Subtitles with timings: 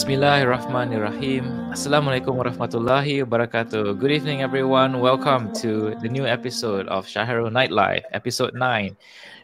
[0.00, 1.76] Bismillahirrahmanirrahim.
[1.76, 4.00] Assalamualaikum warahmatullahi wabarakatuh.
[4.00, 4.96] Good evening, everyone.
[4.96, 8.96] Welcome to the new episode of Shahrul Nightlife, episode 9,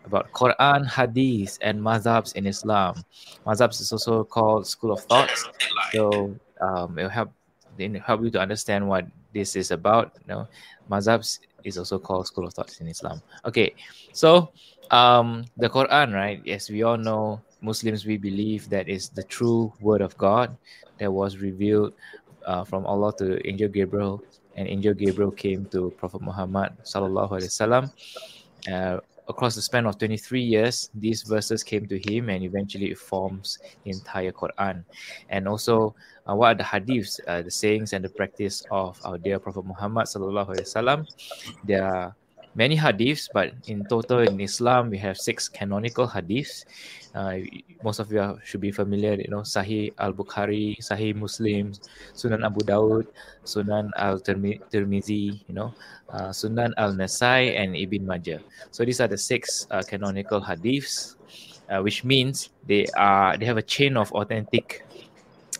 [0.09, 3.05] about Quran, Hadith, and Mazhabs in Islam.
[3.45, 5.45] Mazhabs is also called School of Thoughts.
[5.93, 6.33] So
[6.65, 7.37] um, it'll help,
[7.77, 9.05] it'll help you to understand what
[9.37, 10.17] this is about.
[10.25, 10.43] You know,
[10.89, 13.21] Mazhabs is also called School of Thoughts in Islam.
[13.45, 13.77] Okay,
[14.17, 14.57] so
[14.89, 16.41] um, the Quran, right?
[16.49, 20.57] Yes, we all know Muslims, we believe that is the true word of God
[20.99, 21.93] that was revealed
[22.47, 24.23] uh, from Allah to Angel Gabriel,
[24.55, 27.85] and Angel Gabriel came to Prophet Muhammad sallallahu alaihi wasallam.
[28.71, 32.99] Uh, across the span of 23 years, these verses came to him, and eventually it
[32.99, 34.85] forms the entire Quran.
[35.29, 35.95] And also,
[36.31, 39.67] uh, what are the hadiths, uh, the sayings and the practice of our dear Prophet
[39.67, 40.99] Muhammad sallallahu alaihi wasallam?
[41.67, 42.15] There are
[42.55, 46.65] many hadiths, but in total in Islam we have six canonical hadiths.
[47.17, 47.41] Uh,
[47.81, 51.73] most of you should be familiar, you know, Sahih Al Bukhari, Sahih Muslim,
[52.13, 53.09] Sunan Abu Dawud,
[53.49, 55.73] Sunan Al Tirmizi, you know,
[56.13, 58.41] uh, Sunan Al Nasai, and Ibn Majah.
[58.71, 61.17] So these are the six uh, canonical hadiths,
[61.73, 64.85] uh, which means they are they have a chain of authentic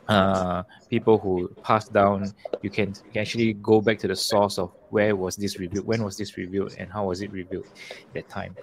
[0.09, 2.33] uh, people who passed down,
[2.63, 5.87] you can, you can actually go back to the source of where was this revealed,
[5.87, 8.55] when was this revealed, and how was it revealed at that time.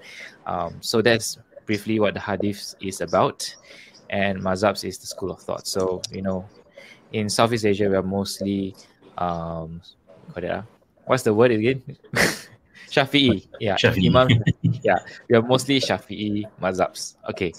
[0.45, 3.55] Um, so that's briefly what the hadith is about,
[4.09, 5.67] and mazhabs is the school of thought.
[5.67, 6.47] So you know,
[7.11, 8.75] in Southeast Asia, we are mostly
[9.17, 9.81] um,
[10.33, 10.65] what
[11.05, 11.83] what's the word again?
[12.93, 14.05] Shafi'i, yeah, Shafi'i.
[14.05, 14.29] Imam,
[14.61, 17.17] yeah, we are mostly Shafi'i mazhabs.
[17.29, 17.51] Okay,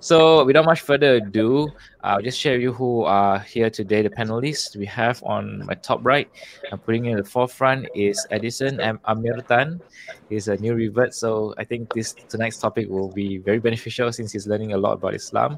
[0.00, 1.72] so without much further ado,
[2.04, 4.02] I'll just share you who are here today.
[4.02, 6.28] The panelists we have on my top right,
[6.70, 9.80] I'm putting in the forefront is Edison and Amir Tan.
[10.28, 14.32] He's a new revert, so I think this tonight's topic will be very beneficial since
[14.32, 15.56] he's learning a lot about Islam.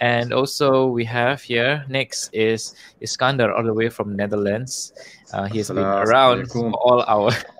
[0.00, 4.92] And also we have here next is Iskander all the way from Netherlands.
[5.32, 7.30] Uh, he has been around for all our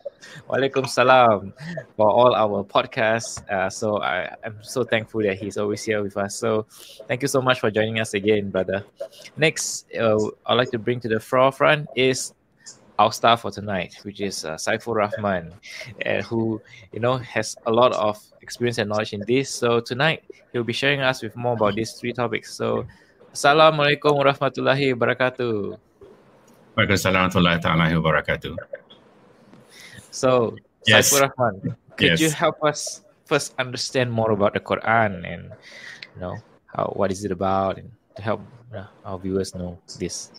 [0.49, 1.53] Walaikum salam
[1.97, 3.41] for all our podcasts.
[3.49, 6.37] Uh, so I, I'm so thankful that he's always here with us.
[6.37, 6.67] So
[7.09, 8.85] thank you so much for joining us again, brother.
[9.37, 12.35] Next, uh, I'd like to bring to the forefront is
[12.99, 15.53] our star for tonight, which is uh, Saifur Rahman,
[16.05, 16.61] uh, who
[16.93, 19.51] you know has a lot of experience and knowledge in this.
[19.51, 22.55] So tonight he'll be sharing us with more about these three topics.
[22.55, 22.87] So,
[23.35, 25.75] Assalamualaikum warahmatullahi wabarakatuh.
[26.79, 28.84] Waalaikumsalam warahmatullahi wabarakatuh.
[30.15, 30.55] So,
[30.87, 31.11] yes.
[31.11, 32.21] Saifur Rahman, could yes.
[32.23, 35.51] you help us first understand more about the Quran and
[36.15, 36.39] you know
[36.71, 40.31] how what is it about and to help uh, our viewers know this?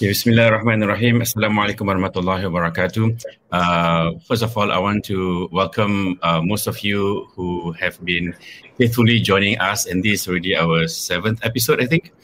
[0.00, 1.20] Bismillahirrahmanirrahim.
[1.20, 3.20] Assalamualaikum warahmatullahi wabarakatuh.
[3.52, 8.32] Uh, first of all, I want to welcome uh, most of you who have been
[8.80, 12.16] faithfully joining us, and this is already our seventh episode, I think.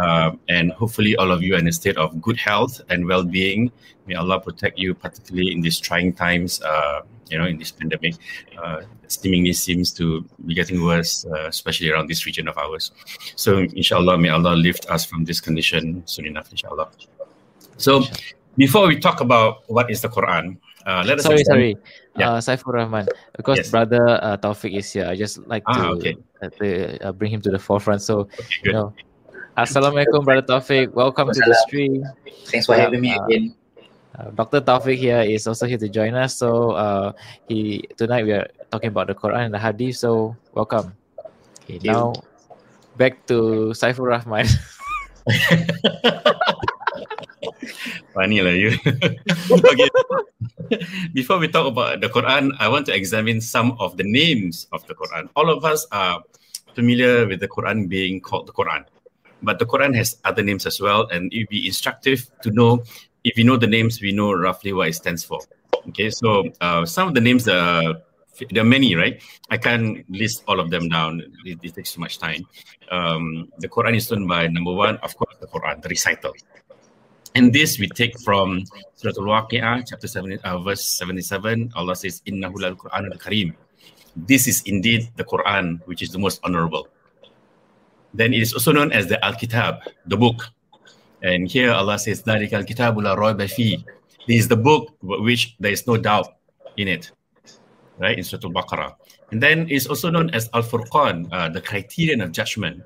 [0.00, 3.70] Uh, and hopefully all of you are in a state of good health and well-being.
[4.06, 6.60] May Allah protect you, particularly in these trying times.
[6.62, 8.14] Uh, you know, in this pandemic,
[8.60, 12.90] uh, seemingly seems to be getting worse, uh, especially around this region of ours.
[13.36, 16.90] So, inshallah, may Allah lift us from this condition soon enough, inshallah.
[17.76, 18.02] So,
[18.56, 20.56] before we talk about what is the Quran,
[20.86, 21.24] uh, let us.
[21.24, 21.76] Sorry, sorry.
[22.16, 22.32] Yeah.
[22.32, 23.06] Uh, Saifur Rahman,
[23.36, 23.70] because yes.
[23.70, 26.16] brother uh, Taufik is here, I just like ah, to, okay.
[26.42, 28.02] uh, to uh, bring him to the forefront.
[28.02, 28.92] So, okay, you know,
[29.60, 30.88] Assalamualaikum, Brother Taufik.
[30.96, 32.00] Welcome to the stream.
[32.48, 33.52] Thanks for having me uh, again.
[34.16, 34.64] Uh, Dr.
[34.64, 36.40] Taufik here is also here to join us.
[36.40, 37.12] So uh,
[37.44, 40.00] he tonight we are talking about the Quran and the Hadith.
[40.00, 40.96] So welcome.
[41.68, 42.16] Okay, now
[42.96, 44.48] back to Saifur Rahman.
[48.16, 48.72] Funny lah you.
[49.60, 49.88] okay.
[51.12, 54.80] Before we talk about the Quran, I want to examine some of the names of
[54.88, 55.28] the Quran.
[55.36, 56.24] All of us are
[56.72, 58.88] familiar with the Quran being called the Quran
[59.42, 62.82] but the Quran has other names as well, and it'd be instructive to know
[63.24, 65.40] if you know the names, we know roughly what it stands for.
[65.88, 67.94] Okay, so uh, some of the names are
[68.50, 69.22] there are many, right?
[69.50, 71.22] I can't list all of them down.
[71.44, 72.46] It, it takes too much time.
[72.90, 76.32] Um, the Quran is done by number one, of course, the Quran, the recital.
[77.34, 78.64] And this we take from
[78.96, 81.72] Surah Al-Waqi'ah, chapter 7, uh, verse 77.
[81.76, 83.56] Allah says, Innahu al-Quran al-Karim.
[84.16, 86.88] This is indeed the Quran, which is the most honorable.
[88.14, 90.48] Then it is also known as the Al Kitab, the book.
[91.22, 93.04] And here Allah says, Darik al Kitabul
[93.50, 93.84] Fi.
[94.26, 96.28] This is the book which there is no doubt
[96.76, 97.10] in it,
[97.98, 98.16] right?
[98.16, 98.94] In Surah Al Baqarah.
[99.30, 102.82] And then it's also known as Al Furqan, uh, the criterion of judgment.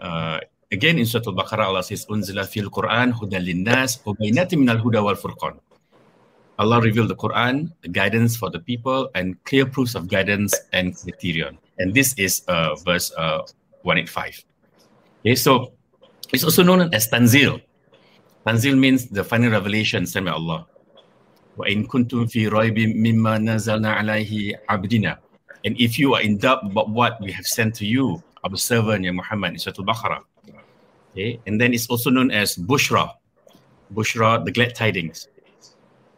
[0.00, 0.40] Uh,
[0.70, 4.78] again, in Surah Al Baqarah, Allah says, Unzila fil Quran, Hudan linnas, Ubaynatim min al
[4.78, 5.58] Huda wal Furqan.
[6.58, 10.96] Allah revealed the Quran, the guidance for the people, and clear proofs of guidance and
[10.96, 11.56] criterion.
[11.78, 13.42] And this is uh, verse uh,
[13.82, 14.44] 185.
[15.21, 15.73] Okay, so
[16.33, 17.61] It's also known as Tanzil.
[18.41, 20.65] Tanzil means the final revelation sent by Allah.
[21.61, 25.17] وَإِن كُنْتُمْ فِي رَيْبٍ مِمَّا نَزَلْنَا عَلَيْهِ عَبْدِنَا
[25.63, 29.05] And if you are in doubt about what we have sent to you, our servant,
[29.05, 30.21] Ya Muhammad, in Surah Al-Baqarah.
[31.11, 33.13] Okay, and then it's also known as Bushra.
[33.93, 35.27] Bushra, the glad tidings.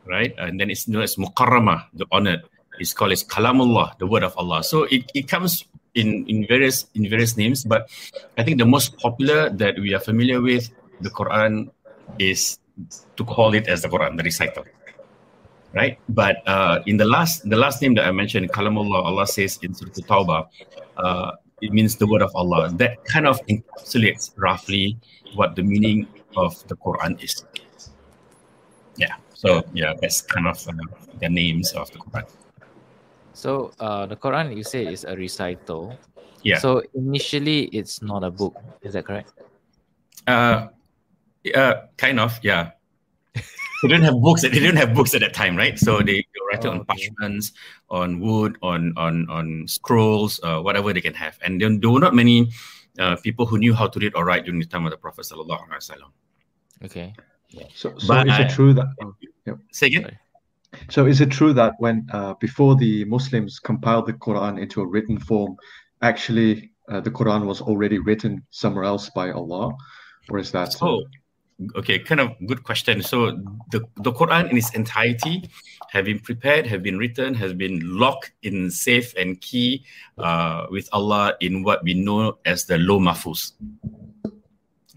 [0.08, 0.34] Right?
[0.38, 2.48] And then it's known as Muqarrama, the honored.
[2.80, 4.64] It's called as Kalamullah, the word of Allah.
[4.64, 7.91] So it, it comes in, in various in various names, but
[8.39, 10.71] I think the most popular that we are familiar with,
[11.01, 11.71] the Quran,
[12.19, 12.59] is
[13.17, 14.65] to call it as the Quran, the recital
[15.73, 15.99] right?
[16.09, 19.75] But uh, in the last the last name that I mentioned, Kalamullah, Allah says in
[19.75, 20.49] Surah Tawbah,
[20.97, 22.71] uh, it means the word of Allah.
[22.75, 24.97] That kind of encapsulates roughly
[25.35, 27.45] what the meaning of the Quran is.
[28.97, 29.15] Yeah.
[29.35, 30.73] So yeah, that's kind of uh,
[31.21, 32.27] the names of the Quran.
[33.41, 35.97] So uh, the Quran you say is a recital.
[36.45, 36.61] Yeah.
[36.61, 38.57] So initially it's not a book.
[38.85, 39.33] Is that correct?
[40.29, 40.69] Uh,
[41.57, 42.37] uh kind of.
[42.45, 42.77] Yeah
[43.83, 44.43] they didn't have books.
[44.43, 45.79] They didn't have books at that time, right?
[45.79, 46.87] So they, they write it oh, on okay.
[46.87, 47.53] parchments,
[47.89, 51.39] on wood, on on on scrolls, uh, whatever they can have.
[51.43, 52.51] And then there were not many
[52.99, 55.25] uh, people who knew how to read or write during the time of the Prophet
[55.25, 56.11] sallallahu alaihi wasallam.
[56.85, 57.15] Okay.
[57.75, 58.87] So, so but is it true that?
[59.03, 59.15] Oh,
[59.47, 59.59] yep.
[59.73, 60.03] Say again.
[60.03, 60.19] Sorry.
[60.89, 64.87] So is it true that when uh, before the Muslims compiled the Quran into a
[64.87, 65.57] written form,
[66.03, 69.73] actually uh, the Quran was already written somewhere else by Allah,
[70.29, 70.75] or is that?
[70.83, 71.05] Oh,
[71.77, 73.03] okay, kind of good question.
[73.03, 73.33] So
[73.71, 75.49] the, the Quran in its entirety
[75.91, 79.85] have been prepared, have been written, has been locked in safe and key
[80.19, 83.53] uh, with Allah in what we know as the Lawh Mahfuz.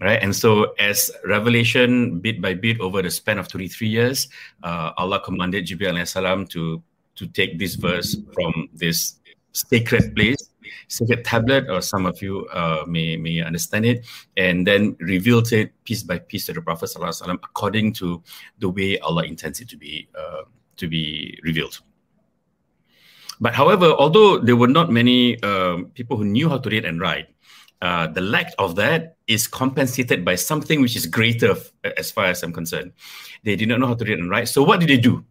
[0.00, 4.28] Right, and so as revelation bit by bit over the span of 23 years,
[4.64, 6.82] uh, Allah commanded Jibril salam to
[7.14, 9.20] to take this verse from this
[9.52, 10.50] sacred place
[10.88, 14.06] sacred tablet, or some of you uh, may may understand it,
[14.36, 18.22] and then revealed it piece by piece to the Prophet ﷺ according to
[18.58, 20.42] the way Allah intends it to be uh,
[20.76, 21.80] to be revealed.
[23.40, 27.00] But however, although there were not many um, people who knew how to read and
[27.00, 27.26] write,
[27.82, 31.54] uh, the lack of that is compensated by something which is greater,
[31.96, 32.92] as far as I'm concerned.
[33.42, 34.48] They did not know how to read and write.
[34.48, 35.24] So what did they do?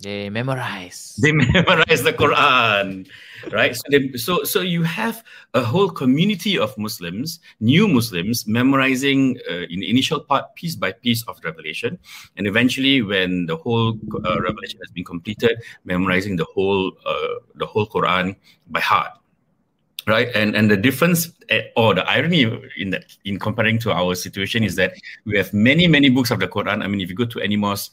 [0.00, 1.18] They memorize.
[1.20, 3.06] They memorize the Quran,
[3.52, 3.76] right?
[3.76, 5.22] So, they, so, so you have
[5.52, 10.92] a whole community of Muslims, new Muslims, memorizing uh, in the initial part, piece by
[10.92, 11.98] piece of Revelation,
[12.38, 17.66] and eventually, when the whole uh, Revelation has been completed, memorizing the whole uh, the
[17.66, 18.36] whole Quran
[18.68, 19.19] by heart,
[20.10, 20.28] right?
[20.34, 22.42] And and the difference eh, or the irony
[22.76, 24.92] in that in comparing to our situation is that
[25.24, 26.84] we have many many books of the Quran.
[26.84, 27.92] I mean, if you go to any mosque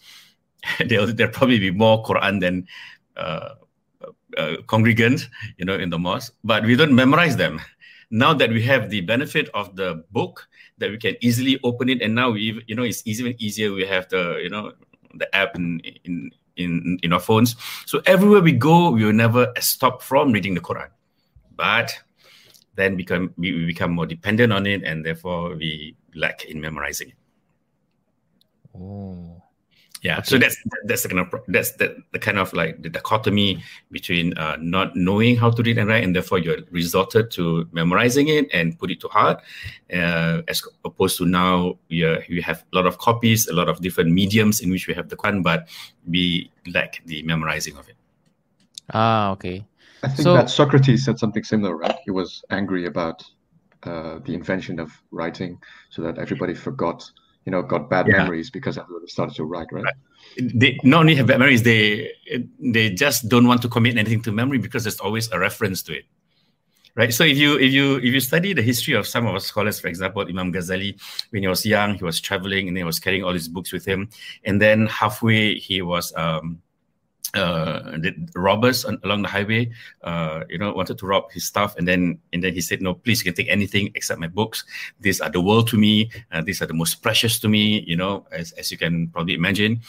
[0.86, 2.68] there'll, there'll probably be more Quran than
[3.16, 3.56] uh,
[4.38, 5.26] uh, congregants,
[5.58, 6.34] you know, in the mosque.
[6.44, 7.62] But we don't memorize them.
[8.10, 10.48] Now that we have the benefit of the book,
[10.78, 13.74] that we can easily open it, and now we, you know, it's even easier.
[13.74, 14.72] We have the, you know,
[15.16, 17.56] the app in in in, in our phones.
[17.86, 20.90] So everywhere we go, we will never stop from reading the Quran.
[21.56, 22.00] But
[22.78, 27.20] then become we become more dependent on it, and therefore we lack in memorizing it.
[28.74, 29.38] Oh
[30.02, 30.26] yeah okay.
[30.26, 34.38] so that's that's the kind of that's the, the kind of like the dichotomy between
[34.38, 38.48] uh, not knowing how to read and write and therefore you're resorted to memorizing it
[38.54, 39.42] and put it to heart
[39.94, 43.82] uh, as opposed to now you you have a lot of copies a lot of
[43.82, 45.68] different mediums in which we have the Quran but
[46.08, 47.96] we lack the memorizing of it
[48.94, 49.66] ah okay
[50.04, 51.96] i think so, that socrates said something similar right?
[52.06, 53.24] He was angry about
[53.84, 57.10] uh, the invention of writing so that everybody forgot
[57.46, 58.18] you know got bad yeah.
[58.18, 59.86] memories because everybody started to write right?
[60.38, 62.12] they not only have bad memories they
[62.60, 65.94] they just don't want to commit anything to memory because there's always a reference to
[65.94, 66.06] it.
[66.96, 67.14] Right?
[67.14, 69.80] So if you if you if you study the history of some of our scholars
[69.80, 71.00] for example imam ghazali
[71.30, 73.86] when he was young he was traveling and he was carrying all his books with
[73.86, 74.10] him.
[74.44, 76.62] And then halfway he was um
[77.34, 79.70] uh, the robbers on, along the highway,
[80.04, 82.94] uh, you know, wanted to rob his stuff, and then and then he said, "No,
[82.94, 84.64] please, you can take anything except my books.
[85.00, 86.12] These are the world to me.
[86.32, 87.84] Uh, these are the most precious to me.
[87.88, 89.82] You know, as as you can probably imagine."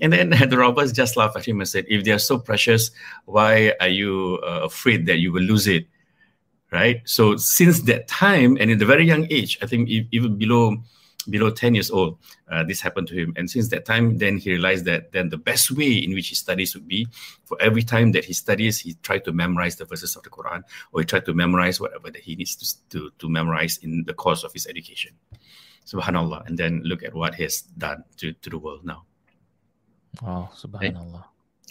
[0.00, 2.90] And then the robbers just laughed at him and said, "If they are so precious,
[3.24, 5.86] why are you uh, afraid that you will lose it?"
[6.70, 7.02] Right.
[7.04, 10.76] So since that time, and in the very young age, I think even below
[11.28, 12.18] below 10 years old,
[12.50, 13.32] uh, this happened to him.
[13.36, 16.34] And since that time, then he realized that then the best way in which he
[16.34, 17.08] studies would be
[17.44, 20.62] for every time that he studies, he tried to memorize the verses of the Quran
[20.92, 24.14] or he tried to memorize whatever that he needs to, to, to memorize in the
[24.14, 25.12] course of his education.
[25.86, 26.46] Subhanallah.
[26.46, 29.04] And then look at what he has done to, to the world now.
[30.22, 31.24] Oh, subhanallah.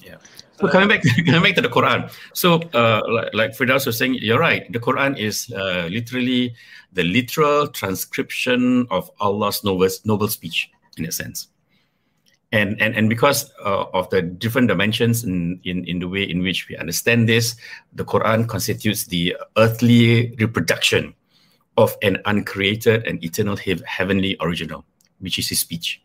[0.04, 0.18] Yeah.
[0.60, 2.12] So coming back, coming back to the Quran.
[2.34, 4.72] So, uh, like, like Firdaus was saying, you're right.
[4.72, 6.56] The Quran is uh, literally
[6.94, 11.48] the literal transcription of Allah's noble, noble speech, in a sense.
[12.52, 16.44] And and and because uh, of the different dimensions in, in in the way in
[16.44, 17.56] which we understand this,
[17.94, 21.16] the Quran constitutes the earthly reproduction
[21.78, 23.58] of an uncreated and eternal
[23.88, 24.86] heavenly original,
[25.18, 26.04] which is His speech.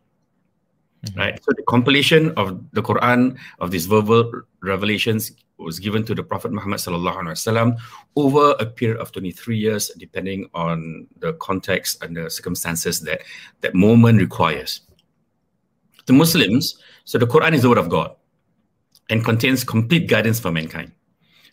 [1.06, 1.18] Mm-hmm.
[1.18, 1.44] Right.
[1.44, 6.52] So the compilation of the Quran of these verbal revelations was given to the Prophet
[6.52, 7.78] Muhammad sallallahu alaihi wasallam
[8.16, 13.22] over a period of 23 years, depending on the context and the circumstances that
[13.60, 14.82] that moment requires.
[16.06, 18.14] The Muslims, so the Quran is the word of God
[19.10, 20.92] and contains complete guidance for mankind.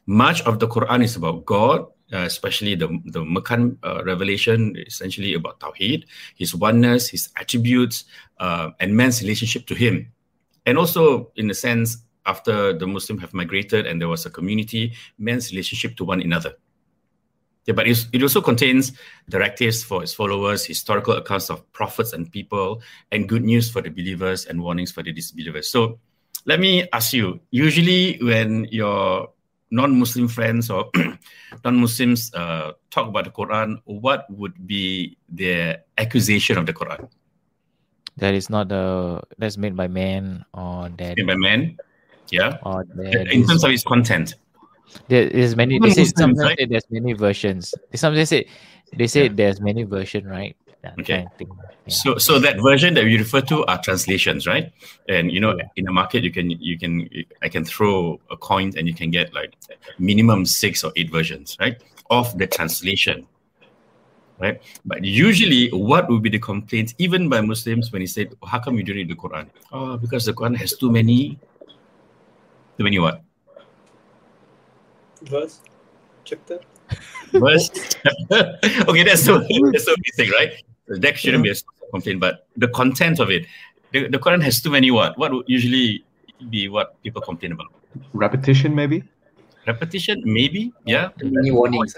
[0.06, 5.34] Much of the Quran is about God uh, especially the the Meccan uh, revelation, essentially
[5.34, 8.06] about Tawheed, His oneness, His attributes,
[8.40, 10.12] uh, and man's relationship to Him,
[10.66, 14.94] and also in a sense after the Muslims have migrated and there was a community,
[15.18, 16.56] man's relationship to one another.
[17.66, 18.92] Yeah, but it also contains
[19.28, 22.82] directives for its followers, historical accounts of prophets and people,
[23.12, 25.70] and good news for the believers and warnings for the disbelievers.
[25.72, 26.00] So,
[26.46, 29.30] let me ask you: usually, when you're
[29.76, 30.90] non-Muslim friends or
[31.66, 37.10] non-Muslims uh, talk about the Quran, what would be their accusation of the Quran?
[38.18, 41.76] That is not the that's made by man or that made by man,
[42.32, 42.58] yeah.
[42.64, 44.36] Or in terms of its content,
[45.08, 45.80] there is many.
[45.80, 46.70] They say sometimes right?
[46.70, 47.76] there's many versions.
[47.94, 48.50] Sometimes they say
[48.96, 49.34] they say yeah.
[49.36, 50.56] there's many version, right?
[51.00, 51.28] Okay.
[51.38, 51.94] Kind of yeah.
[51.94, 54.74] So so that version that we refer to are translations, right?
[55.08, 55.70] And you know, yeah.
[55.76, 57.08] in the market, you can you can
[57.44, 59.54] I can throw a coin and you can get like
[60.00, 63.28] minimum six or eight versions, right, of the translation.
[64.38, 68.60] Right, but usually, what would be the complaints, even by Muslims, when he said, "How
[68.60, 71.40] come you don't read the Quran?" Oh, because the Quran has too many,
[72.78, 73.24] too many what?
[75.22, 75.62] Verse,
[76.26, 76.60] chapter.
[77.32, 77.72] Verse.
[78.32, 79.40] okay, that's so
[79.72, 80.60] that's so basic, right?
[80.88, 81.56] That shouldn't be a
[81.92, 83.46] complaint, but the content of it,
[83.92, 85.18] the, the Quran has too many what?
[85.18, 86.06] What would usually
[86.50, 87.68] be what people complain about?
[88.14, 89.04] Repetition, maybe.
[89.66, 90.74] Repetition, maybe.
[90.86, 91.10] Yeah.
[91.20, 91.96] Too many warnings.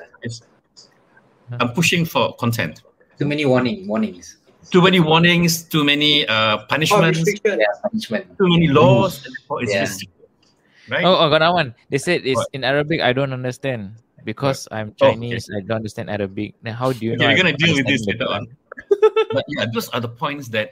[1.59, 2.83] I'm pushing for content.
[3.19, 4.37] Too many warning warnings.
[4.69, 5.63] Too many warnings.
[5.63, 7.19] Too many uh, punishments.
[7.19, 8.37] Oh, yeah, punishment.
[8.37, 9.27] Too many laws.
[9.61, 9.87] Yeah.
[10.89, 11.03] Right?
[11.03, 11.75] Oh, I got that one.
[11.89, 12.47] They said it's what?
[12.53, 13.01] in Arabic.
[13.01, 15.49] I don't understand because I'm Chinese.
[15.51, 15.63] Oh, okay.
[15.63, 16.55] I don't understand Arabic.
[16.63, 17.29] Now, how do you okay, know?
[17.29, 18.47] You're gonna deal with this later on
[19.31, 20.71] but yeah, those are the points that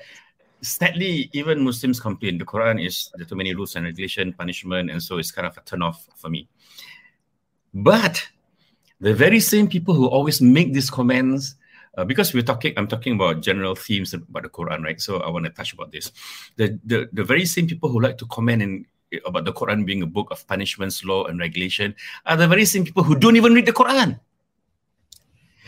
[0.62, 2.38] sadly even Muslims complain.
[2.38, 5.58] The Quran is there too many rules and regulation, punishment, and so it's kind of
[5.58, 6.48] a turn off for me.
[7.74, 8.28] But
[9.00, 11.56] the very same people who always make these comments,
[11.98, 15.00] uh, because we're talking, I'm talking about general themes about the Quran, right?
[15.00, 16.12] So I want to touch about this.
[16.56, 18.86] The, the the very same people who like to comment and
[19.26, 22.84] about the Quran being a book of punishments, law, and regulation are the very same
[22.84, 24.20] people who don't even read the Quran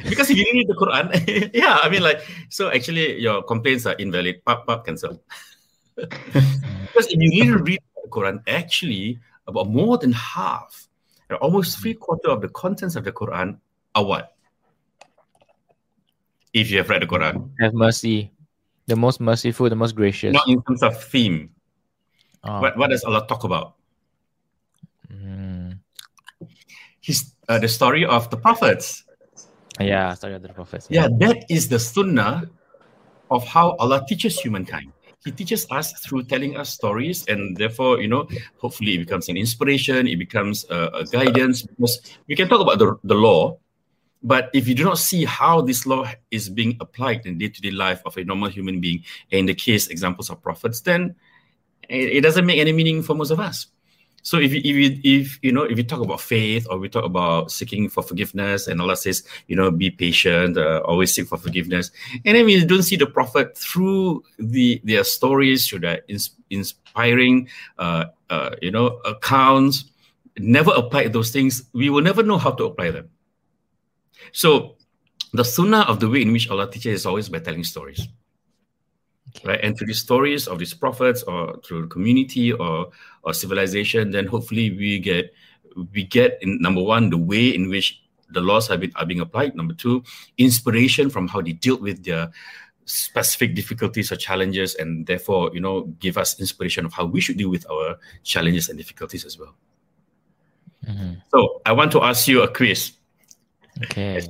[0.04, 3.96] because if you read the Quran, yeah, I mean, like, so actually your complaints are
[3.96, 4.44] invalid.
[4.46, 5.22] Pop, pop, cancel.
[5.96, 10.88] because if you need to read the Quran, actually, about more than half,
[11.42, 13.58] almost three quarter of the contents of the Quran
[13.96, 14.34] are what?
[16.54, 18.32] If you have read the Quran, have mercy,
[18.86, 20.34] the most merciful, the most gracious.
[20.34, 21.52] Not in terms of theme.
[22.44, 22.62] Oh.
[22.62, 23.76] What What does Allah talk about?
[25.12, 25.80] Mm.
[27.02, 29.04] His uh, the story of the prophets
[29.80, 30.88] yeah, story of the prophets.
[30.90, 31.04] Yeah.
[31.04, 32.50] yeah, that is the sunnah
[33.30, 34.92] of how Allah teaches humankind.
[35.26, 38.28] He teaches us through telling us stories, and therefore, you know,
[38.62, 41.64] hopefully it becomes an inspiration, it becomes a, a guidance.
[41.64, 43.58] Because we can talk about the, the law,
[44.24, 48.02] but if you do not see how this law is being applied in day-to-day life
[48.06, 51.16] of a normal human being, in the case examples of prophets, then
[51.90, 53.68] it, it doesn't make any meaning for most of us.
[54.28, 56.90] So if you, if you, if you know if you talk about faith or we
[56.90, 61.28] talk about seeking for forgiveness, and Allah says you know be patient, uh, always seek
[61.28, 61.92] for forgiveness,
[62.26, 67.48] and then we don't see the prophet through the their stories, through their ins- inspiring
[67.80, 69.86] uh, uh, you know accounts,
[70.38, 73.08] never apply those things, we will never know how to apply them.
[74.34, 74.76] So
[75.32, 78.06] the sunnah of the way in which Allah teaches is always by telling stories
[79.44, 79.60] right?
[79.62, 82.90] And through the stories of these prophets, or through community or
[83.24, 85.34] or civilization, then hopefully we get
[85.94, 89.20] we get in number one the way in which the laws have been are being
[89.20, 89.56] applied.
[89.56, 90.04] Number two,
[90.38, 92.30] inspiration from how they dealt with their
[92.86, 97.38] specific difficulties or challenges, and therefore you know give us inspiration of how we should
[97.38, 99.56] deal with our challenges and difficulties as well.
[100.86, 101.14] Mm-hmm.
[101.32, 102.94] So I want to ask you a quiz.
[103.84, 104.22] Okay.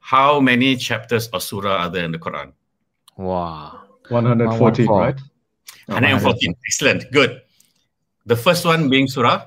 [0.00, 2.52] How many chapters or surah are there in the Quran?
[3.16, 3.80] Wow.
[4.08, 5.18] 114, right?
[5.86, 6.54] 114.
[6.66, 7.10] Excellent.
[7.12, 7.42] Good.
[8.26, 9.44] The first one being Surah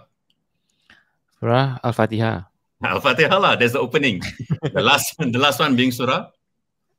[1.40, 2.46] Surah Al-Fatihah.
[2.84, 3.56] Al-Fatihah lah.
[3.56, 4.22] There's the opening.
[4.74, 6.30] the last one, the last one being Surah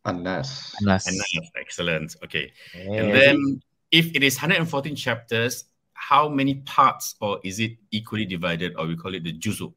[0.05, 0.75] Anas.
[0.83, 1.07] Anas.
[1.07, 1.51] An-Nas.
[1.59, 2.17] Excellent.
[2.25, 2.53] Okay.
[2.75, 3.03] Yeah.
[3.03, 8.75] And then if it is 114 chapters, how many parts or is it equally divided
[8.79, 9.73] or we call it the juzu?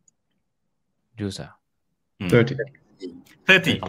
[1.18, 1.50] Jusa.
[2.20, 2.30] Hmm.
[2.30, 2.56] 30.
[3.48, 3.82] 30.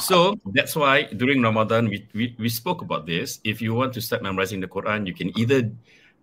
[0.00, 3.40] So that's why during Ramadan we, we, we spoke about this.
[3.44, 5.70] If you want to start memorizing the Quran, you can either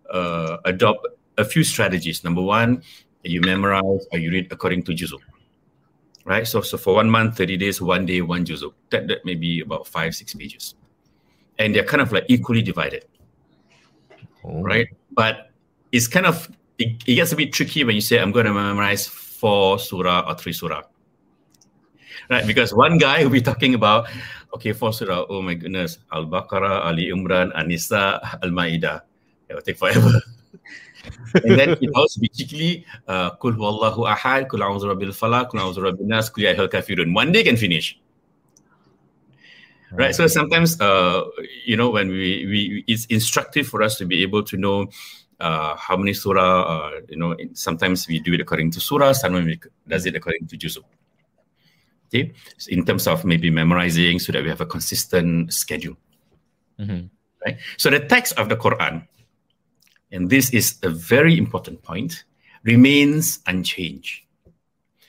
[0.10, 1.08] uh, adopt
[1.38, 2.24] a few strategies.
[2.24, 2.84] Number one,
[3.24, 5.20] you memorize or you read according to juzu.
[6.24, 6.48] Right?
[6.48, 8.74] So so for one month, 30 days, one day, one juzu.
[8.90, 10.76] That that may be about five, six pages.
[11.60, 13.06] And they're kind of like equally divided.
[14.44, 14.62] Oh.
[14.62, 14.88] right?
[15.12, 15.52] But
[15.92, 18.54] it's kind of it, it gets a bit tricky when you say I'm going to
[18.54, 20.84] memorize four surah or three surah,
[22.30, 22.46] right?
[22.46, 24.08] Because one guy will be talking about
[24.54, 25.26] okay, four surah.
[25.30, 29.02] Oh my goodness, Al Baqarah, Ali Imran, Anisa, Al Ma'idah.
[29.50, 30.10] It will take forever.
[31.44, 35.84] and then it also cheekily, uh, Kul Wallahu Ahad, Kul A'udhu Rabbil Falaq, Kul A'udhu
[35.84, 37.14] Rabbin Nas, Kul Ya Ayyuhal Kafirun.
[37.14, 38.00] One day can finish
[39.96, 41.24] right so sometimes uh
[41.66, 44.88] you know when we we it's instructive for us to be able to know
[45.40, 49.46] uh how many surah uh you know sometimes we do it according to surah sometimes
[49.46, 50.84] we does it according to juzuk
[52.16, 52.32] okay
[52.68, 55.98] in terms of maybe memorizing so that we have a consistent schedule
[56.80, 57.10] Mhm.
[57.46, 59.08] right so the text of the quran
[60.12, 62.24] and this is a very important point
[62.64, 64.24] remains unchanged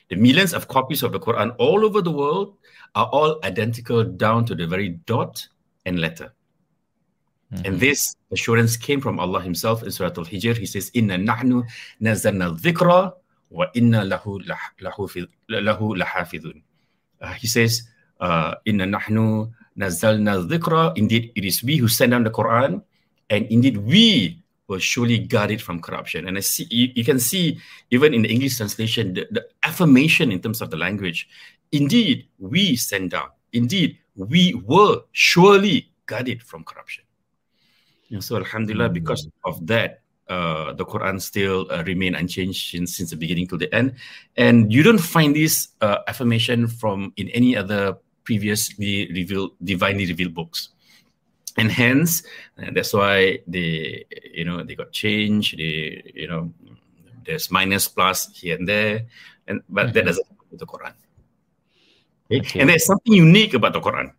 [0.09, 2.55] the millions of copies of the quran all over the world
[2.95, 5.49] are all identical down to the very dot
[5.87, 6.33] and letter
[7.65, 7.79] and Mhm.
[7.79, 10.59] this assurance came from Allah Himself in Surah Al-Hijr.
[10.59, 11.63] He says, "Inna nahnu
[12.03, 13.15] nazzalna dhikra
[13.51, 15.07] wa inna lahu lah- lahu
[15.49, 16.66] lahu lahafidhun."
[17.21, 17.83] Uh, he says,
[18.21, 22.83] uh, "Inna nahnu nazzalna dhikra." Indeed, it is we who send down the Quran,
[23.31, 26.27] and indeed we will surely guard it from corruption.
[26.27, 27.59] And I see you, you can see
[27.91, 31.29] even in the English translation the, the affirmation in terms of the language.
[31.73, 33.29] Indeed, we send down.
[33.53, 37.05] Indeed, we will surely guard it from corruption.
[38.11, 43.11] And so, Alhamdulillah, because of that, uh, the Quran still uh, remain unchanged since, since
[43.11, 43.95] the beginning to the end.
[44.37, 50.35] And you don't find this uh, affirmation from in any other previously revealed, divinely revealed
[50.35, 50.71] books.
[51.57, 52.23] And hence,
[52.59, 55.57] uh, that's why they, you know, they got changed.
[55.57, 56.53] They, you know,
[57.25, 59.07] there's minus plus here and there,
[59.49, 60.07] and but that Mhm.
[60.07, 60.95] doesn't happen with the Quran.
[62.31, 62.61] Okay.
[62.61, 64.13] And there's something unique about the Quran.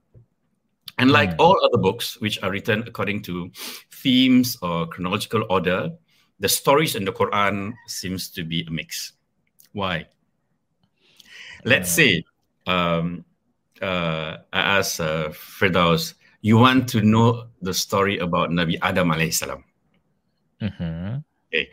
[0.97, 1.39] Unlike Mm.
[1.39, 3.51] all other books, which are written according to
[3.91, 5.91] themes or chronological order,
[6.39, 9.13] the stories in the Quran seems to be a mix.
[9.73, 10.05] Why?
[11.65, 12.23] Let's say
[12.65, 13.25] um,
[13.81, 19.33] uh, I ask uh, Firdaus, you want to know the story about Nabi Adam alayhi
[19.33, 19.63] salam.
[20.61, 21.23] Mhm.
[21.47, 21.69] Okay.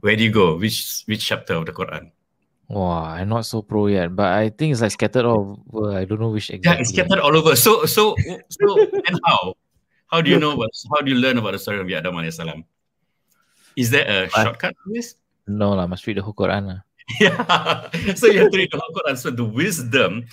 [0.00, 0.56] Where do you go?
[0.56, 2.12] Which which chapter of the Quran?
[2.68, 5.94] Wow, I'm not so pro yet, but I think it's like scattered all over.
[5.96, 6.70] I don't know which exactly.
[6.74, 7.54] Yeah, it's scattered all over.
[7.54, 8.16] So so
[8.50, 8.66] so
[9.06, 9.54] and how?
[10.10, 10.70] How do you know what?
[10.90, 12.64] How do you learn about the story of Nabi Adam alayhi salam?
[13.76, 15.14] Is there a I- shortcut to this?
[15.46, 16.80] No lah, must read the whole Quran lah.
[17.22, 17.38] Yeah.
[18.18, 19.14] so you have to read the whole Quran.
[19.14, 20.26] So the wisdom,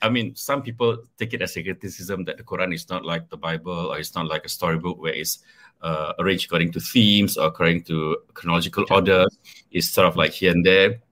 [0.00, 3.28] I mean, some people take it as a criticism that the Quran is not like
[3.28, 5.44] the Bible or it's not like a storybook where it's
[5.84, 9.28] uh, arranged according to themes or according to chronological order.
[9.70, 11.03] It's sort of like here and there.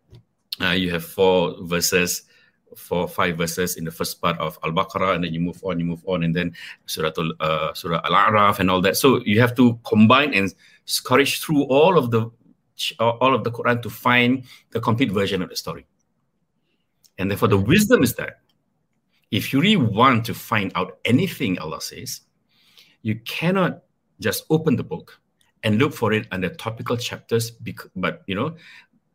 [0.63, 2.23] Uh, you have four verses,
[2.77, 5.79] four five verses in the first part of Al Baqarah, and then you move on,
[5.79, 6.55] you move on, and then
[6.87, 8.97] Surah uh, Surah Al Araf and all that.
[8.97, 12.31] So you have to combine and scourge through all of the
[13.01, 15.87] all of the Quran to find the complete version of the story.
[17.19, 18.41] And therefore, the wisdom is that
[19.31, 22.21] if you really want to find out anything Allah says,
[23.03, 23.83] you cannot
[24.21, 25.21] just open the book
[25.65, 27.51] and look for it under topical chapters,
[27.97, 28.57] but you know,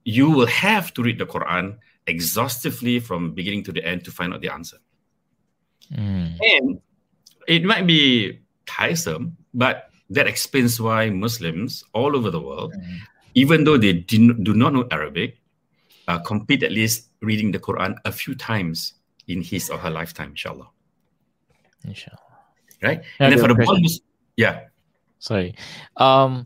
[0.08, 1.76] you will have to read the Quran
[2.08, 4.78] exhaustively from beginning to the end to find out the answer.
[5.92, 6.40] Mm.
[6.40, 6.80] And
[7.46, 13.00] it might be tiresome, but that explains why Muslims all over the world, Mm.
[13.36, 15.42] even though they do, do not know Arabic,
[16.08, 18.94] uh, complete at least reading the Quran a few times
[19.28, 20.72] in his or her lifetime, inshallah.
[21.84, 22.32] Inshallah.
[22.82, 23.04] Right?
[23.20, 24.00] Yeah, and then for the the bonus,
[24.38, 24.72] yeah.
[25.20, 25.54] Sorry.
[25.98, 26.46] Um,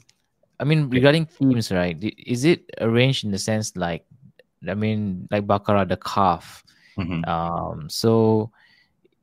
[0.61, 1.97] I mean, regarding themes, right?
[2.21, 4.05] Is it arranged in the sense like,
[4.69, 6.63] I mean, like Baqarah, the calf.
[7.01, 7.25] Mhm.
[7.27, 8.51] Um, so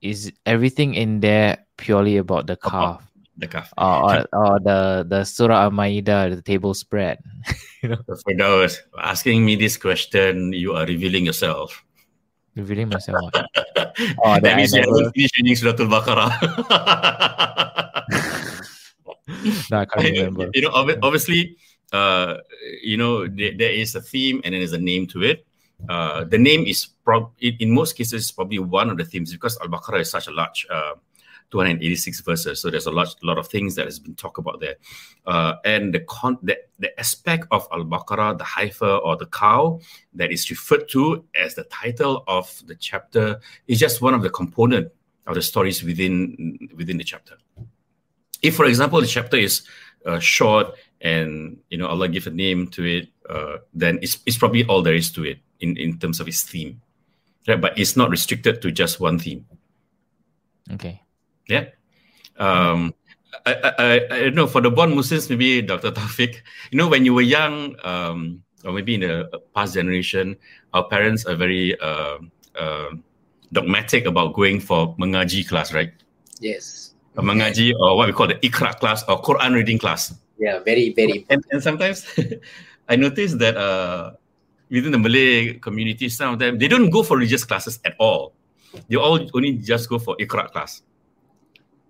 [0.02, 3.06] is everything in there purely about the calf,
[3.38, 3.70] The calf.
[3.78, 7.22] or, or, or the the Surah Al Ma'idah, the table spread?
[7.86, 8.02] you know?
[8.02, 11.84] For those asking me this question, you are revealing yourself.
[12.58, 13.30] Revealing myself.
[14.22, 16.30] Oh, that that means you haven't finished reading Surah Al-Baqarah.
[19.70, 20.50] no, I can't remember.
[20.54, 21.56] you know, obvi- obviously,
[21.92, 22.38] uh,
[22.82, 25.46] you know, there, there is a theme and then there's a name to it.
[25.88, 29.56] Uh, the name is prob in, in most cases probably one of the themes because
[29.62, 30.94] Al Baqarah is such a large uh,
[31.50, 34.74] 286 verses, so there's a lot lot of things that has been talked about there,
[35.26, 39.80] uh, and the con the, the aspect of Al Baqarah, the heifer or the cow
[40.14, 44.30] that is referred to as the title of the chapter is just one of the
[44.30, 44.92] component
[45.26, 47.36] of the stories within within the chapter.
[48.42, 49.62] If, for example, the chapter is
[50.06, 54.38] uh, short and you know Allah give a name to it, uh, then it's, it's
[54.38, 56.80] probably all there is to it in, in terms of its theme,
[57.46, 57.60] right?
[57.60, 59.46] But it's not restricted to just one theme.
[60.72, 61.02] Okay.
[61.48, 61.66] Yeah.
[62.36, 62.94] Um,
[63.46, 65.90] I, I, I don't know for the born Muslims, maybe Dr.
[65.92, 70.36] Taufik, you know, when you were young, um, or maybe in the past generation,
[70.74, 72.18] our parents are very uh,
[72.58, 72.90] uh,
[73.52, 75.92] dogmatic about going for mengaji class, right?
[76.40, 76.87] Yes.
[77.22, 80.14] Mengaji or what we call the ikra class or Quran reading class.
[80.38, 81.26] Yeah, very, very.
[81.30, 82.06] And, and sometimes
[82.88, 84.12] I noticed that uh,
[84.70, 88.34] within the Malay community, some of them, they don't go for religious classes at all.
[88.88, 90.82] They all only just go for ikra class.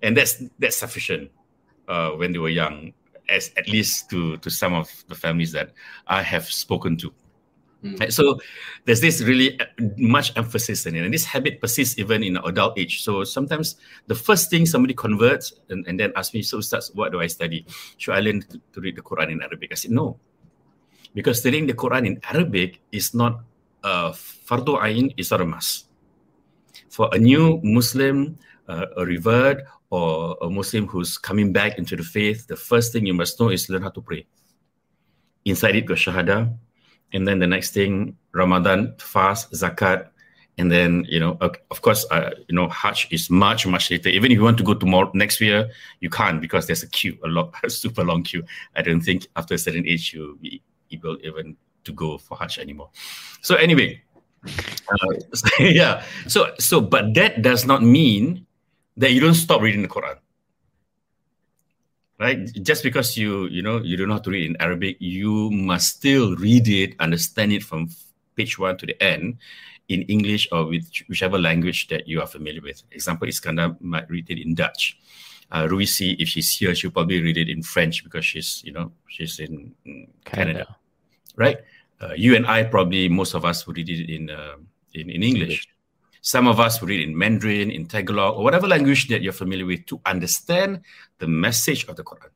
[0.02, 1.30] And that's that's sufficient
[1.88, 2.92] uh, when they were young,
[3.28, 5.72] as at least to, to some of the families that
[6.06, 7.12] I have spoken to.
[7.84, 8.12] Mm.
[8.12, 8.40] So
[8.86, 12.76] there's this really uh, much emphasis in it, and this habit persists even in adult
[12.76, 13.02] age.
[13.02, 13.76] So sometimes
[14.08, 17.28] the first thing somebody converts and, and then asks me, "So, Ustaz, what do I
[17.28, 17.66] study?
[17.96, 20.18] Should I learn to, to read the Quran in Arabic?" I said, "No,
[21.14, 23.40] because studying the Quran in Arabic is not
[23.84, 25.86] a fardu ain, it's not a must.
[26.90, 32.02] For a new Muslim, uh, a revert, or a Muslim who's coming back into the
[32.02, 34.26] faith, the first thing you must know is learn how to pray.
[35.44, 36.52] Inside it, got shahada,
[37.12, 40.08] and then the next thing, Ramadan, fast, zakat,
[40.58, 44.08] and then you know, of course, uh, you know, Hajj is much much later.
[44.08, 47.16] Even if you want to go tomorrow next year, you can't because there's a queue,
[47.24, 48.44] a lot, a super long queue.
[48.74, 52.58] I don't think after a certain age you'll be able even to go for Hajj
[52.58, 52.90] anymore.
[53.40, 54.02] So anyway,
[54.44, 55.14] uh,
[55.60, 56.02] yeah.
[56.26, 58.44] So so, but that does not mean
[58.96, 60.18] that you don't stop reading the Quran.
[62.18, 62.50] Right?
[62.62, 66.02] Just because you you know you don't know how to read in Arabic, you must
[66.02, 67.90] still read it, understand it from
[68.34, 69.38] page one to the end
[69.88, 72.82] in English or with whichever language that you are familiar with.
[72.92, 74.98] Example, Iskandar might read it in Dutch.
[75.50, 78.92] Uh, Ruisi, if she's here, she'll probably read it in French because she's, you know,
[79.08, 80.12] she's in, Canada.
[80.24, 80.76] Canada.
[81.36, 81.58] right?
[82.00, 84.56] Uh, you and I probably most of us would read it in uh,
[84.94, 85.66] in, in English.
[86.28, 89.64] Some of us would read in Mandarin, in Tagalog, or whatever language that you're familiar
[89.64, 90.84] with to understand
[91.16, 92.28] the message of the Quran.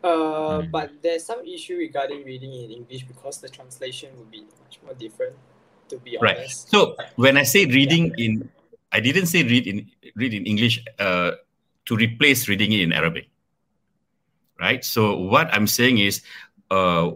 [0.00, 0.70] Uh, Mm.
[0.72, 4.94] But there's some issue regarding reading in English because the translation would be much more
[4.96, 5.36] different.
[5.92, 6.40] To be Right.
[6.40, 6.72] honest.
[6.72, 8.48] So when I say reading in,
[8.90, 11.36] I didn't say read in read in English uh,
[11.84, 13.28] to replace reading it in Arabic.
[14.56, 14.80] Right.
[14.80, 16.24] So what I'm saying is,
[16.72, 17.12] uh,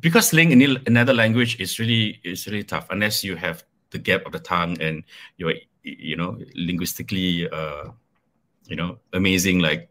[0.00, 4.24] because learning in another language is really is really tough unless you have the gap
[4.26, 5.04] of the tongue and
[5.36, 7.84] you're you know linguistically uh,
[8.66, 9.88] you know amazing like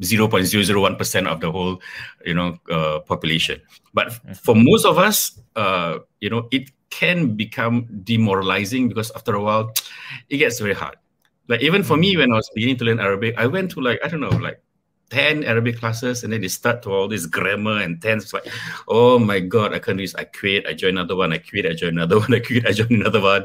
[0.00, 1.82] 0.001% of the whole
[2.24, 3.60] you know uh, population.
[3.92, 9.42] But for most of us uh, you know it can become demoralizing because after a
[9.42, 9.72] while
[10.30, 10.96] it gets very hard.
[11.48, 13.98] Like even for me when i was beginning to learn arabic i went to like
[14.04, 14.60] i don't know like
[15.10, 18.46] 10 arabic classes and then they start to all this grammar and tense it's like
[18.88, 20.14] oh my god i can't do this.
[20.14, 22.72] I quit i join another one i quit i join another one i quit i
[22.72, 23.44] join another one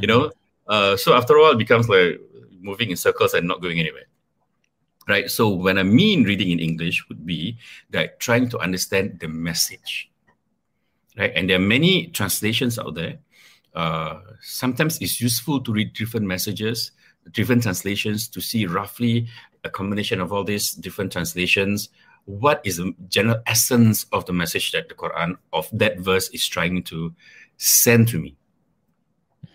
[0.00, 0.30] you know?
[0.66, 2.20] Uh, so after a while it becomes like
[2.60, 4.04] moving in circles and not going anywhere
[5.08, 5.30] right?
[5.30, 7.56] So when i mean reading in english would be
[7.92, 10.10] like trying to understand the message
[11.16, 11.32] right?
[11.34, 13.18] And there are many translations out there.
[13.74, 16.92] Uh, sometimes it's useful to read different messages
[17.32, 19.26] different translations to see roughly
[19.64, 21.88] a combination of all these different translations
[22.24, 26.46] what is the general essence of the message that the quran of that verse is
[26.46, 27.14] trying to
[27.56, 28.36] send to me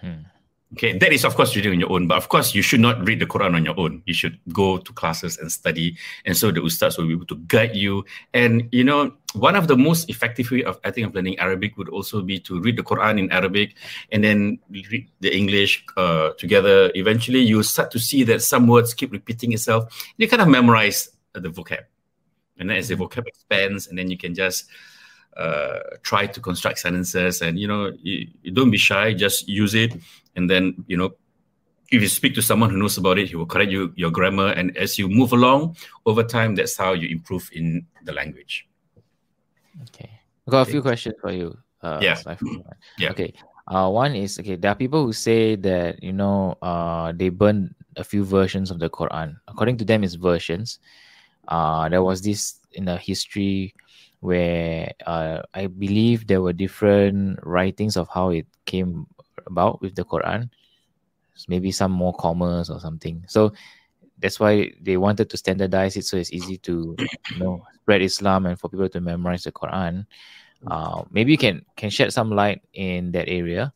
[0.03, 0.25] Mhm.
[0.73, 3.05] Okay, that is of course reading on your own, but of course you should not
[3.05, 4.01] read the Quran on your own.
[4.05, 7.35] You should go to classes and study, and so the ustads will be able to
[7.35, 8.05] guide you.
[8.33, 11.75] And you know, one of the most effective way of I think of learning Arabic
[11.75, 13.75] would also be to read the Quran in Arabic
[14.13, 16.89] and then read the English uh, together.
[16.95, 19.91] Eventually, you start to see that some words keep repeating itself.
[20.15, 21.83] You kind of memorize the vocab,
[22.57, 24.69] and then as the vocab expands, and then you can just
[25.35, 29.73] uh, try to construct sentences and you know you, you don't be shy just use
[29.73, 29.93] it
[30.35, 31.11] and then you know
[31.91, 34.49] if you speak to someone who knows about it he will correct you your grammar
[34.53, 38.67] and as you move along over time that's how you improve in the language
[39.83, 40.09] Okay.
[40.47, 41.57] I've got a few questions for you.
[41.81, 42.17] Uh, Yeah.
[42.97, 43.11] Yeah.
[43.11, 43.33] Okay.
[43.67, 44.55] Uh, one is okay.
[44.55, 48.79] There are people who say that you know, uh, they burned a few versions of
[48.79, 49.37] the Quran.
[49.47, 50.79] According to them, it's versions.
[51.47, 53.73] Uh, there was this in the history
[54.19, 59.07] where uh, I believe there were different writings of how it came
[59.51, 60.49] about with the Quran.
[61.47, 63.25] Maybe some more commas or something.
[63.27, 63.51] So
[64.19, 66.99] that's why they wanted to standardize it so it's easy to
[67.33, 70.05] you know spread Islam and for people to memorize the Quran.
[70.67, 73.73] Uh, maybe you can can shed some light in that area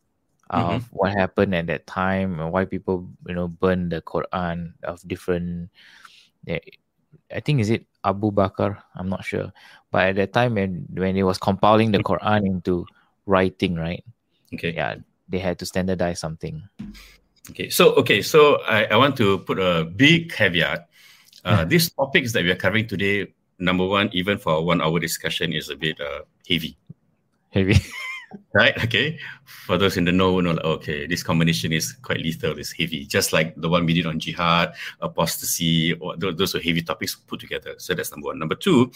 [0.51, 0.93] of Mhm.
[0.93, 5.69] what happened at that time and why people you know burn the Quran of different.
[6.47, 6.59] eh,
[7.33, 8.77] I think is it Abu Bakr?
[8.95, 9.51] I'm not sure,
[9.91, 12.85] but at that time when when it was compiling the Quran into
[13.25, 14.03] writing, right?
[14.53, 14.73] Okay.
[14.75, 16.63] Yeah, they had to standardize something.
[17.51, 20.89] Okay, so okay, so I, I want to put a big caveat.
[21.43, 25.53] Uh, these topics that we are covering today, number one, even for a one-hour discussion,
[25.53, 26.75] is a bit uh, heavy,
[27.55, 27.75] Heavy.
[28.53, 28.83] right?
[28.83, 32.73] Okay, for those in the know, know like, okay, this combination is quite lethal, it's
[32.73, 36.81] heavy, just like the one we did on jihad, apostasy, or those, those are heavy
[36.81, 37.75] topics put together.
[37.77, 38.39] So that's number one.
[38.39, 38.91] Number two,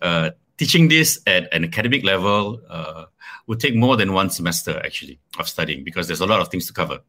[0.00, 3.06] uh, teaching this at an academic level uh,
[3.46, 6.66] would take more than one semester actually of studying because there's a lot of things
[6.66, 7.00] to cover.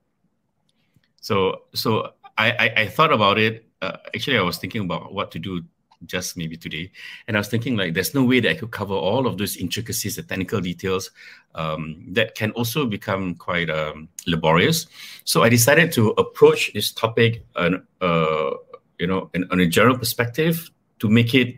[1.22, 3.66] So so I I, I thought about it.
[3.82, 5.62] Uh, actually, I was thinking about what to do
[6.06, 6.92] just maybe today,
[7.28, 9.58] and I was thinking like there's no way that I could cover all of those
[9.58, 11.12] intricacies, the technical details
[11.56, 14.88] um, that can also become quite um, laborious.
[15.24, 18.52] So I decided to approach this topic, uh, uh,
[19.00, 21.56] you know, on a general perspective to make it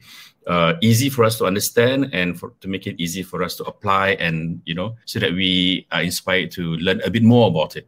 [0.47, 3.63] uh, easy for us to understand and for, to make it easy for us to
[3.65, 7.75] apply and you know so that we are inspired to learn a bit more about
[7.75, 7.87] it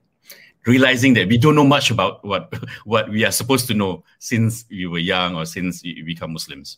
[0.65, 2.53] realizing that we don't know much about what
[2.85, 6.77] what we are supposed to know since we were young or since we become muslims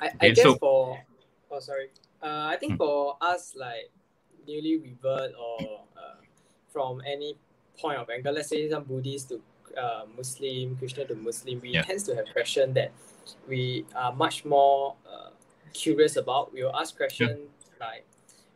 [0.00, 1.00] I, I Okay, guess so- for
[1.50, 1.88] oh sorry,
[2.22, 2.76] uh, I think Hmm.
[2.76, 3.88] for us like
[4.46, 6.20] newly revert or uh,
[6.72, 7.36] from any
[7.80, 9.40] point of angle, let's say some Buddhist to
[9.78, 11.82] uh, Muslim, Christian to Muslim, we Yeah.
[11.82, 12.90] tends to have question that
[13.48, 15.30] we are much more uh,
[15.72, 16.52] curious about.
[16.52, 17.48] We will ask questions
[17.80, 18.04] like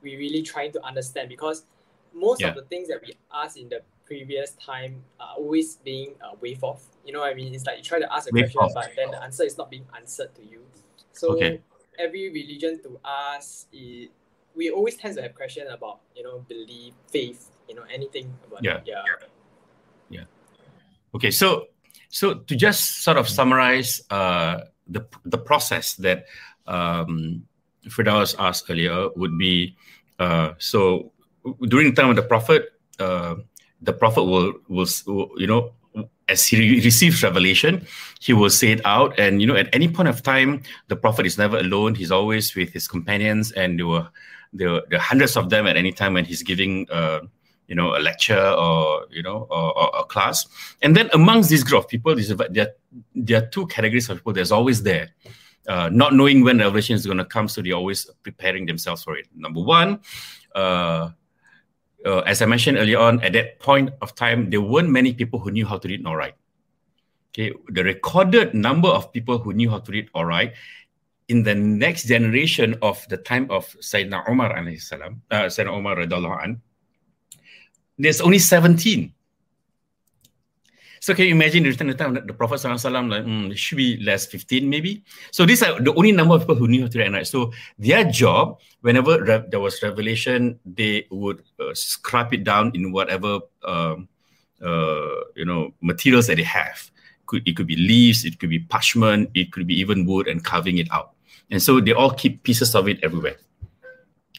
[0.02, 1.64] we really trying to understand because
[2.12, 2.48] most Yeah.
[2.48, 6.64] of the things that we asked in the previous time are always being uh, wave
[6.64, 6.82] off.
[7.04, 7.54] You know what I mean?
[7.54, 8.74] It's like you try to ask a Wave question, off.
[8.74, 10.64] but then the answer is not being answered to you.
[11.12, 11.60] So Okay.
[11.98, 14.10] every religion to us, it,
[14.54, 18.64] we always tend to have question about you know belief, faith, you know anything about
[18.64, 18.78] yeah.
[18.78, 18.82] It.
[18.86, 19.04] Yeah.
[20.10, 20.24] yeah.
[21.14, 21.66] okay so
[22.10, 26.26] so to just sort of summarize uh, the the process that
[26.66, 27.46] um,
[27.86, 29.76] Firdaus asked earlier would be
[30.18, 31.12] uh, so
[31.68, 33.36] during the time of the prophet uh,
[33.80, 34.86] the prophet will, will
[35.36, 35.72] you know
[36.28, 37.86] as he re- receives revelation
[38.20, 39.18] he will say it out.
[39.18, 41.94] And you know at any point of time the prophet is never alone.
[41.94, 44.08] He's always with his companions and there were
[44.52, 47.20] there were, there hundreds of them at any time when he's giving uh,
[47.70, 50.46] you know a lecture or you know or, or a class.
[50.82, 52.74] And then amongst this group of people there, are-
[53.14, 55.06] there are two categories of people there's always there.
[55.68, 59.16] Uh, not knowing when revelation is going to come so they're always preparing themselves for
[59.16, 59.26] it.
[59.36, 60.00] Number one
[60.54, 61.10] uh,
[62.04, 65.38] uh, as I mentioned earlier on, at that point of time, there weren't many people
[65.38, 66.34] who knew how to read nor write.
[67.30, 70.54] Okay, the recorded number of people who knew how to read or write
[71.28, 76.00] in the next generation of the time of Sayyidina Umar alayhi salam, uh, Sayyidina Umar
[76.42, 76.60] an,
[78.02, 79.12] there's only 17.
[81.02, 84.68] So can you imagine the time the Prophet sallallahu like, mm, should be less 15
[84.68, 85.02] maybe.
[85.32, 87.26] So these are the only number of people who knew how to write.
[87.26, 92.92] So their job whenever re- there was revelation, they would uh, scrap it down in
[92.92, 94.08] whatever um,
[94.62, 96.90] uh, you know materials that they have.
[97.24, 100.44] Could it could be leaves, it could be parchment, it could be even wood, and
[100.44, 101.12] carving it out.
[101.50, 103.36] And so they all keep pieces of it everywhere.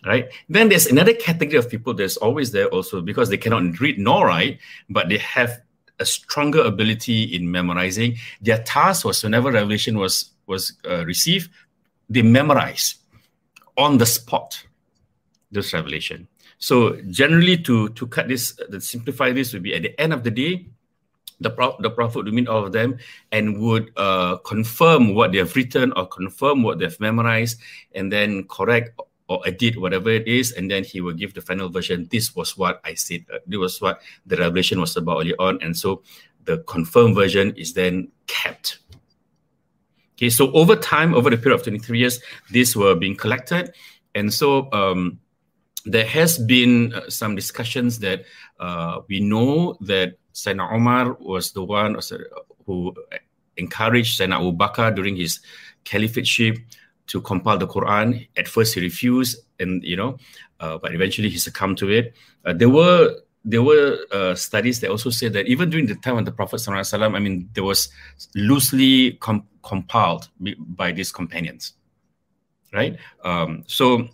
[0.03, 0.29] Right.
[0.49, 4.25] Then there's another category of people that's always there also because they cannot read nor
[4.25, 4.57] write,
[4.89, 5.61] but they have
[5.99, 8.17] a stronger ability in memorizing.
[8.41, 11.51] Their task was whenever revelation was was uh, received,
[12.09, 12.95] they memorize
[13.77, 14.65] on the spot
[15.51, 16.27] this revelation.
[16.57, 20.23] So generally, to to cut this, to simplify this, would be at the end of
[20.23, 20.65] the day,
[21.39, 22.97] the pro- the prophet would meet all of them
[23.31, 27.59] and would uh, confirm what they have written or confirm what they've memorized,
[27.93, 28.99] and then correct
[29.31, 32.07] or edit whatever it is, and then he will give the final version.
[32.11, 33.23] This was what I said.
[33.33, 36.03] Uh, this was what the revelation was about early on, and so
[36.43, 38.79] the confirmed version is then kept.
[40.17, 42.19] Okay, so over time, over the period of 23 years,
[42.51, 43.73] these were being collected.
[44.13, 45.19] And so um,
[45.85, 48.25] there has been uh, some discussions that
[48.59, 51.97] uh, we know that Sayyidina Omar was the one
[52.65, 52.93] who
[53.57, 55.39] encouraged Sayyidina Abu Bakr during his
[55.85, 56.59] caliphateship
[57.07, 58.27] to compile the Quran.
[58.37, 60.17] At first, he refused, and you know,
[60.59, 62.13] uh, but eventually he succumbed to it.
[62.45, 66.17] Uh, there were there were uh, studies that also said that even during the time
[66.17, 67.89] of the Prophet Sallallahu I mean, there was
[68.35, 71.73] loosely com- compiled by these companions.
[72.71, 72.97] right?
[73.23, 74.07] Um, so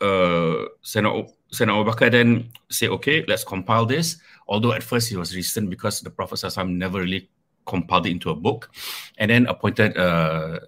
[0.00, 4.16] uh, Sayyidina Abu Bakr then say, okay, let's compile this.
[4.48, 7.28] Although at first he was resistant because the Prophet Sallallahu never really
[7.66, 8.70] compiled it into a book,
[9.18, 10.60] and then appointed uh,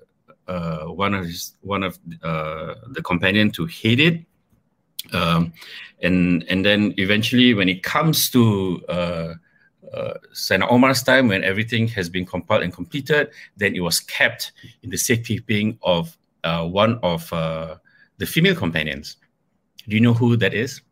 [0.50, 4.24] uh, one of his, one of uh, the companion to head it.
[5.12, 5.52] Um,
[6.02, 9.34] and and then eventually, when it comes to uh,
[9.94, 14.52] uh, Sayyidina Omar's time, when everything has been compiled and completed, then it was kept
[14.82, 17.76] in the safekeeping of uh, one of uh,
[18.18, 19.16] the female companions.
[19.88, 20.82] Do you know who that is?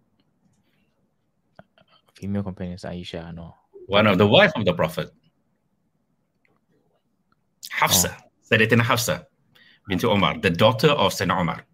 [2.14, 3.54] Female companions, Aisha, no.
[3.86, 5.10] One of the wife of the Prophet.
[7.70, 8.22] Hafsa, oh.
[8.48, 9.27] Sayyidatina Hafsa
[9.88, 11.64] bint Omar, the daughter of Sayyidina Omar.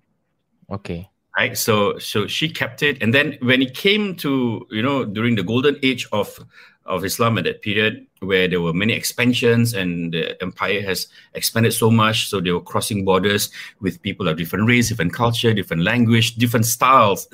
[0.71, 1.11] Okay.
[1.37, 1.59] Right.
[1.59, 3.03] So so she kept it.
[3.03, 6.39] And then when it came to, you know, during the golden age of
[6.87, 11.73] of Islam at that period where there were many expansions and the empire has expanded
[11.73, 12.29] so much.
[12.29, 13.51] So they were crossing borders
[13.81, 17.29] with people of different race, different culture, different language, different styles,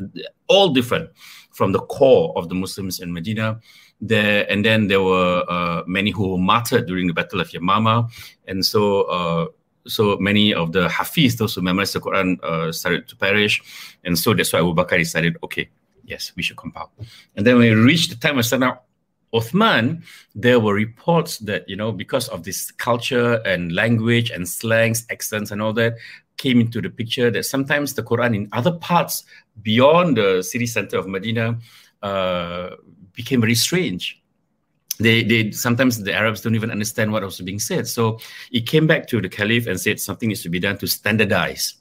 [0.49, 1.11] all different
[1.53, 3.61] from the core of the Muslims in Medina.
[4.01, 8.11] There and then there were uh, many who were martyred during the Battle of Yamama,
[8.49, 9.47] and so uh,
[9.87, 13.63] so many of the Hafiz, those who memorized the Quran, uh, started to perish,
[14.05, 15.69] and so that's why Abu Bakr decided, okay,
[16.05, 16.93] yes, we should compile.
[17.37, 18.79] And then when we reached the time of Sayyidina
[19.33, 20.03] Uthman,
[20.35, 25.51] there were reports that, you know, because of this culture and language and slangs, accents
[25.51, 25.97] and all that,
[26.37, 29.25] came into the picture that sometimes the Quran in other parts
[29.63, 31.59] beyond the city center of Medina
[32.03, 32.71] uh,
[33.13, 34.20] became very strange.
[35.01, 37.89] They, they sometimes the Arabs don't even understand what was being said.
[37.89, 38.21] So
[38.53, 41.81] it came back to the Caliph and said something needs to be done to standardize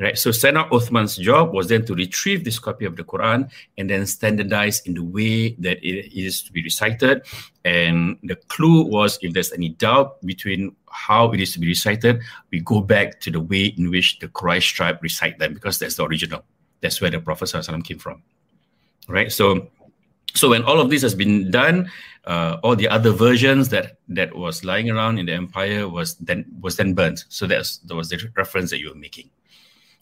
[0.00, 0.16] Right.
[0.16, 4.06] So Sayyidina Uthman's job was then to retrieve this copy of the Quran and then
[4.06, 7.26] standardize in the way that it is to be recited.
[7.64, 12.20] And the clue was if there's any doubt between how it is to be recited,
[12.52, 15.96] we go back to the way in which the Quraysh tribe recite them because that's
[15.96, 16.44] the original.
[16.80, 17.52] That's where the Prophet
[17.82, 18.22] came from.
[19.08, 19.32] Right.
[19.32, 19.68] So
[20.34, 21.90] so when all of this has been done,
[22.24, 26.44] uh, all the other versions that that was lying around in the empire was then
[26.60, 27.24] was then burnt.
[27.28, 29.30] So that's that was the reference that you were making.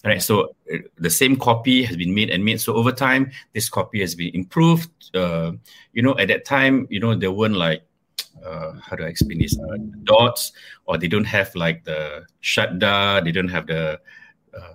[0.04, 2.60] Right so uh, the same copy has been made and made.
[2.60, 4.90] So over time this copy has been improved.
[5.14, 5.52] Uh,
[5.92, 7.82] you know at that time you know there weren't like
[8.44, 9.58] uh, how do I explain this?
[9.58, 10.52] Uh, dots
[10.86, 14.00] or they don't have like the shadda they don't have the
[14.56, 14.74] uh,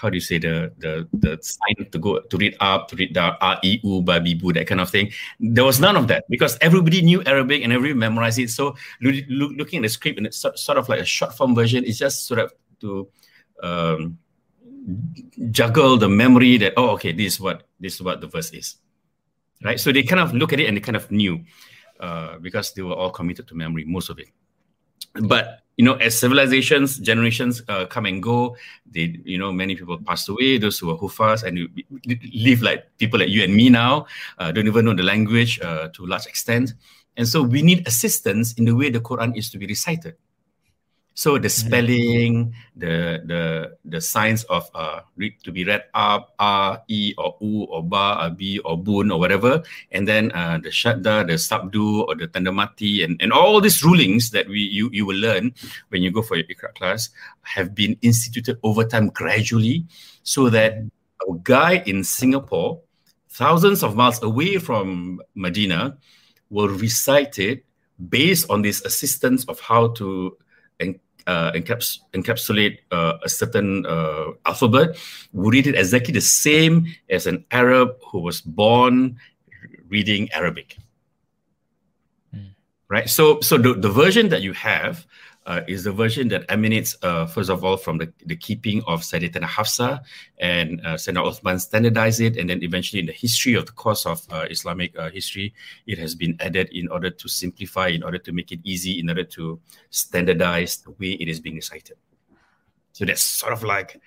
[0.00, 3.12] how do you say the the the sign to go to read up to read
[3.14, 5.12] down r e u ba bi bu that kind of thing.
[5.40, 8.50] There was none of that because everybody knew arabic and everybody memorized it.
[8.50, 11.54] So lo- lo- looking at the script and it's sort of like a short form
[11.54, 13.08] version it's just sort of to
[13.62, 14.18] um,
[15.50, 18.76] juggle the memory that oh okay this is what this is what the verse is.
[19.62, 19.80] Right?
[19.80, 21.40] So they kind of look at it and they kind of knew
[22.00, 24.28] uh, because they were all committed to memory most of it
[25.22, 28.56] but you know as civilizations generations uh, come and go
[28.90, 31.68] they you know many people passed away those who were hufaz and you
[32.32, 34.06] live like people like you and me now
[34.38, 36.74] uh, don't even know the language uh, to a large extent.
[37.16, 40.16] And so we need assistance in the way the quran is to be recited
[41.14, 41.66] so the mm-hmm.
[41.66, 43.42] spelling, the the
[43.86, 48.18] the signs of uh read to be read up, a, e or u or ba
[48.20, 52.26] or b or bun or whatever, and then uh, the shadda, the sabdu or the
[52.26, 55.54] tandamati, and, and all these rulings that we you you will learn
[55.90, 57.10] when you go for your Iqra class
[57.42, 59.86] have been instituted over time gradually,
[60.24, 60.82] so that
[61.22, 62.80] a guy in Singapore,
[63.30, 65.96] thousands of miles away from Medina,
[66.50, 67.64] will recite it
[68.08, 70.36] based on this assistance of how to
[71.26, 74.96] uh, encaps- encapsulate uh, a certain uh, alphabet,
[75.32, 79.16] would read it exactly the same as an Arab who was born
[79.88, 80.76] reading Arabic.
[82.34, 82.54] Mm.
[82.88, 83.08] Right.
[83.08, 85.06] So, so the, the version that you have
[85.46, 89.02] uh, is the version that emanates, uh, first of all, from the, the keeping of
[89.02, 90.02] Sayyidatina Hafsa
[90.38, 92.36] and uh, Sayyidina Uthman standardized it.
[92.36, 95.52] And then eventually, in the history of the course of uh, Islamic uh, history,
[95.86, 99.08] it has been added in order to simplify, in order to make it easy, in
[99.08, 101.96] order to standardize the way it is being recited.
[102.92, 104.00] So that's sort of like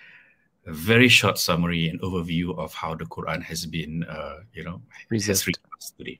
[0.65, 4.81] a very short summary and overview of how the Quran has been, uh, you know,
[5.07, 5.59] Preserved.
[5.79, 6.19] has today.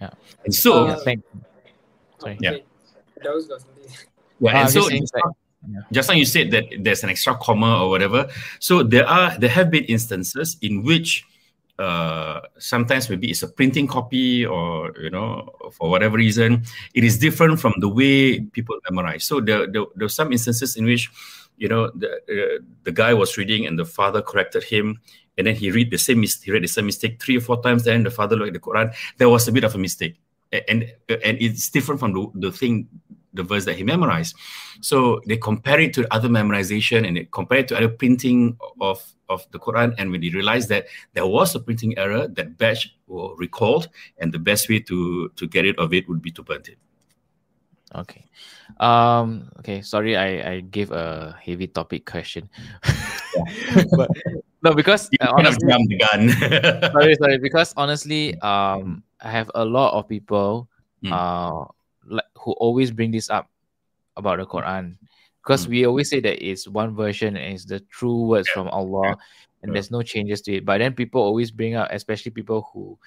[0.00, 0.10] Yeah.
[0.44, 1.24] And so, yeah, thank-
[2.18, 2.36] Sorry.
[2.40, 2.56] Yeah.
[3.22, 3.84] That was got something.
[4.40, 5.34] Yeah, Uh, and I'm so just saying just that- now,
[5.68, 5.80] yeah.
[5.92, 8.28] just now you said that there's an extra comma or whatever.
[8.60, 11.24] So there are there have been instances in which
[11.78, 16.64] uh, sometimes maybe it's a printing copy or you know for whatever reason
[16.94, 19.24] it is different from the way people memorize.
[19.24, 21.10] So there there, there are some instances in which
[21.56, 25.00] you know the uh, the guy was reading and the father corrected him.
[25.38, 27.62] And then he read the same mis- he read the same mistake three or four
[27.62, 27.84] times.
[27.84, 28.92] Then the father looked at the Quran.
[29.16, 30.16] There was a bit of a mistake,
[30.52, 32.88] A- and and it's different from the, the thing
[33.32, 34.34] the verse that he memorized.
[34.80, 39.02] So they compare it to other memorization and they compare it to other printing of,
[39.28, 39.94] of the Quran.
[39.98, 44.32] And when they realized that there was a printing error, that batch were recalled, and
[44.32, 46.78] the best way to, to get rid of it would be to burn it.
[47.94, 48.24] Okay.
[48.78, 52.48] Um, okay, sorry, I, I gave a heavy topic question.
[53.96, 54.08] but
[54.62, 56.28] no, because You uh, honestly, the gun.
[56.92, 60.68] sorry, sorry, because honestly, um, I have a lot of people,
[61.02, 61.16] Mm.
[61.16, 61.64] uh,
[62.10, 63.48] like who always bring this up
[64.16, 64.98] about the Quran,
[65.42, 65.70] because Mm.
[65.70, 69.16] we always say that it's one version and it's the true words from Allah,
[69.62, 69.72] and Yeah.
[69.74, 70.64] there's no changes to it.
[70.66, 72.98] But then people always bring up, especially people who,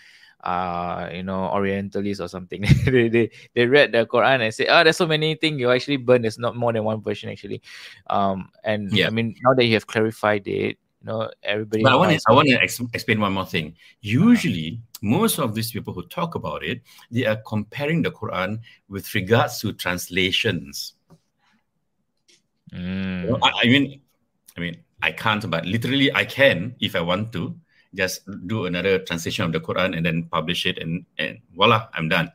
[0.44, 2.62] uh, you know, Orientalists or something.
[2.86, 5.98] they, they they read the Quran and say, oh, there's so many things you actually
[5.98, 6.22] burn.
[6.24, 7.62] There's not more than one version actually.
[8.10, 9.08] Um, and Yeah.
[9.08, 11.84] I mean, now that you have clarified it, you know, everybody.
[11.84, 13.76] But I want to I want to ex- explain one more thing.
[14.02, 16.82] Usually, most of these people who talk about it,
[17.12, 20.94] they are comparing the Quran with regards to translations.
[22.72, 23.24] Mm.
[23.24, 24.02] You know, I, I mean,
[24.58, 27.56] I mean, I can't, but literally, I can if I want to.
[27.96, 32.10] Just do another translation of the Quran and then publish it, and and voila, I'm
[32.10, 32.32] done,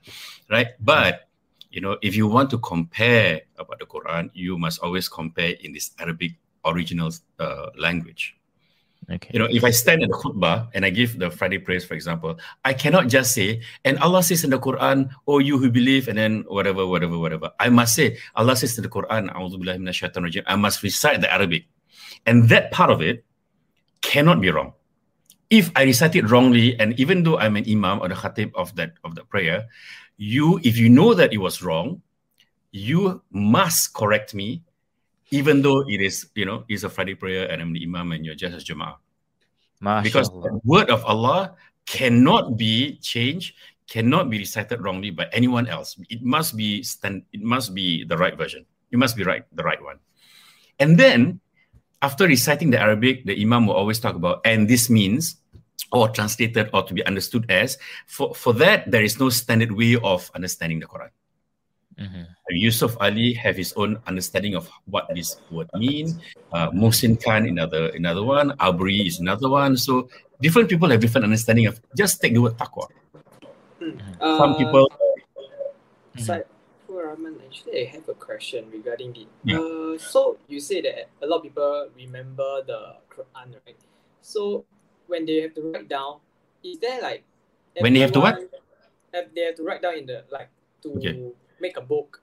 [0.48, 0.68] right?
[0.78, 1.26] But
[1.72, 5.72] you know, if you want to compare about the Quran, you must always compare in
[5.72, 7.10] this Arabic original
[7.40, 8.37] uh, language.
[9.10, 9.30] Okay.
[9.32, 11.94] You know, if I stand at the khutbah and I give the Friday prayers, for
[11.94, 16.08] example, I cannot just say, and Allah says in the Quran, oh, you who believe,
[16.08, 17.50] and then whatever, whatever, whatever.
[17.58, 21.22] I must say, Allah says in the Quran, "A'udhu billahi minash rajim." I must recite
[21.22, 21.64] the Arabic.
[22.26, 23.24] And that part of it
[24.02, 24.74] cannot be wrong.
[25.48, 28.76] If I recite it wrongly, and even though I'm an imam or the khatib of
[28.76, 29.68] that of the prayer,
[30.18, 32.02] you, if you know that it was wrong,
[32.72, 34.62] you must correct me,
[35.30, 38.24] even though it is, you know, it's a Friday prayer and I'm the imam and
[38.24, 38.96] you're just a jama'ah
[40.02, 41.54] because the word of Allah
[41.86, 43.54] cannot be changed,
[43.88, 45.96] cannot be recited wrongly by anyone else.
[46.10, 48.66] It must be stand, it must be the right version.
[48.90, 49.98] It must be right, the right one.
[50.78, 51.40] And then
[52.02, 55.36] after reciting the Arabic, the Imam will always talk about, and this means,
[55.92, 57.78] or translated or to be understood as.
[58.06, 61.10] For, for that, there is no standard way of understanding the Quran.
[61.98, 62.24] Mhm.
[62.54, 66.14] Yusuf Ali have his own understanding of what this word mean.
[66.54, 68.54] Uh, Mohsin Khan another another one.
[68.62, 69.74] Abri is another one.
[69.76, 70.06] So
[70.40, 71.82] different people have different understanding of.
[71.98, 72.86] Just take the word taqwa.
[74.38, 74.86] Some Uh, people,
[76.18, 76.46] Said
[76.88, 79.26] Rahman, actually, I have a question regarding the.
[79.46, 79.58] Yeah.
[79.62, 83.78] Uh, so you say that a lot of people remember the Quran, right?
[84.22, 84.64] So
[85.06, 86.18] when they have to write down,
[86.62, 87.22] is there like
[87.78, 88.34] When they have to what?
[89.14, 90.50] have- They have to write down in the like
[90.82, 91.14] to Okay.
[91.60, 92.22] Make a book,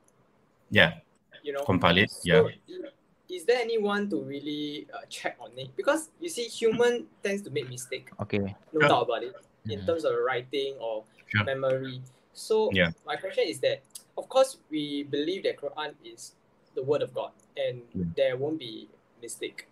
[0.69, 0.99] yeah,
[1.43, 1.63] you know.
[1.63, 2.11] compile it.
[2.11, 2.91] So Yeah, i-
[3.29, 5.75] is there anyone to really uh, check on it?
[5.75, 8.09] Because you see, human tends to make mistake.
[8.21, 8.55] Okay.
[8.73, 8.89] No Sure.
[8.89, 9.35] doubt about it.
[9.65, 9.85] In Mhm.
[9.87, 11.43] terms of writing or Sure.
[11.43, 12.01] memory.
[12.33, 12.91] So Yeah.
[13.05, 13.81] my question is that,
[14.17, 16.35] of course, we believe that Quran is
[16.75, 18.05] the word of God, and Yeah.
[18.15, 18.89] there won't be
[19.21, 19.65] mistake.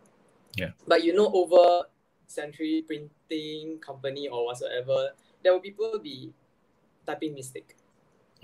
[0.58, 0.72] Yeah.
[0.88, 1.86] But you know, over
[2.26, 6.34] century printing company or whatsoever, there will people be
[7.06, 7.76] typing mistake.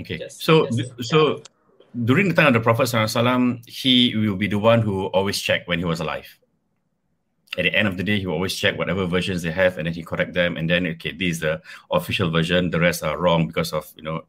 [0.01, 0.19] Okay.
[0.29, 0.67] So
[1.01, 1.41] so
[2.05, 5.67] during the time of the Prophet Sallallahu he will be the one who always check
[5.67, 6.27] when he was alive.
[7.57, 9.87] At the end of the day, he will always check whatever versions they have, and
[9.87, 10.55] then he correct them.
[10.55, 12.69] And then, okay, this is the official version.
[12.69, 14.21] The rest are wrong because of you know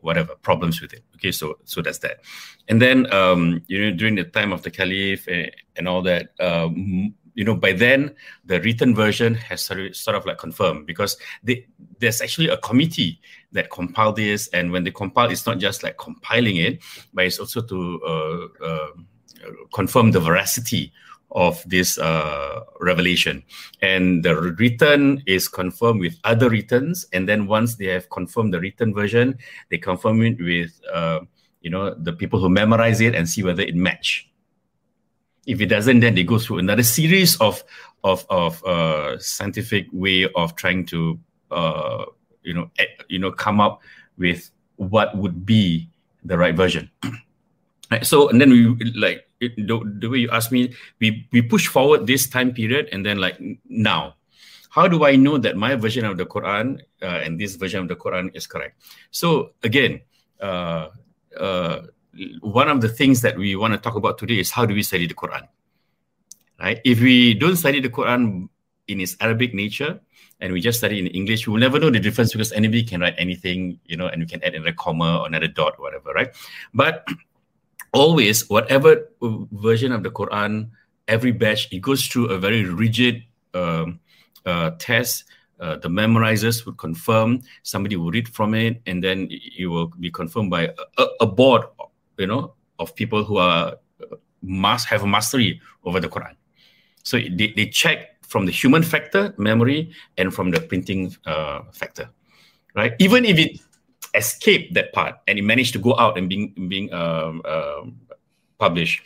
[0.00, 1.04] whatever problems with it.
[1.16, 2.20] Okay, so so that's that.
[2.68, 6.30] And then um, you know during the time of the Caliph and, and all that,
[6.40, 8.12] um, you know by then
[8.46, 11.64] the written version has sort of, like confirmed because they,
[12.00, 13.20] there's actually a committee
[13.52, 16.82] that compile this, and when they compile, it's not just like compiling it,
[17.14, 18.88] but it's also to uh, uh,
[19.72, 20.92] confirm the veracity
[21.30, 23.44] of this uh, revelation.
[23.82, 28.58] And the written is confirmed with other writtens, and then once they have confirmed the
[28.58, 29.38] written version,
[29.70, 31.20] they confirm it with uh,
[31.60, 34.28] you know the people who memorize it and see whether it match.
[35.48, 37.64] If it doesn't, then they go through another series of
[38.04, 41.18] of of uh, scientific way of trying to
[41.50, 42.04] uh,
[42.44, 42.70] you know
[43.08, 43.80] you know come up
[44.20, 45.88] with what would be
[46.24, 46.90] the right version.
[47.90, 51.40] Right, so and then we like it, the, the way you asked me, we we
[51.40, 54.16] push forward this time period and then like now,
[54.68, 57.88] how do I know that my version of the Quran uh, and this version of
[57.88, 58.76] the Quran is correct?
[59.10, 60.02] So again,
[60.36, 60.88] uh,
[61.40, 61.88] uh,
[62.40, 64.82] one of the things that we want to talk about today is how do we
[64.82, 65.46] study the Quran?
[66.58, 66.80] Right?
[66.84, 68.48] If we don't study the Quran
[68.88, 70.00] in its Arabic nature
[70.40, 73.00] and we just study in English, we will never know the difference because anybody can
[73.00, 76.12] write anything, you know, and we can add another comma or another dot, or whatever,
[76.12, 76.34] right?
[76.74, 77.06] But
[77.92, 80.70] always, whatever version of the Quran,
[81.06, 83.22] every batch, it goes through a very rigid
[83.54, 84.00] um,
[84.44, 85.24] uh, test.
[85.60, 90.10] Uh, the memorizers would confirm, somebody will read from it, and then it will be
[90.10, 91.64] confirmed by a- a board
[92.18, 96.34] you know, of people who are uh, must have a mastery over the Quran.
[97.02, 102.10] So they, they check from the human factor, memory, and from the printing uh, factor,
[102.74, 102.92] right?
[102.98, 103.60] Even if it
[104.14, 107.96] escaped that part and it managed to go out and being being um, um
[108.58, 109.02] published.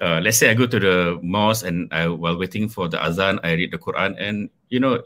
[0.00, 3.40] Uh, let's say I go to the mosque and I, while waiting for the azan,
[3.42, 5.02] I read the Quran, and you know,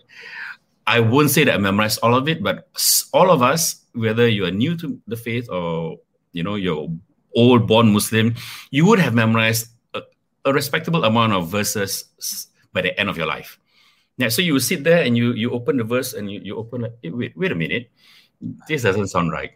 [0.86, 2.68] I won't say that I memorized all of it, but
[3.12, 5.98] all of us, whether you are new to the faith or
[6.32, 6.90] you know you're
[7.36, 8.34] old born Muslim,
[8.70, 10.02] you would have memorized a,
[10.44, 12.04] a respectable amount of verses
[12.72, 13.58] by the end of your life.
[14.16, 16.82] Yeah, so you sit there and you you open the verse and you, you open
[16.82, 17.90] like, hey, wait, wait a minute,
[18.68, 19.52] this doesn't sound right.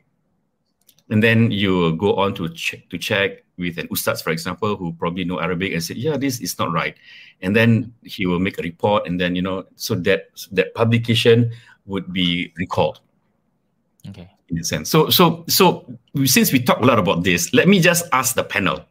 [1.10, 4.92] And then you go on to check to check with an ustad, for example, who
[4.92, 6.96] probably know Arabic and say, yeah, this is not right.
[7.40, 11.50] And then he will make a report, and then you know, so that that publication
[11.86, 13.00] would be recalled.
[14.08, 14.30] Okay.
[14.50, 14.88] In a sense.
[14.88, 15.84] So so so
[16.24, 18.84] since we talk a lot about this, let me just ask the panel.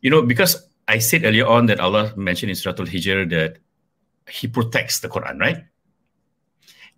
[0.00, 3.58] You know, because I said earlier on that Allah mentioned in Surah Al-Hijr that
[4.28, 5.64] He protects the Quran, right?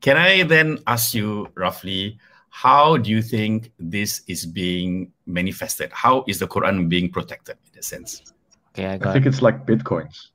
[0.00, 2.18] Can I then ask you roughly
[2.48, 5.90] how do you think this is being manifested?
[5.92, 8.22] How is the Quran being protected in a sense?
[8.70, 10.28] Okay, I, I think it's like bitcoins.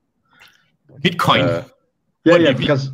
[0.99, 1.43] Bitcoin.
[1.47, 1.63] Uh,
[2.25, 2.57] yeah, What yeah, you mean?
[2.57, 2.91] because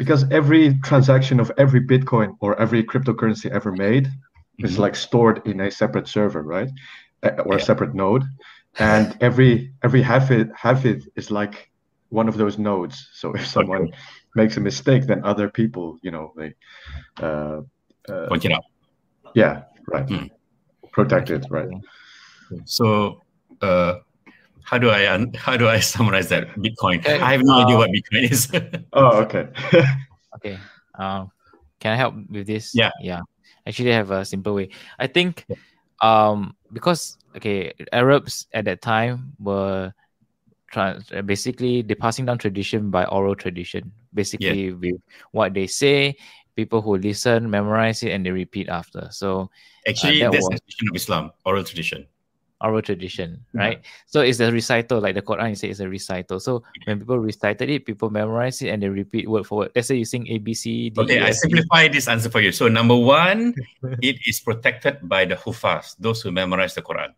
[0.00, 4.06] because every transaction of every Bitcoin or every cryptocurrency ever made
[4.66, 4.82] is Mhm.
[4.84, 6.70] like stored in a separate server, right?
[7.46, 8.24] Or a separate node,
[8.78, 9.52] and every
[9.86, 11.54] every half it hafid it is like
[12.20, 12.96] one of those nodes.
[13.20, 13.84] So if someone
[14.40, 16.50] makes a mistake, then other people, you know, they,
[17.26, 17.58] uh,
[18.12, 18.64] uh, Point it out.
[19.34, 19.54] yeah,
[19.92, 20.26] right, Hmm.
[20.96, 21.68] protect it, right?
[22.64, 22.86] So,
[23.68, 23.92] uh,
[24.64, 26.98] how do I un- how do I summarize that Bitcoin?
[27.00, 28.50] Okay, I have no idea uh, what Bitcoin is.
[28.92, 29.48] Oh, okay.
[30.36, 30.58] Okay.
[30.94, 31.30] Um,
[31.80, 32.72] can I help with this?
[32.74, 32.90] Yeah.
[33.02, 33.20] Yeah.
[33.66, 34.70] Actually, I have a simple way.
[34.98, 35.44] I think,
[36.00, 39.92] um, because okay, Arabs at that time were
[40.70, 43.90] trans- uh, basically they passing down tradition by oral tradition.
[44.14, 45.00] Basically, with
[45.32, 46.16] what they say,
[46.56, 49.08] people who listen memorize it and they repeat after.
[49.10, 49.50] So
[49.86, 52.06] Actually, that that's was- a tradition of Islam, oral tradition.
[52.60, 53.80] Oral tradition, right?
[54.06, 56.40] So it's a recital, like the Quran you say it's a recital.
[56.40, 59.72] So when people recited it, people memorize it and they repeat word for word.
[59.74, 61.00] Let's say you sing A B C D.
[61.00, 62.52] Okay, E, I simplify this answer for you.
[62.52, 63.54] So, number one,
[64.02, 67.14] it is protected by the hufaz, those who memorize the Quran.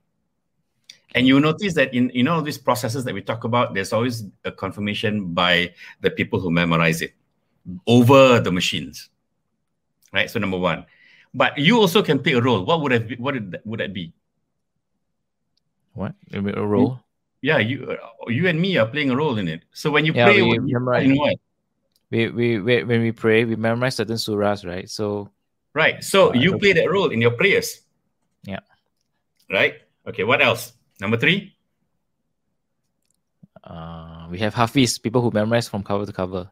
[1.15, 4.25] And you notice that in, in all these processes that we talk about, there's always
[4.45, 7.13] a confirmation by the people who memorize it
[7.87, 9.11] over the machines.
[10.13, 10.31] Right?
[10.31, 10.87] So, number one.
[11.35, 12.65] But you also can play a role.
[12.65, 13.35] What would have be, what
[13.65, 14.13] would that be?
[15.95, 16.15] What?
[16.33, 17.01] A role?
[17.43, 19.63] Yeah, you uh, you and me are playing a role in it.
[19.73, 21.05] So when you Yeah, pray, we memorize.
[21.11, 21.37] in what?
[22.13, 25.31] we, we, we when we pray we memorize certain surahs right so
[25.75, 26.05] Right.
[26.05, 27.81] So Uh, you play that role in your prayers.
[28.45, 28.61] Yeah.
[29.49, 29.81] Right.
[30.07, 30.23] Okay.
[30.25, 30.73] What else?
[31.01, 31.57] Number three.
[33.65, 36.51] uh we have hafiz people who memorize from cover to cover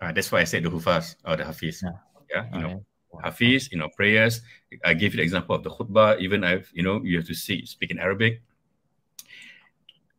[0.00, 1.82] Uh, that's why I said the hufaz or the hafiz.
[1.82, 1.98] Yeah.
[2.30, 2.44] Yeah.
[2.54, 2.74] You know,
[3.14, 3.22] Okay.
[3.24, 3.70] hafiz.
[3.72, 4.42] You know, prayers.
[4.84, 6.18] I gave you the example of the khutbah.
[6.22, 8.42] Even I've you know you have to see speak in Arabic.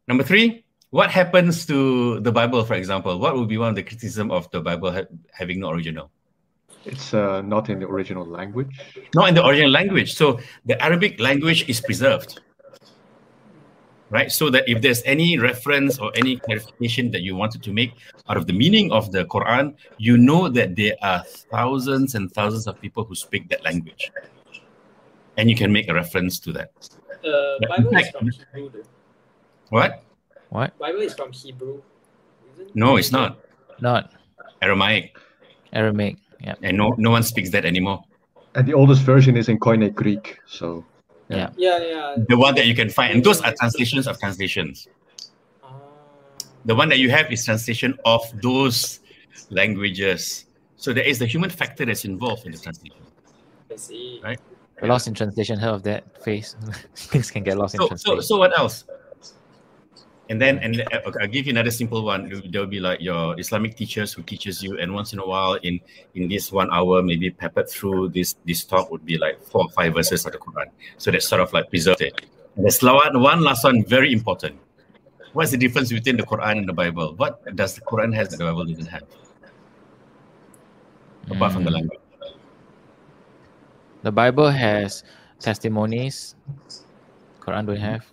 [0.09, 0.65] Number three.
[0.89, 3.19] What happens to the Bible, for example?
[3.19, 6.09] What would be one of the criticism of the Bible ha- having no original?
[6.83, 8.73] It's uh, not in the original language.
[9.13, 10.15] not in the original language.
[10.15, 12.41] So the Arabic language is preserved,
[14.09, 14.31] right?
[14.31, 17.93] So that if there's any reference or any clarification that you wanted to make
[18.27, 22.65] out of the meaning of the Quran, you know that there are thousands and thousands
[22.65, 24.11] of people who speak that language,
[25.37, 26.71] and you can make a reference to that.
[27.21, 28.83] The Bible in is from Hebrew.
[29.71, 29.77] Though.
[29.77, 30.03] What?
[30.49, 31.81] what Bible is from Hebrew.
[32.53, 33.39] Isn't No, it's not
[33.81, 34.11] not
[34.61, 35.17] Aramaic,
[35.71, 38.03] aramaic yeah and no no one speaks that anymore.
[38.55, 40.37] And the oldest version is in Koine Greek.
[40.47, 40.85] So
[41.29, 42.15] yeah Yeah, yeah.
[42.27, 44.87] The one that you can find, and those are translations of translations.
[45.63, 45.73] Ah.
[46.65, 48.99] The one that you have is translation of those
[49.49, 50.45] languages.
[50.75, 53.03] So there is the human factor that's involved in the translation.
[53.71, 54.21] I see.
[54.23, 54.39] Right.
[54.81, 56.55] lost in translation heard of that face
[56.95, 58.85] things can get lost in So, so, translation so what else?
[60.29, 62.29] And then, and uh, I'll give you another simple one.
[62.51, 65.55] There will be like your Islamic teachers who teaches you, and once in a while,
[65.55, 65.79] in
[66.13, 69.69] in this one hour, maybe peppered through this this talk would be like four or
[69.71, 70.69] five verses of the Quran.
[70.97, 72.21] So that's sort of like preserved it.
[72.55, 74.59] And there's one, one last one, very important.
[75.33, 77.13] What's the difference between the Quran and the Bible?
[77.17, 79.03] What does the Quran has that the Bible doesn't have,
[81.31, 81.73] apart from the Mm.
[81.73, 81.99] language?
[84.01, 85.03] the bible has
[85.39, 86.33] testimonies
[87.41, 88.05] quran don't have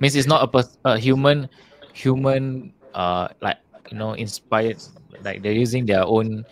[0.00, 1.48] means it's not a, pers- a human
[1.92, 3.58] human uh like
[3.90, 4.76] you know inspired
[5.22, 6.44] like they're using their own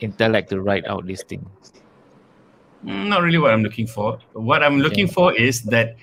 [0.00, 1.44] intellect to write out this thing
[2.84, 4.18] Mm, Not really what I'm looking for.
[4.34, 5.14] What I'm looking Okay.
[5.14, 5.96] for is that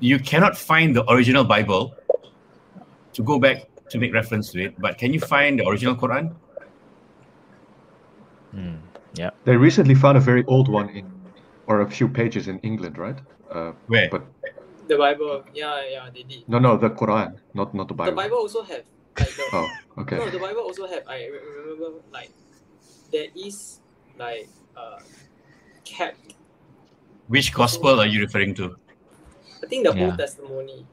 [0.00, 1.94] you cannot find the original Bible
[3.14, 6.34] to go back to make reference to it, but can you find the original Quran?
[8.50, 8.82] Hmm.
[9.14, 9.30] Yeah.
[9.44, 11.06] They recently found a very old one in,
[11.68, 13.18] or a few pages in England, right?
[13.54, 14.08] Uh, Where?
[14.10, 14.26] but
[14.88, 16.48] The Bible, yeah, yeah, they did.
[16.48, 18.12] no, no, the Quran, not not the Bible.
[18.12, 18.28] The Bible.
[18.28, 18.82] Bible also have
[19.20, 19.68] like the Oh,
[19.98, 20.16] okay.
[20.16, 21.04] no, the Bible also have.
[21.06, 22.30] I remember like
[23.12, 23.80] there is
[24.18, 24.98] like uh
[25.84, 26.34] kept.
[27.28, 28.76] Which gospel are you referring to?
[29.62, 30.06] I think the Yeah.
[30.06, 30.86] Old Testimony.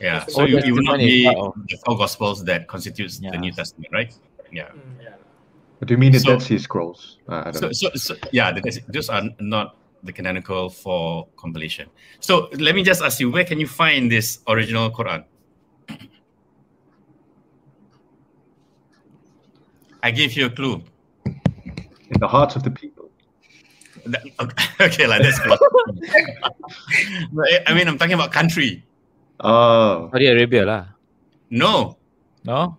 [0.00, 3.32] Yeah, Old so you, you will not Testament be the four gospels that constitutes Yeah.
[3.32, 4.14] the New Testament, right?
[4.50, 4.68] Yeah.
[4.72, 5.84] Mm, yeah.
[5.84, 7.18] Do you mean the So- Dead Sea Scrolls?
[7.28, 7.72] Uh, I don't So, know.
[7.72, 11.88] so, so yeah, that is- those are not the canonical for compilation.
[12.20, 15.24] So let me just ask you, where can you find this original Quran?
[20.02, 20.82] I gave you a clue.
[21.26, 23.10] In the hearts of the people.
[24.06, 24.22] That-
[24.80, 25.58] okay, like that's close.
[27.66, 28.84] I mean, I'm talking about country.
[29.40, 30.84] Oh, Saudi Arabia lah.
[31.50, 31.96] No,
[32.44, 32.76] No?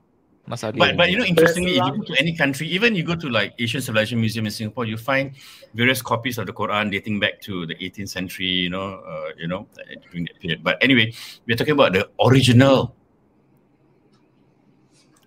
[0.49, 3.05] Not Saudi but but you know, interestingly, if you go to any country, even you
[3.05, 5.37] go to like Asian Civilization Museum in Singapore, you find
[5.77, 8.49] various copies of the Quran dating back to the 18th century.
[8.65, 9.69] You know, uh, you know,
[10.09, 10.65] during that period.
[10.65, 11.13] But anyway,
[11.45, 12.97] we're talking about the original.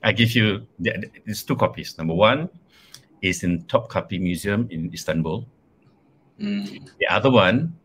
[0.03, 1.95] I give you the- the- there's two copies.
[1.95, 2.51] Number one
[3.23, 5.47] is in Topkapi Museum in Istanbul.
[6.43, 6.83] Mm.
[6.99, 7.79] The other one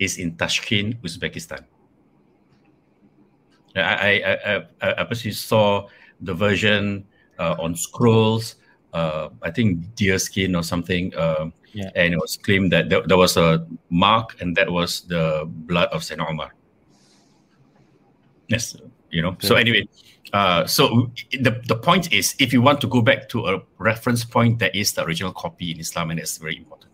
[0.00, 1.68] is in Tashkent, Uzbekistan.
[3.76, 5.84] I I I, I, I personally saw
[6.20, 7.04] the version
[7.38, 8.56] uh, on scrolls.
[8.92, 11.14] Uh, I think deerskin or something.
[11.14, 11.90] Uh, Yeah.
[11.94, 13.60] And it was claimed that there, there was a
[13.90, 16.54] mark, and that was the blood of Saint Omar.
[18.48, 18.74] Yes,
[19.10, 19.36] you know.
[19.40, 19.84] So anyway,
[20.32, 21.12] uh, so
[21.44, 24.74] the the point is, if you want to go back to a reference point, that
[24.74, 26.90] is the original copy in Islam, and that's very important.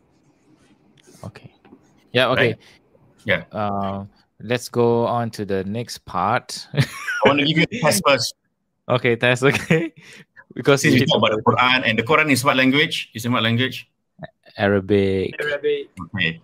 [1.22, 1.54] Okay.
[2.12, 2.58] Yeah, okay.
[3.24, 3.44] Yeah.
[3.52, 4.04] Uh,
[4.42, 6.66] let's go on to the next part.
[6.74, 6.82] I
[7.24, 8.34] want to give you a first.
[8.88, 9.92] Okay, that's okay.
[10.54, 13.10] because Since you we talk about the Quran, and the Quran is what language?
[13.14, 13.88] Is in what language?
[14.56, 15.34] Arabic.
[15.40, 15.90] Arabic.
[16.14, 16.40] Okay.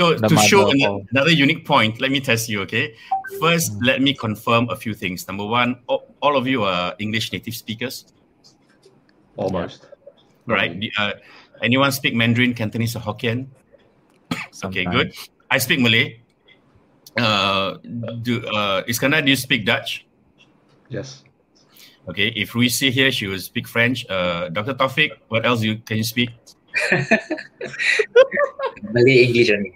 [0.00, 2.62] So The to show mother an- of- another unique point, let me test you.
[2.66, 2.94] Okay.
[3.38, 3.86] First, Mm.
[3.86, 5.28] let me confirm a few things.
[5.28, 8.06] Number one, all, all of you are English native speakers,
[9.36, 9.86] almost.
[10.46, 10.74] right?
[10.80, 11.12] The, Uh,
[11.62, 13.46] anyone speak Mandarin, Cantonese, or Hokkien?
[14.64, 15.14] Okay, good.
[15.50, 16.18] I speak Malay.
[17.16, 17.76] Uh,
[18.24, 20.06] do uh, Iskandar, do you speak Dutch?
[20.88, 21.22] Yes.
[22.08, 22.34] Okay.
[22.34, 24.02] If we see here, she will speak French.
[24.10, 24.74] Uh, Dr.
[24.74, 26.30] Taufik, what else you can you speak?
[28.92, 29.72] Malay English only.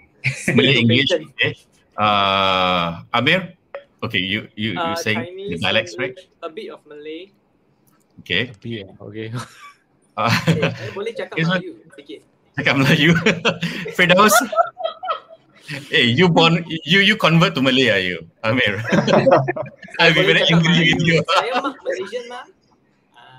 [0.55, 1.11] Malay English.
[1.13, 1.53] Okay.
[1.97, 3.55] Uh, Amir.
[4.03, 6.15] Okay, you you you Uh, saying the dialects, right?
[6.43, 7.33] A bit of Malay.
[8.21, 8.53] Okay.
[8.63, 9.33] Yeah, okay.
[10.17, 12.21] Uh, Eh, eh, boleh cakap Melayu sikit.
[12.57, 13.13] cakap Melayu.
[13.93, 14.33] Firdaus.
[15.91, 18.83] Hey, you born you you convert to Malay are you, Amir?
[20.01, 21.21] I'll be very angry with you.
[21.21, 21.27] Melayu.
[21.27, 22.45] Saya mak Malaysian mah.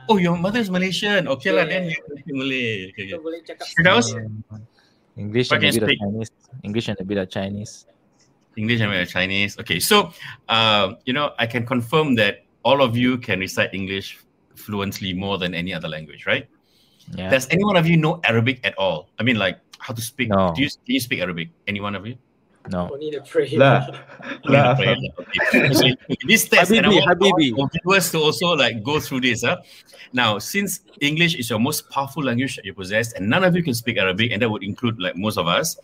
[0.07, 1.27] Oh, your mother is Malaysian.
[1.27, 2.91] Okay lah, then you speak Malay.
[2.95, 3.23] Okay, so okay.
[3.23, 4.07] boleh cakap Firdaus,
[5.19, 5.99] English and a can you bit of?
[5.99, 6.31] Chinese.
[6.63, 7.73] English and a bit of Chinese.
[8.55, 9.51] English and a bit of Chinese.
[9.59, 10.11] Okay, so
[10.47, 14.19] uh, you know, I can confirm that all of you can recite English
[14.55, 16.47] fluently more than any other language, right?
[17.15, 17.29] Yeah.
[17.29, 19.09] Does any one of you know Arabic at all?
[19.19, 20.29] I mean, like how to speak?
[20.29, 20.53] No.
[20.55, 21.49] Do you do you speak Arabic?
[21.67, 22.17] Any one of you?
[22.69, 22.89] no.
[22.91, 23.47] only the prayer.
[23.53, 23.87] La.
[24.45, 24.73] La.
[24.73, 24.95] Okay.
[25.73, 25.87] So,
[26.27, 27.79] this test, and I Habibi, want, I want Habibi.
[27.83, 29.43] viewers to also like go through this.
[29.43, 29.57] Huh?
[30.13, 33.63] Now, since English is your most powerful language that you possess, and none of you
[33.63, 35.77] can speak Arabic, and that would include like most of us.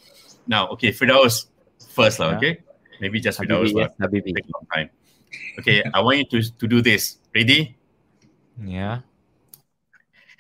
[0.48, 1.48] Now, okay, Firdaus
[1.90, 2.32] first, lah.
[2.32, 2.38] Yeah.
[2.38, 2.54] okay?
[3.00, 3.88] Maybe just Firdaus Habibi, lah.
[3.88, 4.36] yes, Habibi.
[4.36, 4.90] Take long time.
[5.60, 7.18] Okay, I want you to to do this.
[7.34, 7.78] Ready?
[8.62, 9.02] Yeah.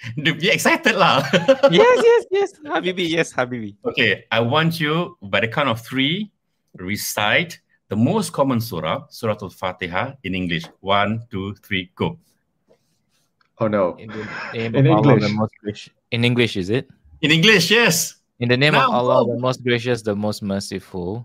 [0.18, 1.24] Be excited lah.
[1.72, 2.49] yes, yes, yes.
[2.66, 3.76] Habibi, yes, Habibi.
[3.86, 6.32] Okay, I want you by the count of three
[6.76, 10.66] recite the most common surah, Surah Al-Fatiha in English.
[10.82, 12.18] One, two, three, go.
[13.60, 13.95] Oh no.
[14.01, 15.30] In the name In of Allah, English.
[15.30, 15.93] the most gracious.
[16.12, 16.89] In English, is it?
[17.22, 18.18] In English, yes.
[18.39, 19.36] In the name Now, of Allah, go.
[19.36, 21.24] the most gracious, the most merciful.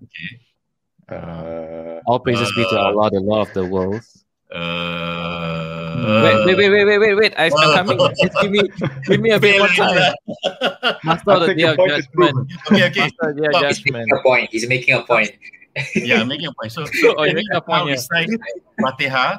[1.09, 4.25] Uh, All praises be to Uh, Allah, the Lord of the worlds.
[4.53, 5.28] Uh,
[6.05, 7.35] wait, wait, wait, wait, wait, wait, wait.
[7.39, 7.99] I, I'm Uh, coming.
[8.23, 8.61] Just give me,
[9.07, 10.15] give me a bit more time.
[11.05, 12.35] Master of I the think day the of judgment.
[12.71, 13.01] Okay, okay.
[13.09, 13.65] Master of the day of Stop.
[13.69, 13.97] He's judgment.
[13.99, 14.49] making a point.
[14.53, 15.31] He's making a point.
[15.95, 16.73] Yeah, I'm making a point.
[16.73, 17.95] So, so Oh, you're making a point now here.
[17.95, 18.29] recite
[18.81, 19.39] Fatiha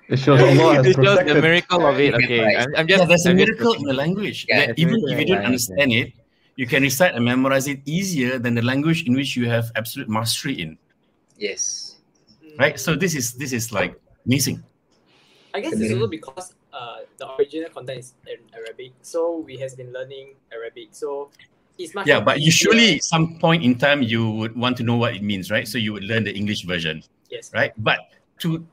[0.09, 2.17] It shows Allah has it shows the miracle of it.
[2.17, 2.41] Okay.
[2.57, 3.05] I'm, I'm just.
[3.05, 5.45] yeah, there's a I'm just- miracle in the language Yeah, that even if you don't
[5.45, 6.17] understand it,
[6.57, 10.09] you can recite and memorize it easier than the language in which you have absolute
[10.09, 10.81] mastery in.
[11.37, 12.01] Yes.
[12.59, 12.81] Right?
[12.81, 14.65] So this is this is like amazing.
[15.53, 19.75] I guess it's also because uh, the original content is in Arabic, so we has
[19.75, 20.89] been learning Arabic.
[20.93, 21.31] So
[21.79, 22.71] it's much Yeah, but easier.
[22.71, 25.67] usually some point in time you would want to know what it means, right?
[25.67, 27.51] So you would learn the English version, yes.
[27.55, 27.73] right?
[27.79, 28.01] But
[28.41, 28.67] to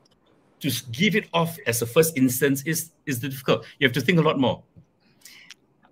[0.60, 3.64] to give it off as a first instance is is difficult.
[3.78, 4.62] You have to think a lot more.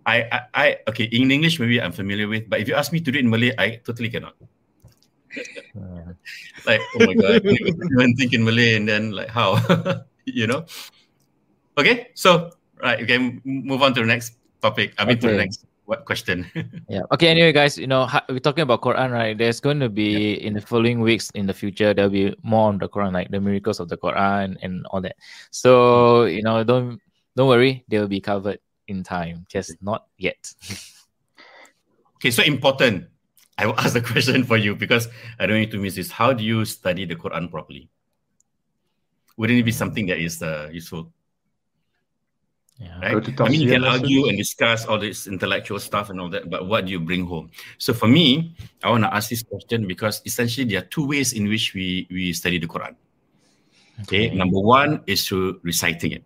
[0.06, 3.00] I, I, I okay in English maybe I'm familiar with, but if you ask me
[3.00, 4.36] to do it in Malay, I totally cannot.
[6.66, 9.58] Like oh my god, you even think in Malay and then like how,
[10.24, 10.64] you know?
[11.76, 12.50] Okay, so
[12.82, 14.94] right, okay, can move on to the next topic.
[14.98, 16.46] I mean to the next what question?
[16.88, 17.02] yeah.
[17.12, 17.28] Okay.
[17.28, 19.36] Anyway, guys, you know we're talking about Quran, right?
[19.36, 22.78] There's going to be in the following weeks in the future there'll be more on
[22.78, 25.16] the Quran, like the miracles of the Quran and all that.
[25.50, 27.00] So you know, don't
[27.36, 30.54] don't worry, they'll be covered in time, just not yet.
[32.24, 33.04] Okay, so important.
[33.58, 35.08] I will ask the question for you because
[35.38, 36.10] I don't need to miss this.
[36.10, 37.90] How do you study the Quran properly?
[39.36, 41.12] Wouldn't it be something that is uh, useful,
[42.78, 43.00] Yeah.
[43.00, 43.12] right?
[43.12, 46.28] Go to I mean, you can argue and discuss all this intellectual stuff and all
[46.30, 47.50] that, but what do you bring home?
[47.78, 51.32] So for me, I want to ask this question because essentially there are two ways
[51.32, 52.96] in which we we study the Quran.
[54.02, 56.24] Okay, number one is through reciting it.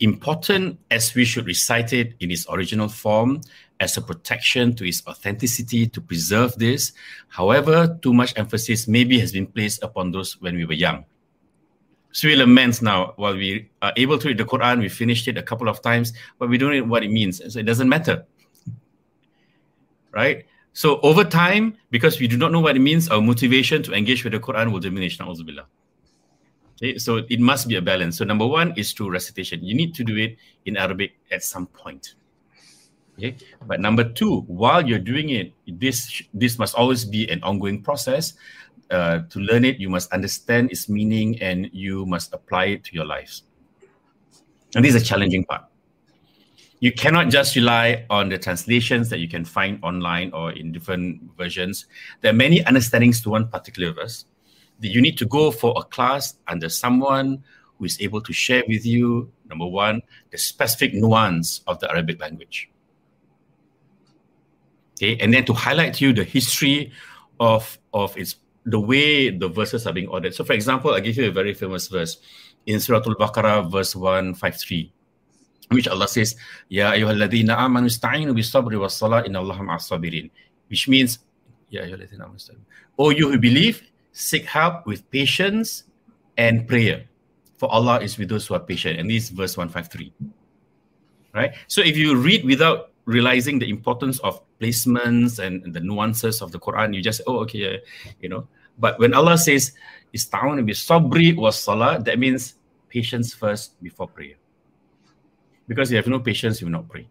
[0.00, 3.42] Important as we should recite it in its original form
[3.80, 6.92] as a protection to its authenticity to preserve this.
[7.28, 11.04] However, too much emphasis maybe has been placed upon those when we were young.
[12.18, 12.34] So we
[12.82, 15.80] now while we are able to read the Quran, we finished it a couple of
[15.80, 17.40] times, but we don't know what it means.
[17.52, 18.26] So it doesn't matter.
[20.10, 20.44] Right?
[20.72, 24.24] So over time, because we do not know what it means, our motivation to engage
[24.24, 25.16] with the Quran will diminish.
[25.18, 25.66] Na'udzubillah.
[26.82, 28.18] Okay, so it must be a balance.
[28.18, 29.62] So number one is through recitation.
[29.62, 32.16] You need to do it in Arabic at some point.
[33.16, 37.80] Okay, but number two, while you're doing it, this this must always be an ongoing
[37.80, 38.34] process.
[38.90, 42.94] Uh, to learn it, you must understand its meaning and you must apply it to
[42.94, 43.42] your lives.
[44.74, 45.64] And this is a challenging part.
[46.80, 51.20] You cannot just rely on the translations that you can find online or in different
[51.36, 51.86] versions.
[52.20, 54.24] There are many understandings to one particular verse
[54.80, 57.42] you need to go for a class under someone
[57.78, 62.20] who is able to share with you, number one, the specific nuance of the Arabic
[62.20, 62.70] language.
[64.96, 66.92] Okay, and then to highlight to you the history
[67.38, 68.34] of, of its
[68.68, 70.34] the way the verses are being ordered.
[70.34, 72.18] So, for example, I give you a very famous verse
[72.66, 74.92] in Surah Al-Baqarah, verse 153,
[75.70, 76.36] which Allah says,
[76.68, 80.30] Ya ayyuhalladhina amanu ista'inu bis-sabri was-salah inna Allaha ma'as-sabirin.
[80.68, 81.18] Which means,
[81.70, 82.60] Ya ayyuhalladhina amanu ista'inu.
[82.98, 85.84] O you who believe, seek help with patience
[86.36, 87.04] and prayer.
[87.56, 89.00] For Allah is with those who are patient.
[89.00, 90.12] And this is verse 153.
[91.34, 91.54] Right?
[91.68, 96.52] So if you read without realizing the importance of placements and, and the nuances of
[96.52, 97.76] the Quran, you just, oh, okay, yeah,
[98.20, 98.46] you know.
[98.78, 99.72] But when Allah says,
[100.14, 102.54] Ista'un bi sabri was salah, that means
[102.88, 104.34] patience first before prayer.
[105.66, 107.06] Because you have no patience, you will not pray.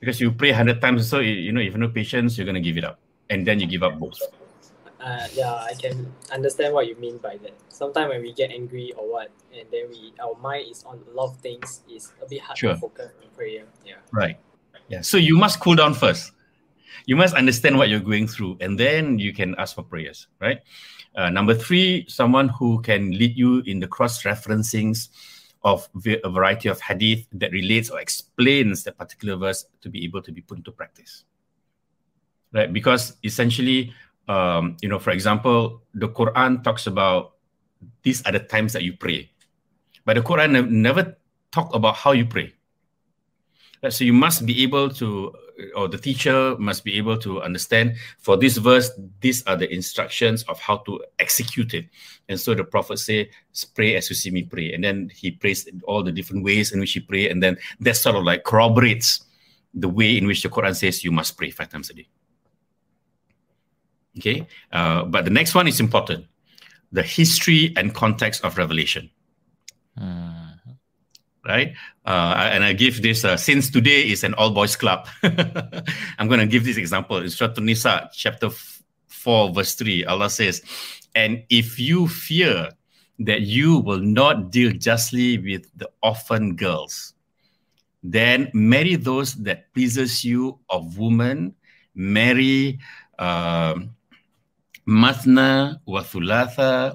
[0.00, 2.46] Because you pray 100 times, so you, you know, if you have no patience, you're
[2.46, 2.98] going to give it up.
[3.28, 4.20] And then you give up both.
[5.00, 7.52] Uh, yeah, I can understand what you mean by that.
[7.68, 11.14] Sometimes when we get angry or what, and then we our mind is on a
[11.14, 12.74] lot of things, it's a bit hard Sure.
[12.74, 13.64] to focus on prayer.
[13.84, 13.96] Yeah.
[14.10, 14.38] Right.
[14.88, 15.02] Yeah.
[15.02, 16.32] So you must cool down first.
[17.04, 20.28] You must understand what you're going through, and then you can ask for prayers.
[20.40, 20.60] Right.
[21.14, 25.08] Uh, number three, someone who can lead you in the cross referencings
[25.62, 25.88] of
[26.24, 30.30] a variety of hadith that relates or explains that particular verse to be able to
[30.30, 31.24] be put into practice.
[32.52, 32.72] Right.
[32.72, 33.92] Because essentially,
[34.28, 37.34] um, you know, for example, the Quran talks about
[38.02, 39.30] these are the times that you pray,
[40.04, 41.16] but the Quran nev- never
[41.50, 42.52] talk about how you pray.
[43.82, 45.32] Right, So you must be able to,
[45.74, 50.42] or the teacher must be able to understand for this verse, these are the instructions
[50.44, 51.86] of how to execute it.
[52.28, 53.30] And so the prophet say,
[53.74, 54.72] pray as you see me pray.
[54.72, 57.30] And then he prays all the different ways in which he pray.
[57.30, 59.24] And then that sort of like corroborates
[59.74, 62.08] the way in which the Quran says you must pray five times a day.
[64.18, 64.46] Okay.
[64.72, 66.26] Uh, but the next one is important.
[66.92, 69.10] The history and context of revelation
[69.98, 70.25] Hmm.
[71.46, 71.74] Right?
[72.04, 75.08] Uh, and I give this uh, since today is an all boys club.
[75.22, 80.04] I'm going to give this example in Surah Nisa, chapter f- 4, verse 3.
[80.04, 80.62] Allah says,
[81.14, 82.70] And if you fear
[83.20, 87.14] that you will not deal justly with the orphan girls,
[88.02, 91.54] then marry those that pleases you of woman,
[91.94, 92.78] marry
[93.18, 93.90] um,
[94.86, 96.94] mathna wa thulatha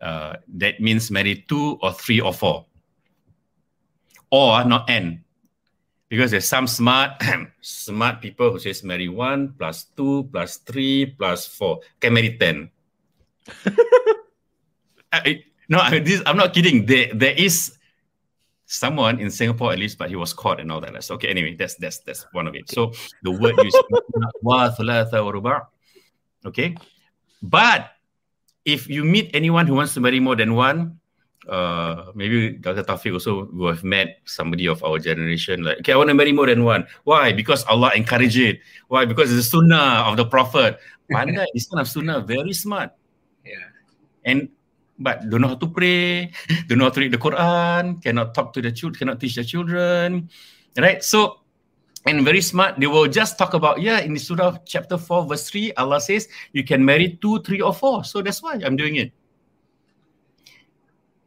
[0.00, 2.66] uh, that means marry two or three or four.
[4.30, 5.24] Or not n.
[6.08, 7.22] Because there's some smart
[7.60, 11.80] smart people who says marry one plus two plus three plus four.
[12.00, 12.70] Can marry ten.
[15.12, 16.86] I, no, I, this, I'm not kidding.
[16.86, 17.78] There, there is
[18.68, 21.02] someone in Singapore at least, but he was caught and all that.
[21.04, 22.70] So okay, anyway, that's that's that's one of it.
[22.70, 23.76] So the word used
[24.42, 25.68] wa thalatha wa ruba.
[26.46, 26.76] Okay,
[27.42, 27.90] but
[28.64, 30.97] if you meet anyone who wants to marry more than one,
[31.48, 32.84] uh, maybe Dr.
[32.84, 35.64] Taufik also will have met somebody of our generation.
[35.64, 36.86] Like, okay, I want to marry more than one.
[37.04, 37.32] Why?
[37.32, 38.60] Because Allah encouraged it.
[38.88, 39.04] Why?
[39.04, 40.78] Because it's the sunnah of the Prophet.
[41.10, 42.92] Pandai, this kind of sunnah, very smart.
[43.44, 43.72] Yeah.
[44.24, 44.48] And
[44.98, 46.32] but don't know how to pray,
[46.68, 49.44] don't know how to read the Quran, cannot talk to the children, cannot teach the
[49.44, 50.28] children,
[50.76, 51.02] right?
[51.02, 51.40] So,
[52.04, 55.48] and very smart, they will just talk about, yeah, in the Surah chapter 4, verse
[55.48, 58.04] 3, Allah says you can marry two, three, or four.
[58.04, 59.12] So that's why I'm doing it.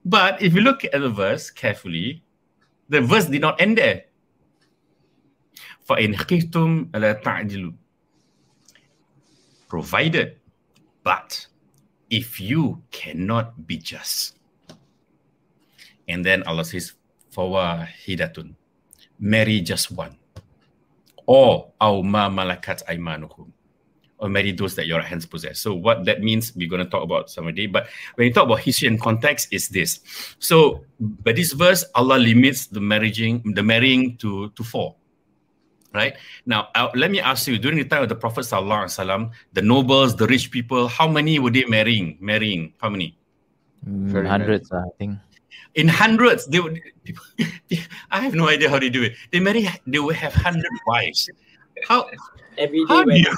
[0.05, 2.23] But if you look at the verse carefully,
[2.89, 4.05] the verse did not end there.
[5.89, 7.75] فَإِنْ خِفْتُمْ أَلَا تَعْدِلُوا
[9.69, 10.39] Provided,
[11.03, 11.47] but
[12.11, 14.37] if you cannot be just.
[16.09, 16.93] And then Allah says,
[17.35, 18.55] Fawahidatun.
[19.19, 20.17] Marry just one.
[21.27, 23.51] Or aw ma malakat aimanukum.
[24.22, 25.60] or marry those that your hands possess.
[25.60, 27.66] So what that means, we're going to talk about someday.
[27.66, 30.00] But when you talk about history and context, is this.
[30.38, 34.96] So by this verse, Allah limits the marrying, the marrying to, to four
[35.94, 36.16] right?
[36.46, 39.32] Now, uh, let me ask you, during the time of the Prophet Sallallahu alaihi wasallam,
[39.54, 42.18] the nobles, the rich people, how many were they marrying?
[42.20, 43.18] Marrying, how many?
[43.88, 45.20] Mm, hundreds, I think.
[45.76, 46.80] In hundreds, they would.
[47.04, 47.24] People,
[48.12, 49.14] I have no idea how they do it.
[49.32, 49.68] They marry.
[49.88, 51.30] They will have hundred wives.
[51.88, 52.10] How?
[52.58, 52.86] Every day.
[52.88, 53.36] How do when- you?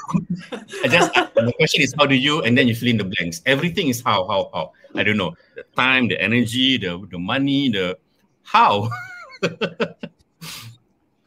[0.84, 3.42] I just the question is how do you, and then you fill in the blanks.
[3.46, 4.72] Everything is how, how, how.
[4.94, 7.98] I don't know the time, the energy, the the money, the
[8.42, 8.90] how.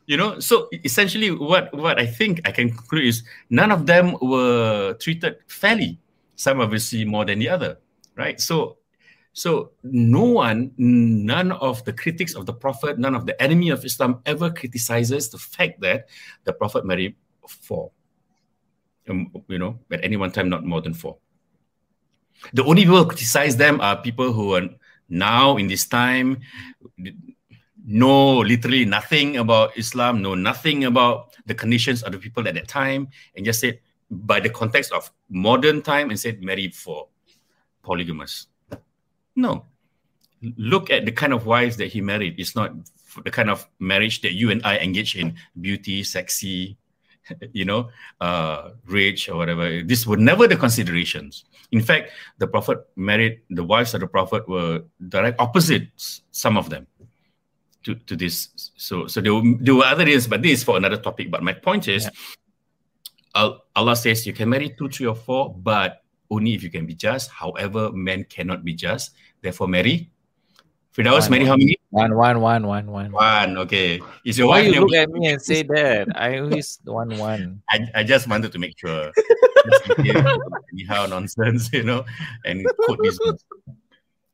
[0.07, 4.15] you know so essentially what what i think i can conclude is none of them
[4.22, 5.99] were treated fairly
[6.36, 7.78] some obviously more than the other
[8.15, 8.78] right so
[9.38, 13.85] so no one none of the critics of the prophet none of the enemy of
[13.85, 16.09] islam ever criticizes the fact that
[16.45, 17.15] the prophet married
[17.47, 17.91] four
[19.09, 21.17] um, you know at any one time not more than four
[22.53, 24.67] the only people who criticize them are people who are
[25.07, 26.41] now in this time
[27.88, 32.67] know literally nothing about Islam, know nothing about the conditions of the people at that
[32.67, 33.79] time, and just said
[34.11, 37.07] by the context of modern time and said married for
[37.83, 38.47] polygamous.
[39.38, 39.65] No.
[40.41, 42.35] Look at the kind of wives that he married.
[42.38, 42.73] It's not
[43.23, 46.77] the kind of marriage that you and I engage in beauty, sexy,
[47.53, 49.81] you know, uh, rich or whatever.
[49.83, 51.45] These were never the considerations.
[51.71, 56.69] In fact, the Prophet married the wives of the Prophet were direct opposites, some of
[56.69, 56.88] them
[57.83, 58.71] to, to this.
[58.75, 61.31] So so there were, there were other reasons, but this is for another topic.
[61.31, 62.09] But my point is,
[63.35, 66.85] Al- Allah says you can marry two, three, or four, but only if you can
[66.85, 67.31] be just.
[67.31, 69.11] However, men cannot be just.
[69.41, 70.09] Therefore, marry.
[70.95, 71.47] Firdaus, One, marry one.
[71.49, 71.77] how many?
[71.91, 73.11] One, one, one, one, one.
[73.11, 73.57] One.
[73.59, 74.01] Okay.
[74.25, 76.07] Is your Why wife you look at me and say that?
[76.17, 77.61] I always one, one.
[77.69, 79.11] I, I just wanted to make sure.
[79.69, 79.99] Just
[80.73, 82.03] anyhow nonsense, you know,
[82.45, 83.19] and quote this.
[83.23, 83.43] verse.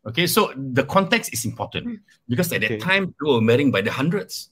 [0.06, 2.00] Okay, so the context is important
[2.30, 2.78] because at Okay.
[2.78, 4.50] that time people were marrying by the hundreds.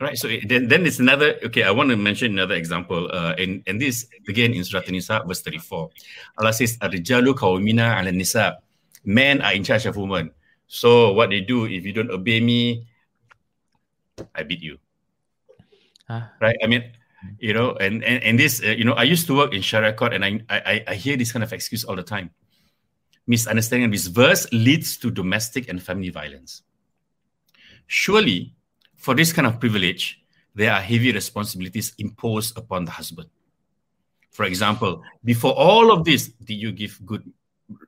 [0.00, 0.16] Right.
[0.16, 1.38] So it- then, then it's another.
[1.42, 3.10] Okay, I want to mention another example.
[3.10, 5.90] Uh, and and this again in Surah An-Nisa verse thirty-four.
[6.38, 8.58] Allah says, "Ar-rijalu qawmina 'ala nisa."
[9.04, 10.30] Men are in charge of women.
[10.68, 12.86] So what they do if you don't obey me,
[14.34, 14.78] I beat you.
[16.06, 16.30] Huh?
[16.40, 16.56] Right.
[16.62, 16.84] I mean,
[17.38, 19.92] you know, and and, and this, uh, you know, I used to work in Sharia
[19.94, 22.30] court, and I, I I hear this kind of excuse all the time.
[23.26, 26.62] Misunderstanding of this verse leads to domestic and family violence.
[27.86, 28.54] Surely,
[28.98, 30.20] for this kind of privilege,
[30.54, 33.28] there are heavy responsibilities imposed upon the husband.
[34.30, 37.22] For example, before all of this, did you give good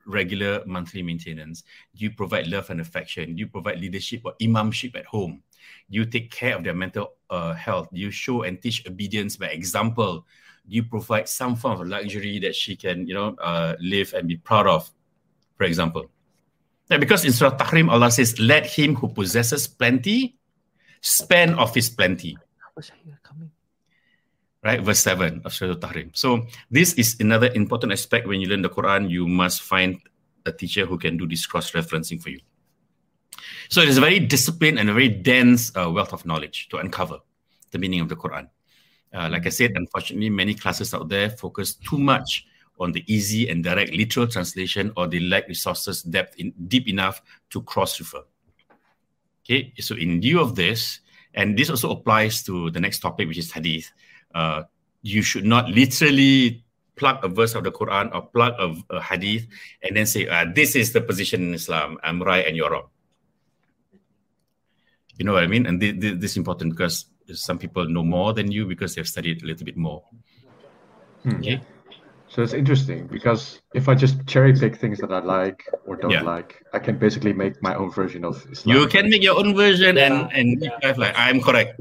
[0.06, 1.64] regular monthly maintenance?
[1.94, 3.34] Do you provide love and affection?
[3.34, 5.42] Do you provide leadership or imamship at home?
[5.90, 7.88] Do you take care of their mental uh, health?
[7.92, 10.24] Do you show and teach obedience by example?
[10.68, 14.28] Do you provide some form of luxury that she can, you know, uh, live and
[14.28, 14.90] be proud of?
[15.56, 16.10] For example,
[16.90, 20.39] yeah, because in Surah Tahrim, Allah says, "Let him who possesses plenty
[21.00, 22.36] spend of his plenty."
[24.62, 24.80] right?
[24.80, 26.16] Verse 7 of Surah Tahrim.
[26.16, 29.98] So this is another important aspect when you learn the Quran, you must find
[30.46, 32.40] a teacher who can do this cross-referencing for you.
[33.68, 36.78] So it is a very disciplined and a very dense uh, wealth of knowledge to
[36.78, 37.18] uncover
[37.70, 38.48] the meaning of the Quran.
[39.12, 42.46] Uh, like I said, unfortunately, many classes out there focus too much
[42.78, 47.20] on the easy and direct literal translation or they lack resources depth in, deep enough
[47.50, 48.22] to cross refer.
[49.44, 51.00] Okay, so in view of this,
[51.34, 53.90] and this also applies to the next topic, which is hadith,
[54.34, 54.62] uh,
[55.02, 56.64] you should not literally
[56.96, 59.46] plug a verse of the Quran or plug a, a hadith
[59.82, 62.88] and then say, uh, this is the position in Islam, I'm right and you're wrong.
[65.16, 65.66] You know what I mean?
[65.66, 69.42] And this, this is important because some people know more than you because they've studied
[69.42, 70.04] a little bit more.
[71.22, 71.36] Hmm.
[71.36, 71.60] Okay.
[72.30, 76.12] So it's interesting because if I just cherry pick things that I like or don't
[76.12, 76.22] Yeah.
[76.22, 78.76] like, I can basically make my own version of Islam.
[78.76, 80.94] You can make your own version and, Yeah, and yeah.
[80.96, 81.80] like, I'm correct.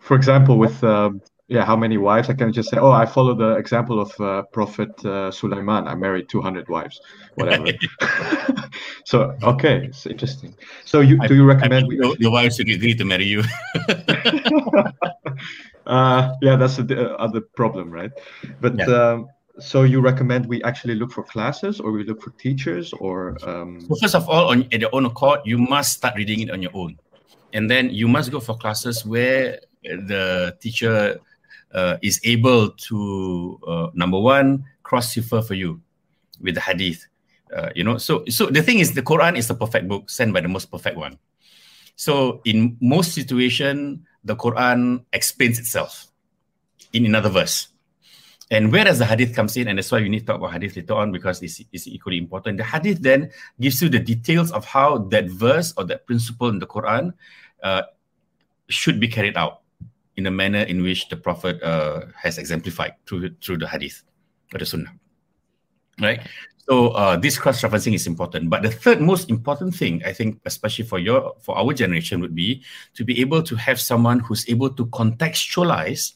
[0.00, 2.28] For example, with um, yeah, how many wives?
[2.28, 5.86] I can just say, oh, I follow the example of uh, Prophet uh, Sulaiman.
[5.86, 7.00] I married 200 wives,
[7.36, 7.66] whatever.
[9.04, 10.56] so okay, it's interesting.
[10.84, 11.86] So you do you recommend?
[11.88, 13.42] mean, the, the wives should agree to marry you.
[15.86, 18.10] uh, yeah, that's the other problem, right?
[18.60, 18.86] But Yeah.
[18.86, 19.28] um,
[19.58, 23.80] so you recommend we actually look for classes, or we look for teachers, or um,
[23.80, 26.62] So first of all, on at your own accord, you must start reading it on
[26.62, 26.98] your own,
[27.52, 31.20] and then you must go for classes where the teacher
[31.72, 35.80] uh, is able to uh, number one cross refer for you
[36.40, 37.06] with the hadith.
[37.54, 40.32] Uh, you know, so so the thing is, the Quran is the perfect book sent
[40.32, 41.18] by the most perfect one.
[41.94, 46.08] So in most situation, the Quran explains itself
[46.92, 47.68] in another verse.
[48.54, 49.66] And where does the hadith comes in?
[49.66, 52.18] And that's why we need to talk about hadith later on because it's, it's equally
[52.18, 52.58] important.
[52.58, 56.60] The hadith then gives you the details of how that verse or that principle in
[56.60, 57.12] the Quran
[57.64, 57.82] uh,
[58.68, 59.62] should be carried out
[60.16, 64.02] in a manner in which the Prophet uh, has exemplified through through the hadith
[64.54, 64.92] or the Sunnah.
[66.00, 66.20] Right.
[66.68, 68.48] So uh, this cross referencing is important.
[68.50, 72.34] But the third most important thing, I think, especially for your for our generation, would
[72.34, 72.62] be
[72.94, 76.14] to be able to have someone who's able to contextualize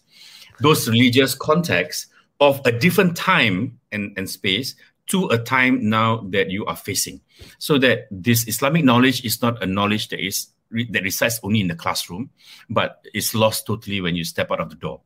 [0.61, 2.08] those religious contexts
[2.41, 4.75] of a different time and, and space
[5.09, 7.21] to a time now that you are facing
[7.59, 10.49] so that this islamic knowledge is not a knowledge that is
[10.91, 12.31] that resides only in the classroom
[12.69, 15.01] but is lost totally when you step out of the door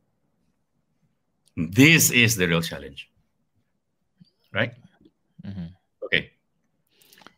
[1.55, 3.09] this is the real challenge
[4.53, 4.73] right
[5.45, 5.69] Mhm.
[6.05, 6.31] okay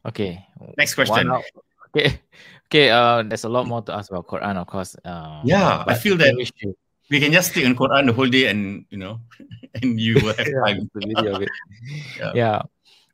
[0.06, 0.46] Okay.
[0.78, 1.32] Next question.
[1.90, 2.22] Okay.
[2.70, 2.90] Okay.
[2.90, 4.96] Uh, there's a lot more to ask about Quran, of course.
[5.06, 6.78] Uh, Yeah, I feel that- we should-
[7.10, 9.20] we can just stick on quran the whole day and you know
[9.82, 11.50] and you will have Yeah, time the video of it.
[12.20, 12.32] Yeah.
[12.34, 12.62] yeah.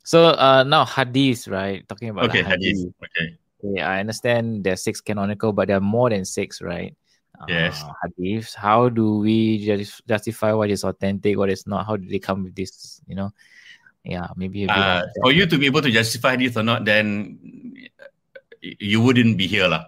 [0.04, 1.88] So uh, now hadith, right?
[1.88, 5.78] Talking about okay the hadith okay Okay, I understand there are six canonical, but there
[5.78, 6.96] are more than six, right?
[7.48, 7.78] Yes.
[7.82, 8.56] Uh, hadiths.
[8.56, 11.86] How do we just justify what is authentic, what is not?
[11.86, 13.02] How did they come with this?
[13.08, 13.30] You know,
[14.04, 17.38] yeah, maybe uh, for you to be able to justify this or not, then
[18.62, 19.86] you wouldn't be here, lah.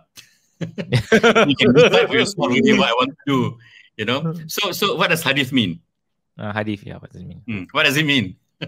[0.62, 3.58] you can decide for yourself really what I want to do.
[3.98, 4.34] You know.
[4.48, 5.80] So, so what does hadith mean?
[6.38, 6.98] Uh, hadith, yeah.
[6.98, 7.42] What does it mean?
[7.46, 8.36] Hmm, What does it mean?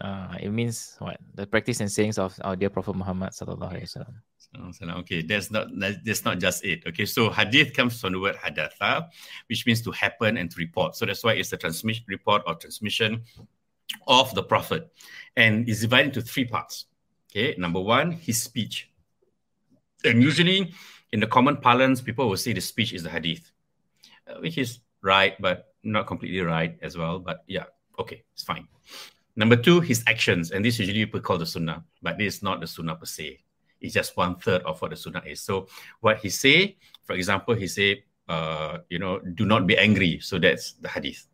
[0.00, 1.18] Uh, it means what?
[1.34, 4.98] The practice and sayings of our dear Prophet Muhammad sallallahu alaihi wasallam.
[5.00, 5.68] Okay, that's not
[6.04, 6.82] that's not just it.
[6.86, 9.08] Okay, so hadith comes from the word hadatha,
[9.48, 10.96] which means to happen and to report.
[10.96, 13.22] So that's why it's the transmission report or transmission
[14.08, 14.90] of the prophet,
[15.36, 16.86] and is divided into three parts.
[17.30, 18.90] Okay, number one, his speech,
[20.04, 20.74] and usually
[21.12, 23.52] in the common parlance, people will say the speech is the hadith,
[24.40, 27.18] which is right, but not completely right as well.
[27.18, 27.64] But yeah,
[27.98, 28.68] okay, it's fine.
[29.34, 32.60] Number two, his actions, and this usually people call the sunnah, but this is not
[32.60, 33.40] the sunnah per se
[33.82, 35.42] it's just one third of what the sunnah is.
[35.42, 35.66] So
[36.00, 40.20] what he say, for example, he say, uh, you know, do not be angry.
[40.20, 41.26] So that's the hadith.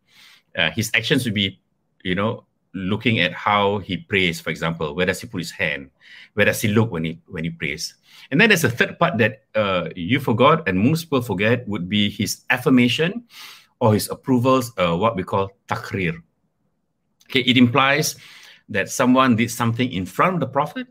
[0.57, 1.61] Uh, his actions would be,
[2.03, 4.41] you know, looking at how he prays.
[4.41, 5.91] For example, where does he put his hand?
[6.35, 7.95] Where does he look when he when he prays?
[8.31, 11.89] And then there's a third part that uh, you forgot, and most people forget, would
[11.89, 13.25] be his affirmation
[13.81, 14.73] or his approvals.
[14.77, 16.21] Uh, what we call takrir.
[17.31, 18.17] Okay, it implies
[18.69, 20.87] that someone did something in front of the prophet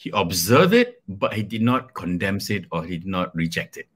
[0.00, 3.86] he observed it, but he did not condemn it or he did not reject it.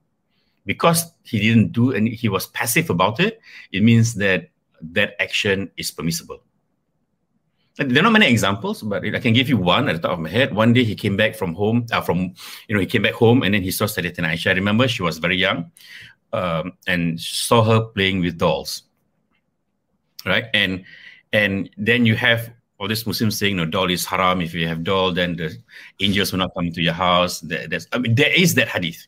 [0.66, 3.40] Because he didn't do and he was passive about it,
[3.72, 4.50] it means that
[4.92, 6.42] that action is permissible.
[7.76, 10.20] There are not many examples, but I can give you one at the top of
[10.20, 10.54] my head.
[10.54, 12.34] One day he came back from home, uh, from
[12.68, 14.50] you know, he came back home and then he saw Sayyidatina Aisha.
[14.50, 15.72] I remember she was very young,
[16.32, 18.84] um, and saw her playing with dolls.
[20.24, 20.84] Right, and
[21.32, 24.40] and then you have all these Muslims saying, "No, doll is haram.
[24.40, 25.56] If you have doll, then the
[25.98, 29.04] angels will not come to your house." There, I mean, there is that hadith,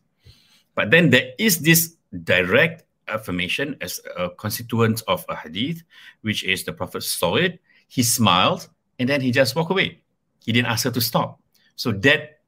[0.74, 1.94] but then there is this
[2.24, 5.84] direct affirmation as a constituent of a hadith,
[6.22, 8.68] which is the Prophet saw it, he smiled,
[8.98, 10.00] and then he just walked away.
[10.44, 11.40] He didn't ask her to stop.
[11.76, 12.40] So that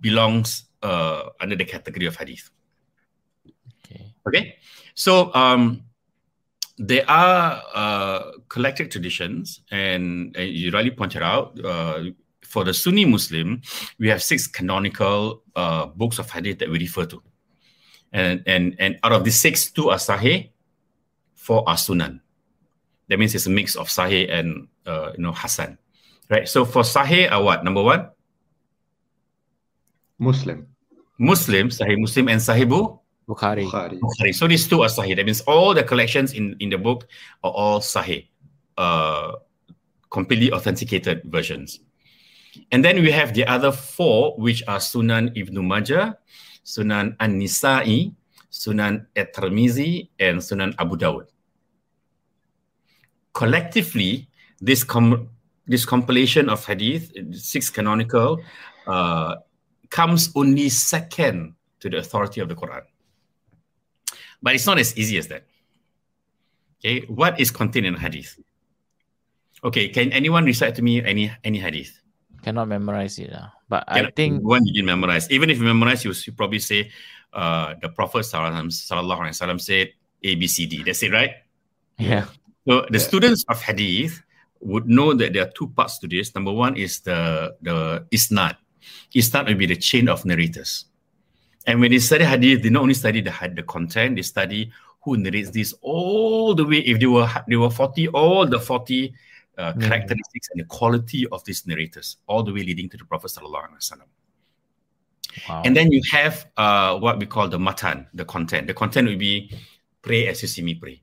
[0.00, 2.50] belongs uh, under the category of hadith.
[3.84, 4.14] Okay.
[4.26, 4.56] Okay,
[4.94, 5.82] so um,
[6.78, 11.58] there are uh, collected traditions, and, and you rightly pointed out.
[11.64, 12.04] Uh,
[12.42, 13.60] for the Sunni Muslim,
[13.98, 17.22] we have six canonical uh, books of hadith that we refer to,
[18.12, 20.50] and and and out of these six, two are sahih,
[21.34, 22.20] four are sunan.
[23.08, 25.78] That means it's a mix of sahih and uh, you know hasan,
[26.28, 26.48] right?
[26.48, 28.10] So for sahih are what number one?
[30.18, 30.66] Muslim.
[31.18, 32.98] Muslim, Sahih Muslim, and Sahih Bu-
[33.28, 33.64] Bukhari.
[33.64, 33.98] Bukhari.
[33.98, 34.34] Bukhari.
[34.34, 35.16] So these two are Sahih.
[35.16, 37.08] That means all the collections in, in the book
[37.42, 38.28] are all Sahih,
[38.76, 39.32] uh,
[40.10, 41.80] completely authenticated versions.
[42.72, 46.18] And then we have the other four, which are Sunan Ibn Majah,
[46.64, 48.14] Sunan An-Nasa'i,
[48.50, 51.28] Sunan At-Tirmizi, and Sunan Abu Dawud.
[53.36, 54.32] Collectively,
[54.64, 55.28] this com-
[55.68, 58.40] this compilation of hadith, six canonical,
[58.88, 59.36] uh,
[59.92, 62.80] comes only second to the authority of the Quran.
[64.40, 65.44] But it's not as easy as that.
[66.80, 68.40] Okay, what is contained in a hadith?
[69.60, 71.92] Okay, can anyone recite to me any any hadith?
[72.40, 73.36] Cannot memorize it.
[73.36, 73.52] Uh.
[73.68, 75.28] But I think one you didn't memorize.
[75.28, 76.88] Even if you memorize, you you probably say
[77.36, 79.92] uh, the Prophet sallallahu alaihi wasallam said
[80.24, 80.80] A B C D.
[80.86, 81.44] That's it, right?
[81.98, 82.32] yeah.
[82.66, 83.06] So the Yeah.
[83.08, 84.22] students of hadith
[84.60, 86.34] would know that there are two parts to this.
[86.34, 88.56] Number one is the the isnad.
[89.14, 90.86] Isnad will be the chain of narrators.
[91.66, 94.70] And when they study hadith, they not only study the the content, they study
[95.02, 96.78] who narrates this all the way.
[96.78, 99.14] If they were they were forty, all the forty
[99.58, 99.88] uh, Mm.
[99.88, 103.70] characteristics and the quality of these narrators, all the way leading to the Prophet sallallahu
[103.70, 104.08] alaihi wasallam.
[105.48, 105.62] Wow.
[105.64, 108.66] And then you have uh, what we call the matan, the content.
[108.66, 109.50] The content will be
[110.02, 111.02] pray as you see me pray.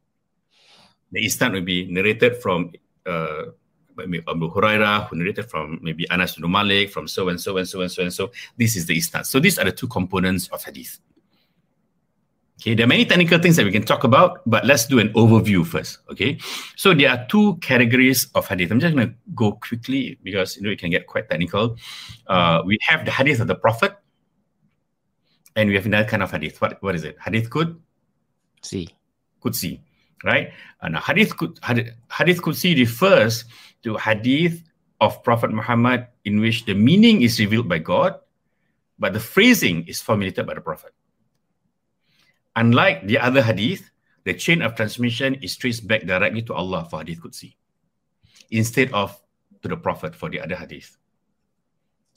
[1.14, 2.74] The isnad will be narrated from
[3.06, 3.54] uh,
[3.96, 7.68] maybe Abu Hurairah, who narrated from maybe Anas bin Malik, from so and so and
[7.68, 8.32] so and so and so.
[8.58, 9.26] This is the isnad.
[9.26, 11.00] So these are the two components of hadith.
[12.60, 15.10] Okay, there are many technical things that we can talk about, but let's do an
[15.14, 16.00] overview first.
[16.10, 16.38] Okay,
[16.76, 18.72] so there are two categories of hadith.
[18.72, 21.78] I'm just going to go quickly because you know it can get quite technical.
[22.28, 23.96] Uh, we have the hadith of the Prophet,
[25.56, 26.62] and we have another kind of hadith.
[26.62, 27.18] What what is it?
[27.24, 27.78] Hadith Qud
[28.64, 28.88] See.
[29.44, 29.82] Qudsi,
[30.24, 30.52] right?
[30.82, 32.42] And hadith hadith,
[32.80, 33.46] refers
[33.84, 34.64] to hadith
[35.02, 38.16] of Prophet Muhammad in which the meaning is revealed by God,
[38.98, 40.94] but the phrasing is formulated by the Prophet.
[42.56, 43.90] Unlike the other hadith,
[44.24, 47.56] the chain of transmission is traced back directly to Allah for hadith Qudsi,
[48.52, 49.20] instead of
[49.62, 50.98] to the Prophet for the other hadith.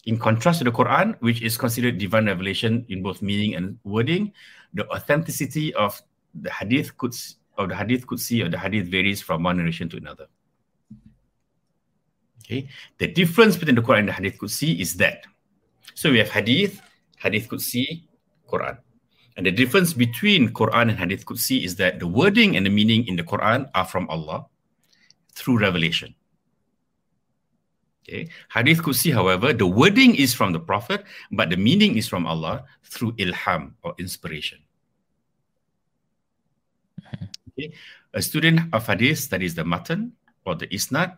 [0.06, 4.32] In contrast to the Quran, which is considered divine revelation in both meaning and wording,
[4.74, 6.00] the authenticity of
[6.34, 9.96] the hadith Quds of the hadith Qudsi or the hadith varies from one narration to
[9.96, 10.26] another.
[12.44, 15.24] Okay, the difference between the Quran and the hadith Qudsi is that.
[15.94, 16.80] So we have hadith,
[17.16, 18.02] hadith Qudsi,
[18.48, 18.78] Quran.
[19.36, 23.06] And the difference between Quran and hadith Qudsi is that the wording and the meaning
[23.06, 24.46] in the Quran are from Allah
[25.34, 26.14] through revelation.
[28.08, 28.28] Okay.
[28.54, 32.64] Hadith Qudsi, however, the wording is from the Prophet, but the meaning is from Allah
[32.84, 34.58] through ilham or inspiration.
[37.58, 37.72] Okay.
[38.12, 40.12] A student of Hadith studies the matan
[40.44, 41.16] or the isnad.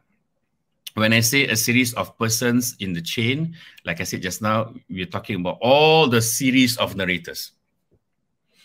[0.94, 3.55] When I say a series of persons in the chain,
[3.85, 7.52] like I said just now, we're talking about all the series of narrators.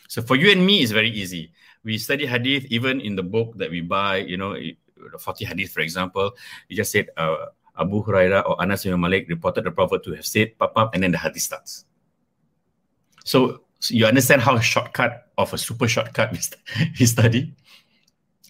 [0.08, 1.52] So for you and me, it's very easy.
[1.84, 4.56] We study Hadith even in the book that we buy, you know,
[5.20, 6.32] 40 Hadith, for example.
[6.70, 7.48] You just said, uh,
[7.78, 11.04] Abu Hurairah or Anas bin Malik reported the Prophet to have said, pop, up, and
[11.04, 11.86] then the hadith starts.
[13.26, 16.32] So, so you understand how a shortcut of a super shortcut
[17.00, 17.54] we study,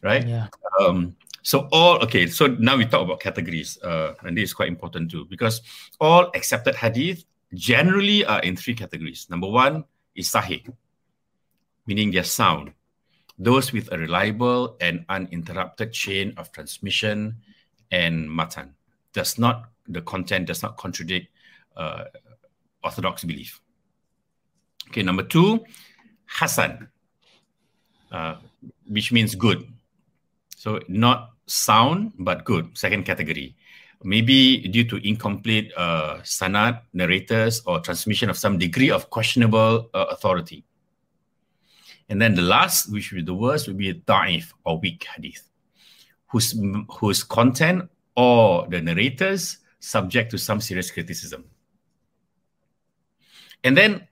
[0.03, 0.27] right?
[0.27, 0.47] Yeah.
[0.79, 2.27] Um, so all okay.
[2.27, 5.61] So now we talk about categories, uh, and this is quite important too because
[5.99, 9.27] all accepted hadith generally are in three categories.
[9.29, 9.83] Number one
[10.15, 10.63] is sahih,
[11.85, 12.73] meaning they're sound.
[13.39, 17.35] Those with a reliable and uninterrupted chain of transmission
[17.91, 18.75] and matan
[19.11, 21.27] does not the content does not contradict
[21.75, 22.05] uh,
[22.83, 23.59] orthodox belief.
[24.89, 25.63] Okay, number two,
[26.39, 26.87] Hasan,
[28.11, 28.35] uh,
[28.87, 29.72] which means good.
[30.63, 32.77] So not sound but good.
[32.77, 33.53] Second category,
[34.01, 40.05] maybe due to incomplete uh, sanad narrators or transmission of some degree of questionable uh,
[40.09, 40.63] authority.
[42.07, 45.05] And then the last, which would be the worst, would be a da'if or weak
[45.13, 45.49] hadith,
[46.27, 46.57] whose
[46.97, 51.43] whose content or the narrators subject to some serious criticism.
[53.65, 54.07] And then,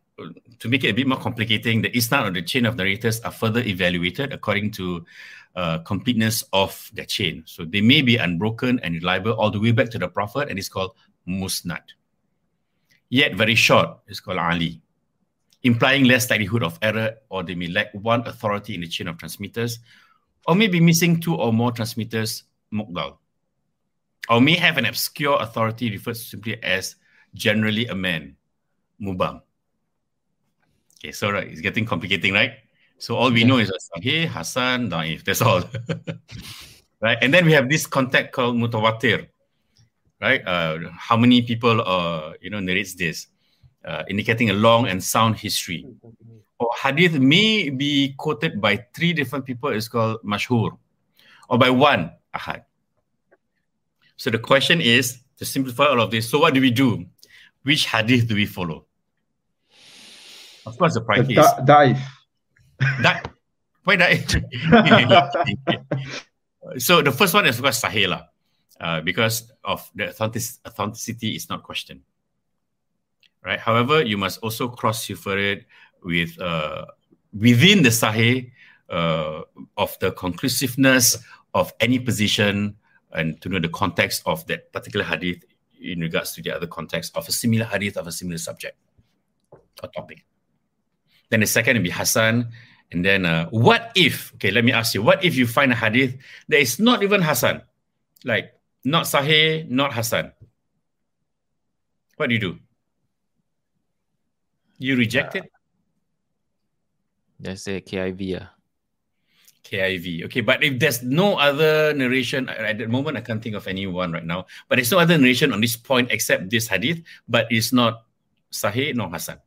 [0.59, 3.31] to make it a bit more complicating, the isnad or the chain of narrators are
[3.31, 5.05] further evaluated according to
[5.55, 7.43] uh, completeness of their chain.
[7.45, 10.57] So they may be unbroken and reliable all the way back to the Prophet, and
[10.57, 10.95] it's called
[11.27, 11.83] musnad.
[13.09, 14.81] Yet very short, it's called ali,
[15.63, 19.17] implying less likelihood of error, or they may lack one authority in the chain of
[19.17, 19.79] transmitters
[20.47, 22.43] or may be missing two or more transmitters,
[22.73, 23.17] Mokdal,
[24.29, 26.95] or may have an obscure authority referred to simply as
[27.33, 28.35] generally a man,
[29.01, 29.41] Mubham.
[31.01, 32.61] Okay, so right, it's getting complicating, right?
[32.99, 35.25] So all we know is Sahih, Hasan, Daif.
[35.25, 35.63] That's all.
[37.01, 37.17] right?
[37.19, 39.25] And then we have this contact called Mutawatir.
[40.21, 40.45] Right?
[40.45, 43.25] Uh, how many people uh, you know narrates this,
[43.83, 45.87] uh, indicating a long and sound history.
[46.59, 49.71] Or hadith may be quoted by three different people.
[49.71, 50.77] It's called mashhur,
[51.49, 52.61] or by one ahad.
[54.17, 56.29] So the question is to simplify all of this.
[56.29, 57.07] So what do we do?
[57.63, 58.85] Which hadith do we follow?
[60.65, 61.35] Of course, the is.
[61.35, 61.99] Da- Daif.
[63.01, 63.31] that
[63.83, 64.11] why that
[66.77, 68.23] so the first one is of course sahih lah,
[68.79, 72.01] uh, because of the authentic, authenticity is not questioned.
[73.43, 73.59] Right?
[73.59, 75.65] However you must also cross refer it
[76.03, 76.85] with uh,
[77.33, 78.51] within the sahih
[78.89, 79.41] uh,
[79.77, 81.17] of the conclusiveness
[81.53, 82.75] of any position
[83.13, 85.43] and to know the context of that particular hadith
[85.81, 88.77] in regards to the other context of a similar hadith of a similar subject
[89.51, 90.23] or topic
[91.31, 92.51] then the second will be Hassan.
[92.91, 95.75] And then, uh, what if, okay, let me ask you, what if you find a
[95.75, 97.63] hadith that is not even Hassan?
[98.23, 98.53] Like,
[98.83, 100.33] not Sahih, not Hassan.
[102.17, 102.59] What do you do?
[104.77, 105.47] You reject it?
[107.41, 108.41] Just say KIV.
[108.41, 108.45] Uh.
[109.63, 110.25] KIV.
[110.25, 114.11] Okay, but if there's no other narration, at the moment, I can't think of anyone
[114.11, 117.71] right now, but there's no other narration on this point except this hadith, but it's
[117.71, 118.03] not
[118.51, 119.39] Sahih, nor Hassan.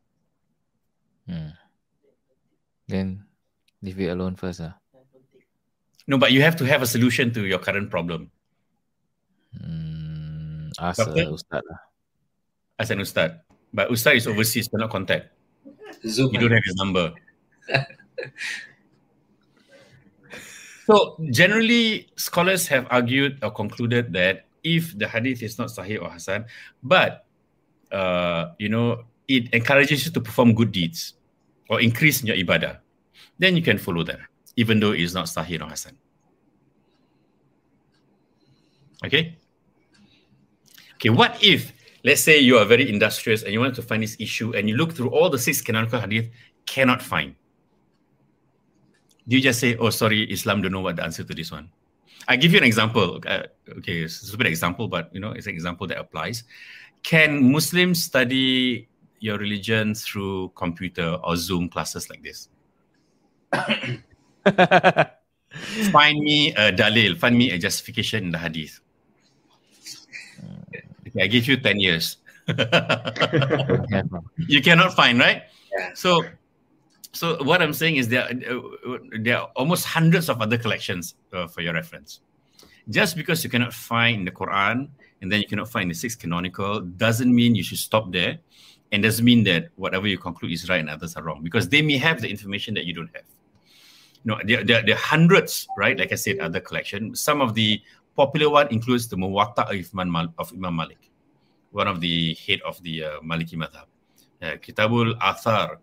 [1.29, 1.53] Hmm.
[2.87, 3.25] Then
[3.81, 4.61] leave it alone first.
[4.61, 4.71] Uh.
[6.07, 8.31] No, but you have to have a solution to your current problem.
[9.57, 10.69] Hmm.
[10.79, 11.25] Ask uh, Doctor?
[11.31, 11.61] Ustaz.
[11.65, 11.79] lah.
[12.77, 13.41] As an Ustad.
[13.73, 15.31] But Ustad is overseas, cannot contact.
[16.05, 16.33] Zoom.
[16.33, 17.13] You don't have his number.
[20.85, 26.11] so generally, scholars have argued or concluded that if the hadith is not sahih or
[26.11, 26.45] hasan,
[26.83, 27.25] but
[27.91, 31.15] uh, you know it encourages you to perform good deeds
[31.69, 32.79] or increase in your ibadah,
[33.39, 34.19] then you can follow them,
[34.55, 35.97] even though it's not sahih or hasan.
[39.03, 39.37] Okay.
[40.95, 41.09] Okay.
[41.09, 41.73] What if,
[42.03, 44.77] let's say, you are very industrious and you want to find this issue, and you
[44.77, 46.29] look through all the six canonical hadith,
[46.65, 47.35] cannot find.
[49.27, 51.69] Do you just say, "Oh, sorry, Islam don't know what the answer to this one"?
[52.27, 53.21] I give you an example.
[53.25, 53.43] Uh,
[53.77, 56.43] okay, it's a stupid example, but you know, it's an example that applies.
[57.03, 58.87] Can Muslims study
[59.25, 62.49] your religion through computer or Zoom classes like this?
[65.91, 68.79] Find me a dalil, find me a justification in the hadith.
[71.07, 72.17] Okay, I give you 10 years.
[72.47, 72.59] Don't
[73.91, 75.43] have, you cannot find, right?
[75.93, 76.23] So,
[77.13, 81.47] so what I'm saying is there, uh, there are almost hundreds of other collections uh,
[81.47, 82.19] for your reference.
[82.89, 84.89] Just because you cannot find in the Quran
[85.21, 88.39] and then you cannot find the six canonical doesn't mean you should stop there,
[88.95, 91.81] and doesn't mean that whatever you conclude is right and others are wrong because they
[91.81, 93.27] may have the information that you don't have.
[94.23, 95.99] No, there, there, there are hundreds, right?
[95.99, 97.13] Like I said, other collection.
[97.13, 97.81] Some of the
[98.15, 99.67] popular one includes the Muwatta
[100.39, 101.11] of Imam, Malik,
[101.71, 103.85] one of the head of the uh, Maliki Madhab.
[104.41, 105.77] Uh, Kitabul Athar,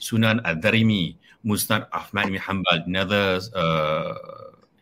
[0.00, 4.14] Sunan Ad-Darimi, Musnad Ahmad bin Hanbal, another uh,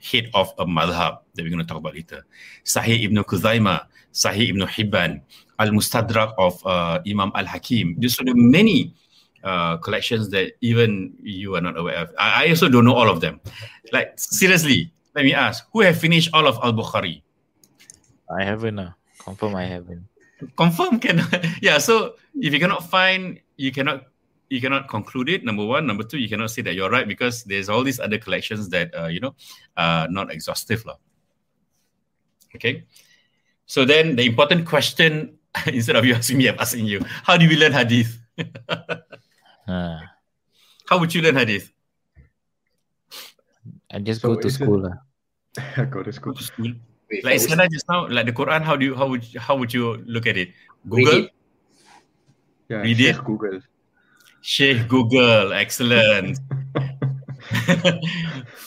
[0.02, 2.24] head of a madhab that we're going to talk about later.
[2.64, 5.20] Sahih Ibn Khuzaimah, Sahih Ibn Hibban,
[5.58, 7.96] Al-Mustadrak of uh, Imam Al-Hakim.
[7.98, 8.94] There's so many
[9.44, 12.14] uh, collections that even you are not aware of.
[12.18, 13.40] I, I also don't know all of them.
[13.92, 17.22] Like, seriously, let me ask, who have finished all of Al-Bukhari?
[18.30, 18.78] I haven't.
[18.78, 18.92] Uh.
[19.20, 20.10] Confirm I haven't.
[20.56, 21.20] confirm can
[21.62, 24.04] yeah so if you cannot find you cannot
[24.48, 27.44] you cannot conclude it number one number two you cannot say that you're right because
[27.44, 29.34] there's all these other collections that uh, you know
[29.76, 30.96] are not exhaustive lah.
[32.54, 32.84] okay
[33.70, 35.38] so then the important question
[35.78, 36.98] instead of you asking me i'm asking you
[37.28, 38.18] how do we learn hadith
[39.70, 40.00] Uh,
[40.90, 41.70] how would you learn hadith
[43.92, 44.86] I just So go to is it- school.
[44.86, 45.84] Uh.
[45.94, 46.32] Go to school.
[46.32, 46.70] go to school
[47.10, 49.54] Wait, like first, Iskandar just now like the quran how do you how would how
[49.58, 50.54] would you look at it
[50.86, 51.30] read google it.
[52.70, 53.24] Yeah, Read Sheikh it.
[53.26, 53.58] Google.
[54.42, 56.38] Sheikh Google, excellent.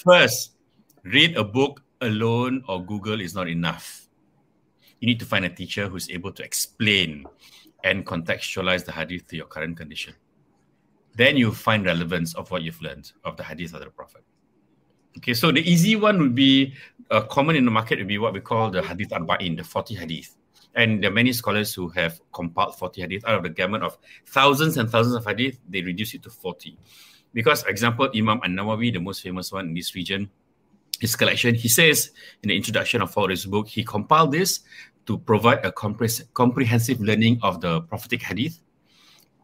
[0.03, 0.59] First,
[1.07, 4.02] read a book alone or Google is not enough.
[5.03, 7.25] You need to find a teacher who's able to explain
[7.83, 10.13] and contextualize the hadith to your current condition.
[11.13, 14.23] Then you find relevance of what you've learned of the hadith of the Prophet.
[15.17, 16.73] Okay, so the easy one would be
[17.11, 19.93] uh, common in the market would be what we call the hadith arba'in, the 40
[19.93, 20.37] hadith.
[20.73, 23.97] And there are many scholars who have compiled 40 hadith out of the gamut of
[24.25, 26.77] thousands and thousands of hadith, they reduce it to 40.
[27.33, 30.29] Because, for example, Imam An Nawawi, the most famous one in this region,
[31.03, 31.53] his collection.
[31.53, 32.11] He says
[32.41, 34.61] in the introduction of his book, he compiled this
[35.05, 38.59] to provide a comprehensive learning of the prophetic hadith.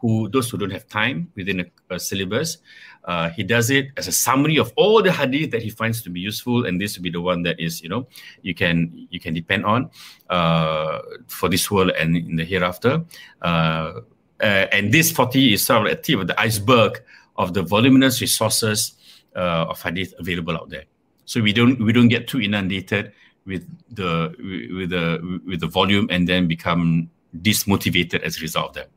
[0.02, 2.60] Who those who don't have time within a, a syllabus,
[3.04, 6.10] uh, he does it as a summary of all the hadith that he finds to
[6.10, 8.08] be useful, and this will be the one that is you know
[8.42, 9.90] you can you can depend on
[10.30, 13.04] uh, for this world and in the hereafter.
[13.42, 14.00] Uh,
[14.42, 17.04] uh and this 40 is sort of a tip of the iceberg
[17.36, 18.94] of the voluminous resources
[19.36, 20.86] uh, of hadith available out there
[21.30, 23.12] so we don't we don't get too inundated
[23.50, 24.34] with the
[24.78, 27.10] with the with the volume and then become
[27.42, 28.90] dismotivated as a result of that.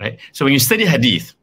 [0.00, 0.18] Right?
[0.32, 1.34] So when you study hadith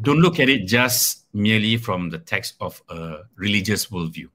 [0.00, 4.28] don't look at it just merely from the text of a religious worldview.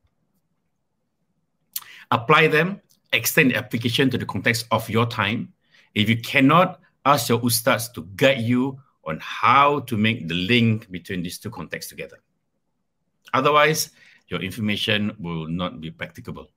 [2.12, 2.82] Apply them
[3.14, 5.54] extend the application to the context of your time.
[5.96, 10.90] If you cannot ask your ustads to guide you on how to make the link
[10.90, 12.18] between these two contexts together.
[13.34, 13.92] Otherwise
[14.30, 16.48] your information will not be practicable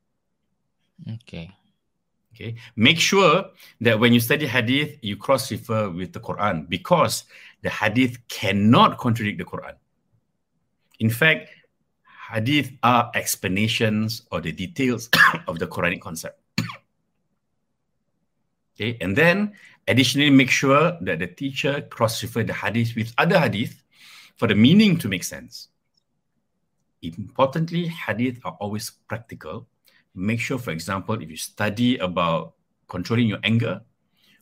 [1.04, 1.50] Okay.
[2.34, 2.56] Okay.
[2.76, 3.46] Make sure
[3.80, 7.24] that when you study hadith, you cross refer with the Quran because
[7.62, 9.72] the hadith cannot contradict the Quran.
[11.00, 11.48] In fact,
[12.30, 15.08] hadith are explanations or the details
[15.48, 16.38] of the Quranic concept.
[18.76, 18.98] okay.
[19.00, 19.54] And then
[19.88, 23.82] additionally, make sure that the teacher cross refer the hadith with other hadith
[24.36, 25.68] for the meaning to make sense.
[27.00, 29.66] Importantly, hadith are always practical
[30.16, 32.54] make sure, for example, if you study about
[32.88, 33.82] controlling your anger,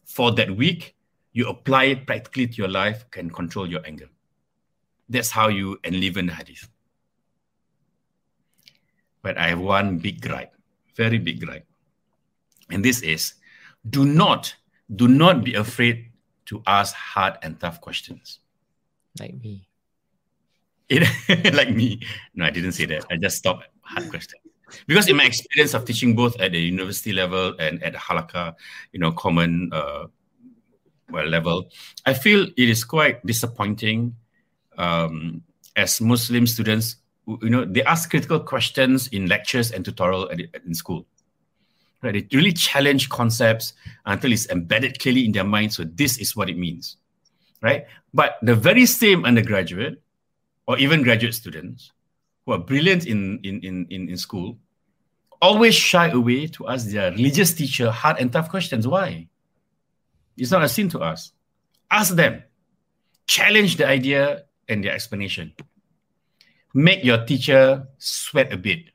[0.05, 0.95] for that week,
[1.33, 4.09] you apply it practically to your life, can control your anger.
[5.09, 6.69] That's how you enliven the hadith.
[9.23, 10.55] But I have one big gripe,
[10.95, 11.67] very big gripe.
[12.71, 13.35] And this is
[13.89, 14.55] do not,
[14.95, 16.13] do not be afraid
[16.47, 18.41] to ask hard and tough questions.
[19.19, 19.69] Like me.
[20.89, 22.01] It, like me.
[22.35, 23.07] No, I didn't say that.
[23.11, 24.44] I just stopped hard questions
[24.87, 28.55] because in my experience of teaching both at the university level and at the halaqah,
[28.93, 30.07] you know, common uh,
[31.11, 31.69] well, level,
[32.07, 34.17] I feel it is quite disappointing
[34.79, 35.43] um,
[35.77, 36.97] as Muslim students.
[37.27, 41.07] You know, they ask critical questions in lectures and tutorial at, in school.
[42.03, 42.29] Right?
[42.29, 43.73] They really challenge concepts
[44.05, 45.73] until it's embedded clearly in their mind.
[45.73, 46.99] So this is what it means,
[47.63, 47.87] right?
[48.13, 50.03] But the very same undergraduate
[50.67, 51.93] or even graduate students
[52.45, 54.59] who are brilliant in, in, in, in, in school
[55.45, 58.89] always shy away to ask their religious teacher hard and tough questions.
[58.89, 59.29] Why?
[60.39, 61.33] It's not a sin to us.
[61.91, 62.43] Ask them.
[63.27, 65.53] Challenge the idea and their explanation.
[66.73, 68.91] Make your teacher sweat a bit.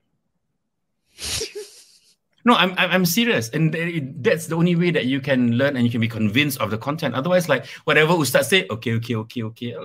[2.45, 3.49] No, I'm, I'm serious.
[3.49, 3.75] And
[4.23, 6.77] that's the only way that you can learn and you can be convinced of the
[6.77, 7.15] content.
[7.15, 9.75] Otherwise, like whatever Ustad say, okay, okay, okay, okay.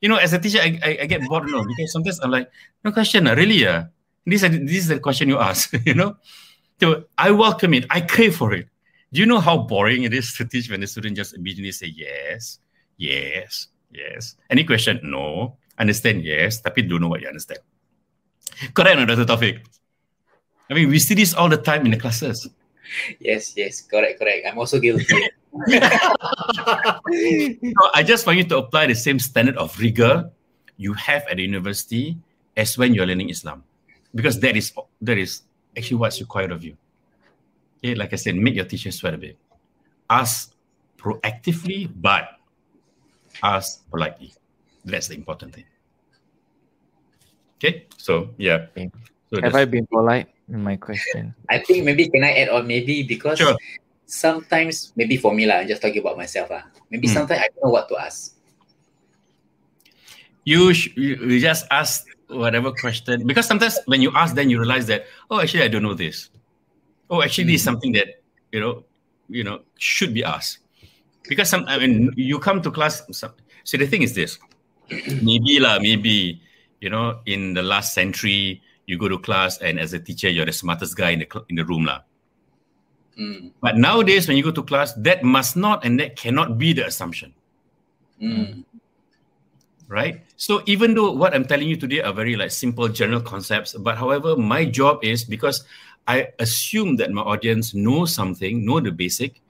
[0.00, 2.50] You know, as a teacher, I, I, I get bored, no, because sometimes I'm like,
[2.84, 3.62] no question, ah, really?
[3.62, 3.86] Yeah
[4.26, 6.16] this is, this is the question you ask, you know?
[6.80, 7.86] So I welcome it.
[7.88, 8.68] I crave for it.
[9.12, 11.86] Do you know how boring it is to teach when the student just immediately say
[11.86, 12.58] yes,
[12.98, 14.36] yes, yes?
[14.50, 15.00] Any question?
[15.02, 15.56] No.
[15.78, 16.24] Understand?
[16.24, 16.60] Yes.
[16.60, 17.60] Tapi don't know what you understand.
[18.74, 19.24] Correct, no, Dr.
[19.24, 19.62] Taufik?
[20.70, 22.48] I mean, we see this all the time in the classes.
[23.20, 24.46] Yes, yes, correct, correct.
[24.46, 25.04] I'm also guilty.
[25.68, 25.90] so
[27.94, 30.30] I just want you to apply the same standard of rigor
[30.76, 32.16] you have at the university
[32.56, 33.64] as when you're learning Islam
[34.14, 35.42] because that is that is
[35.76, 36.76] actually what's required of you.
[37.78, 39.36] Okay, like I said, make your teacher sweat a bit.
[40.08, 40.52] Ask
[40.96, 42.40] proactively, but
[43.42, 44.32] ask politely.
[44.84, 45.64] That's the important thing.
[47.56, 48.66] Okay, so yeah.
[49.32, 51.34] So Have I been polite in my question?
[51.50, 53.56] I think maybe can I add on maybe because sure.
[54.06, 56.62] sometimes maybe for me lah, I'm just talking about myself lah.
[56.90, 57.14] Maybe hmm.
[57.14, 58.34] sometimes I don't know what to ask.
[60.46, 64.86] You, sh- you just ask whatever question because sometimes when you ask then you realize
[64.86, 66.30] that oh actually i don't know this
[67.10, 67.74] oh actually this is mm-hmm.
[67.74, 68.20] something that
[68.52, 68.84] you know
[69.28, 70.58] you know should be asked
[71.28, 73.32] because some i mean you come to class some,
[73.64, 74.38] so the thing is this
[75.22, 76.40] maybe lah maybe
[76.80, 80.46] you know in the last century you go to class and as a teacher you're
[80.46, 82.00] the smartest guy in the in the room lah
[83.18, 83.50] mm.
[83.60, 86.86] but nowadays when you go to class that must not and that cannot be the
[86.86, 87.34] assumption
[88.20, 88.64] mm
[89.88, 90.24] right?
[90.36, 93.96] So even though what I'm telling you today are very like simple general concepts, but
[93.96, 95.64] however, my job is because
[96.06, 99.40] I assume that my audience knows something, know the basic,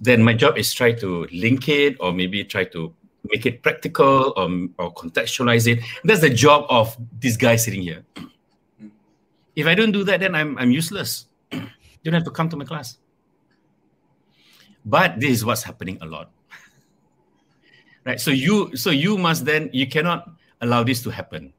[0.00, 2.92] then my job is try to link it or maybe try to
[3.24, 4.48] make it practical or,
[4.78, 5.82] or contextualize it.
[6.04, 8.04] That's the job of this guy sitting here.
[9.56, 11.26] If I don't do that, then I'm, I'm useless.
[11.52, 11.60] you
[12.04, 12.98] don't have to come to my class.
[14.84, 16.30] But this is what's happening a lot
[18.04, 20.28] right so you so you must then you cannot
[20.60, 21.54] allow this to happen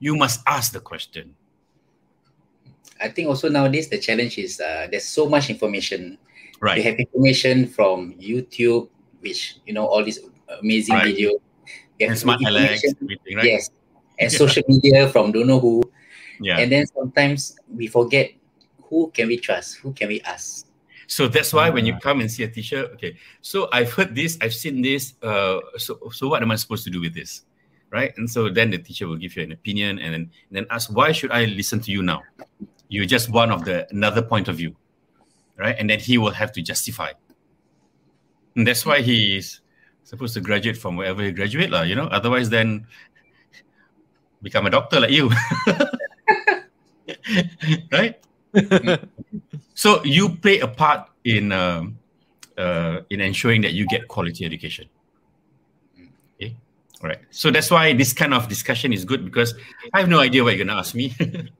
[0.00, 1.36] you must ask the question
[3.00, 6.18] I think also nowadays the challenge is uh, there's so much information.
[6.60, 6.78] Right.
[6.78, 8.88] You have information from YouTube,
[9.20, 10.18] which you know all these
[10.60, 11.06] amazing Right.
[11.06, 11.30] video.
[11.98, 13.44] You And smart Alex, everything, right?
[13.44, 13.70] Yes,
[14.18, 15.82] and social media from don't know who.
[16.40, 16.58] Yeah.
[16.58, 18.30] And then sometimes we forget
[18.84, 20.66] who can we trust, who can we ask.
[21.08, 22.00] So that's why when you Ah.
[22.00, 23.16] come and see a teacher, okay.
[23.40, 25.14] So I've heard this, I've seen this.
[25.22, 27.42] Uh, so so what am I supposed to do with this,
[27.90, 28.12] right?
[28.16, 30.92] And so then the teacher will give you an opinion, and then and then ask
[30.94, 32.22] why should I listen to you now?
[32.88, 34.76] You're just one of the another point of view,
[35.56, 35.74] right?
[35.78, 37.12] And then he will have to justify.
[38.56, 39.60] And that's why he's
[40.08, 41.82] supposed to graduate from wherever he graduate, lah.
[41.82, 42.86] You know, otherwise then
[44.40, 45.28] become a doctor like you,
[47.92, 48.16] right?
[49.78, 52.00] So you play a part in um,
[52.58, 54.88] uh, in ensuring that you get quality education.
[56.34, 56.56] Okay,
[57.00, 57.20] all right.
[57.30, 59.54] So that's why this kind of discussion is good because
[59.94, 61.14] I have no idea what you're gonna ask me.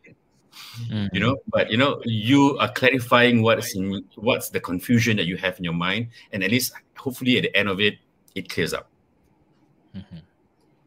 [0.78, 1.08] Mm.
[1.12, 5.36] you know, but you know, you are clarifying what's in what's the confusion that you
[5.36, 7.98] have in your mind, and at least hopefully at the end of it,
[8.38, 8.86] it clears up.
[9.94, 10.22] Mhm.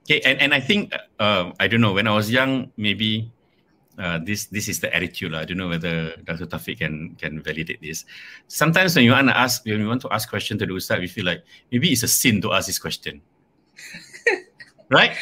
[0.07, 3.31] Okay, and, and I think uh, I don't know when I was young, maybe
[3.99, 5.35] uh, this this is the attitude.
[5.35, 6.47] I don't know whether Dr.
[6.47, 8.05] Taufik can can validate this.
[8.47, 10.99] Sometimes when you want to ask when you want to ask question to the ustad,
[10.99, 13.21] we feel like maybe it's a sin to ask this question,
[14.89, 15.13] right?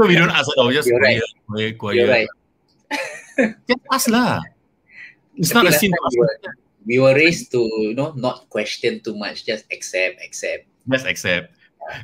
[0.00, 0.72] So we don't ask at all.
[0.72, 1.20] We just You're right.
[1.46, 1.96] quiet, quiet, quiet.
[1.96, 2.28] You're right.
[3.68, 4.44] Just ask lah.
[5.36, 6.12] It's not a sin to ask.
[6.12, 6.36] we were,
[6.84, 10.68] we were raised to you know not question too much, just accept, accept.
[10.88, 11.56] Just accept.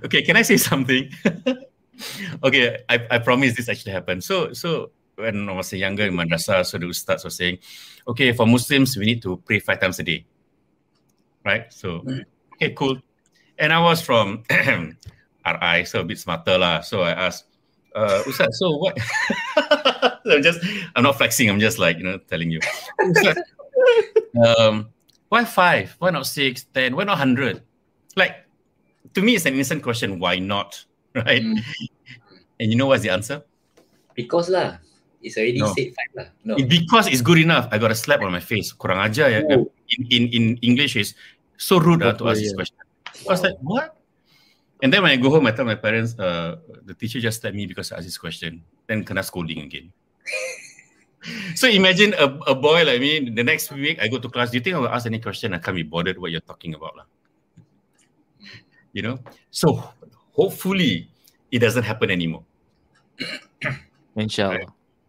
[0.05, 1.10] Okay, can I say something?
[2.42, 4.24] okay, I, I promise this actually happened.
[4.24, 7.59] So so when I was younger in madrasah, so the ustads were saying,
[8.06, 10.24] okay, for Muslims we need to pray five times a day,
[11.44, 11.72] right?
[11.72, 12.05] So
[12.55, 12.98] okay, cool.
[13.59, 16.80] And I was from RI, so a bit smarter lah.
[16.80, 17.46] So I asked,
[17.94, 18.96] uh, Ustad, so what?
[20.30, 20.60] I'm just,
[20.94, 21.50] I'm not flexing.
[21.50, 22.60] I'm just like you know telling you.
[24.36, 24.90] Um,
[25.28, 25.96] why five?
[25.98, 26.96] Why not six, ten?
[26.96, 27.62] Why not hundred?
[28.16, 28.44] Like
[29.18, 30.22] to me, it's an innocent question.
[30.22, 30.78] Why not?
[31.18, 31.42] Right?
[31.42, 31.58] Mm.
[32.62, 33.42] And you know what's the answer?
[34.14, 34.78] Because lah,
[35.18, 35.74] it's already No.
[35.74, 36.28] said five lah.
[36.46, 36.54] No.
[36.54, 37.66] It- because it's good enough.
[37.74, 38.70] I got a slap on my face.
[38.70, 39.42] Kurang ajar ya.
[39.50, 39.66] Oh.
[39.90, 41.18] In, in in English is
[41.58, 42.60] so rude uh, to Oh, ask this yeah.
[42.62, 42.78] question.
[43.26, 43.98] I was like, what?
[44.78, 47.56] And then when I go home, I tell my parents, uh, the teacher just slapped
[47.58, 48.62] me because I asked this question.
[48.86, 49.90] Then kena scolding again.
[51.58, 54.58] so imagine a, a boy like me, the next week I go to class, do
[54.58, 55.50] you think I will ask any question?
[55.50, 56.94] I can't be bothered what you're talking about.
[56.94, 57.06] lah.
[58.93, 59.19] You know?
[59.51, 59.82] So
[60.32, 61.09] hopefully
[61.51, 62.44] it doesn't happen anymore.
[64.16, 64.66] Inshallah.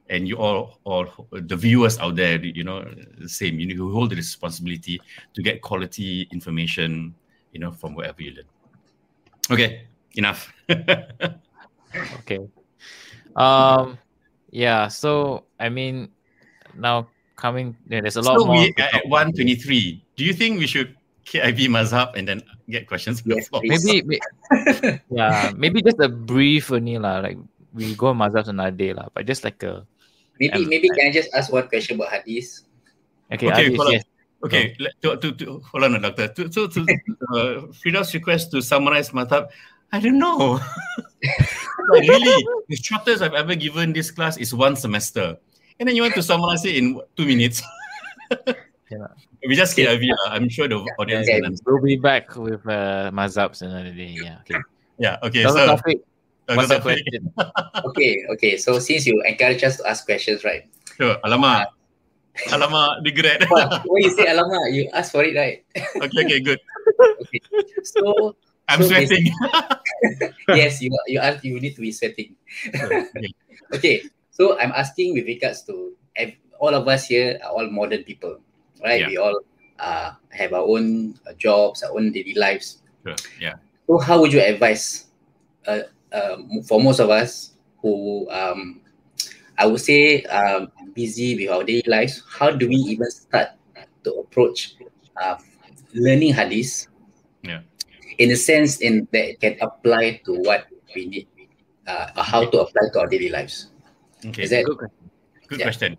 [0.09, 2.81] and you all all the viewers out there you know
[3.19, 4.99] the same you, you hold the responsibility
[5.33, 7.13] to get quality information
[7.53, 8.45] you know from wherever you learn
[9.51, 9.85] okay
[10.15, 10.51] enough
[12.21, 12.39] Okay.
[13.35, 13.97] Um,
[14.51, 14.87] yeah.
[14.87, 16.09] So I mean,
[16.75, 18.55] now coming, yeah, there's a lot so more.
[18.57, 20.95] we to are talk at 123 do you think we should
[21.29, 23.61] KIV Mazhab and then get questions from the Yes, floor?
[23.61, 23.85] please.
[23.85, 24.17] Maybe,
[25.13, 27.21] yeah, maybe just a brief only lah.
[27.21, 27.37] Like
[27.73, 29.85] we go mazhab another day lah, but just like a
[30.39, 32.63] Maybe Um, maybe can I just ask one question about hadith?
[33.31, 33.51] okay.
[33.51, 33.93] Okay, Adis, hold on.
[33.93, 34.03] yes.
[34.39, 36.31] Okay, let, to, to, to, hold on, doctor.
[36.31, 36.79] To, to, to
[37.35, 39.51] uh, Frida's request to summarize Mazhab,
[39.91, 40.63] I don't know.
[41.91, 42.39] like really,
[42.71, 45.35] the shortest I've ever given this class is one semester.
[45.77, 47.61] And then you want to summarize it in two minutes?
[48.89, 49.07] Yeah.
[49.45, 50.01] We just KIV.
[50.09, 50.17] lah.
[50.25, 51.37] Uh, I'm sure the audience Yeah.
[51.45, 51.67] can understand.
[51.69, 54.17] We'll be back with uh, mazhabs another day.
[54.17, 54.41] Yeah.
[54.45, 54.59] Okay.
[54.97, 55.43] Yeah, okay.
[55.45, 55.53] Dr.
[55.55, 55.97] So, Taufik,
[56.49, 57.21] uh, what's the question?
[57.93, 58.53] Okay, okay.
[58.57, 60.65] So since you encourage us to ask questions, right?
[60.97, 61.15] Sure.
[61.23, 61.69] Alamak.
[62.49, 63.45] Uh, alamak, regret.
[63.51, 65.63] Well, when you say alamak, you ask for it, right?
[66.03, 66.59] okay, okay, good.
[67.21, 67.39] Okay.
[67.85, 68.35] So
[68.67, 69.29] I'm So sweating.
[70.53, 72.35] yes, you you are you need to be sweating.
[72.73, 73.29] Okay.
[73.73, 73.95] Okay,
[74.33, 78.41] so I'm asking with regards to ev- all of us here are all modern people,
[78.83, 79.01] right?
[79.01, 79.07] Yeah.
[79.07, 79.41] We all
[79.79, 82.81] uh, have our own uh, jobs, our own daily lives.
[83.05, 83.15] Sure.
[83.39, 83.55] Yeah.
[83.87, 85.07] So how would you advise,
[85.65, 85.81] uh,
[86.11, 88.81] um, for most of us who, um,
[89.57, 93.49] I would say, um, busy with our daily lives, how do we even start
[94.03, 94.75] to approach
[95.21, 95.37] uh,
[95.93, 96.87] learning hadith?
[97.43, 97.61] Yeah.
[98.17, 101.27] In a sense, in that it can apply to what we need,
[101.87, 103.71] uh, how to apply to our daily lives.
[104.25, 104.43] Okay.
[104.43, 104.77] Is that Good.
[105.47, 105.65] Good Yeah.
[105.65, 105.97] question.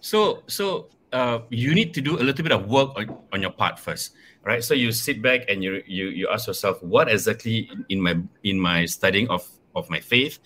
[0.00, 3.50] So, so uh, you need to do a little bit of work on, on your
[3.50, 4.14] part first,
[4.44, 4.62] right?
[4.62, 8.60] So you sit back and you you you ask yourself, what exactly in, my in
[8.60, 10.38] my studying of of my faith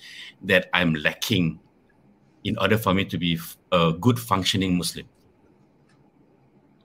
[0.42, 1.58] that I'm lacking
[2.44, 3.38] in order for me to be
[3.70, 5.06] a good functioning Muslim.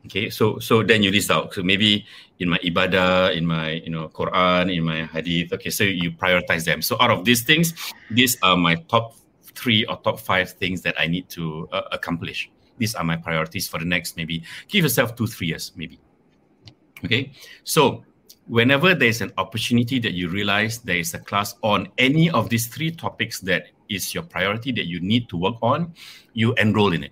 [0.05, 1.53] Okay, so so then you list out.
[1.53, 2.05] So maybe
[2.39, 5.51] in my ibadah, in my you know Quran, in my hadith.
[5.53, 6.81] Okay, so you prioritize them.
[6.81, 7.73] So out of these things,
[8.09, 9.15] these are my top
[9.53, 12.49] three or top five things that I need to uh, accomplish.
[12.77, 15.99] These are my priorities for the next maybe give yourself two three years maybe.
[17.05, 17.31] Okay?
[17.63, 18.03] So
[18.47, 22.67] whenever there's an opportunity that you realize there is a class on any of these
[22.67, 25.93] three topics that is your priority that you need to work on
[26.33, 27.11] you enroll in it.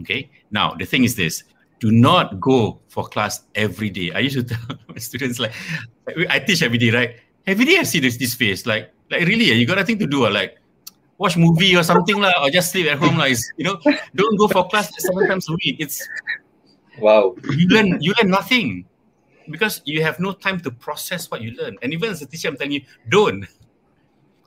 [0.00, 0.30] Okay?
[0.50, 1.44] Now the thing is this
[1.80, 4.10] do not go for class every day.
[4.12, 5.52] I used to tell my students like
[6.30, 7.16] i teach every day right?
[7.46, 10.28] Every day i see this this face like like really you got nothing to do
[10.28, 10.58] like
[11.18, 13.78] watch movie or something like, or just sleep at home like you know
[14.14, 15.76] don't go for class seven times a week.
[15.78, 16.08] It's
[17.00, 17.36] Wow.
[17.50, 18.86] you learn you learn nothing.
[19.50, 21.78] Because you have no time to process what you learn.
[21.82, 23.46] And even as a teacher i'm telling you don't.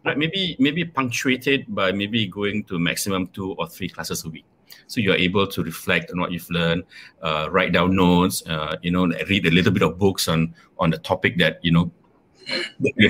[0.04, 4.46] Right maybe maybe punctuated by maybe going to maximum two or three classes a week.
[4.88, 6.84] So you are able to reflect on what you've learned
[7.22, 10.90] uh, write down notes uh, you know read a little bit of books on on
[10.90, 11.92] the topic that you know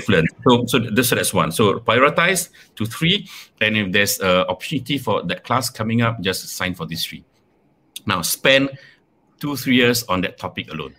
[0.08, 1.52] learned so so this that's one.
[1.52, 3.28] So prioritize to three
[3.60, 7.24] and if there's a opportunity for that class coming up just sign for these three.
[8.06, 8.70] Now spend
[9.40, 10.94] two three years on that topic alone.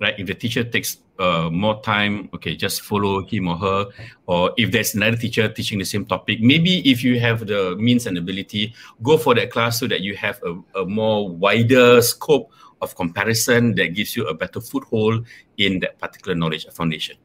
[0.00, 0.18] Right?
[0.18, 3.86] If the teacher takes uh, more time okay just follow him or her
[4.26, 8.06] or if there's another teacher teaching the same topic maybe if you have the means
[8.06, 12.50] and ability go for that class so that you have a, a more wider scope
[12.80, 15.26] of comparison that gives you a better foothold
[15.56, 17.16] in that particular knowledge foundation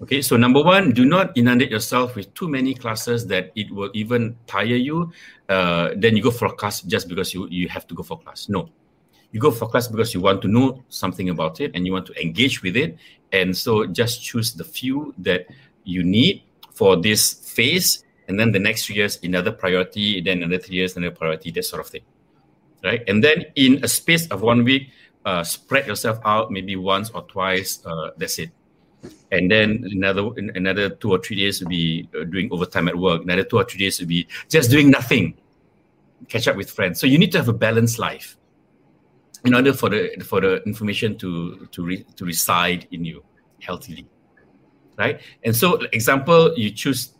[0.00, 3.90] Okay, so number one, do not inundate yourself with too many classes that it will
[3.94, 5.10] even tire you.
[5.48, 8.16] Uh, then you go for a class just because you, you have to go for
[8.16, 8.48] class.
[8.48, 8.70] No,
[9.32, 12.06] you go for class because you want to know something about it and you want
[12.06, 12.96] to engage with it.
[13.32, 15.46] And so just choose the few that
[15.82, 16.44] you need
[16.74, 18.04] for this phase.
[18.28, 21.64] And then the next few years, another priority, then another three years, another priority, that
[21.64, 22.02] sort of thing.
[22.82, 23.02] Right.
[23.08, 24.90] And then in a space of one week,
[25.24, 27.84] uh, spread yourself out maybe once or twice.
[27.84, 28.50] Uh, that's it.
[29.30, 33.22] And then another another two or three days will be uh, doing overtime at work.
[33.22, 35.34] Another two or three days will be just doing nothing.
[36.28, 37.00] Catch up with friends.
[37.00, 38.36] So you need to have a balanced life
[39.44, 43.22] in order for the for the information to to re, to reside in you
[43.60, 44.06] healthily
[44.98, 45.20] right?
[45.44, 47.14] And so example you choose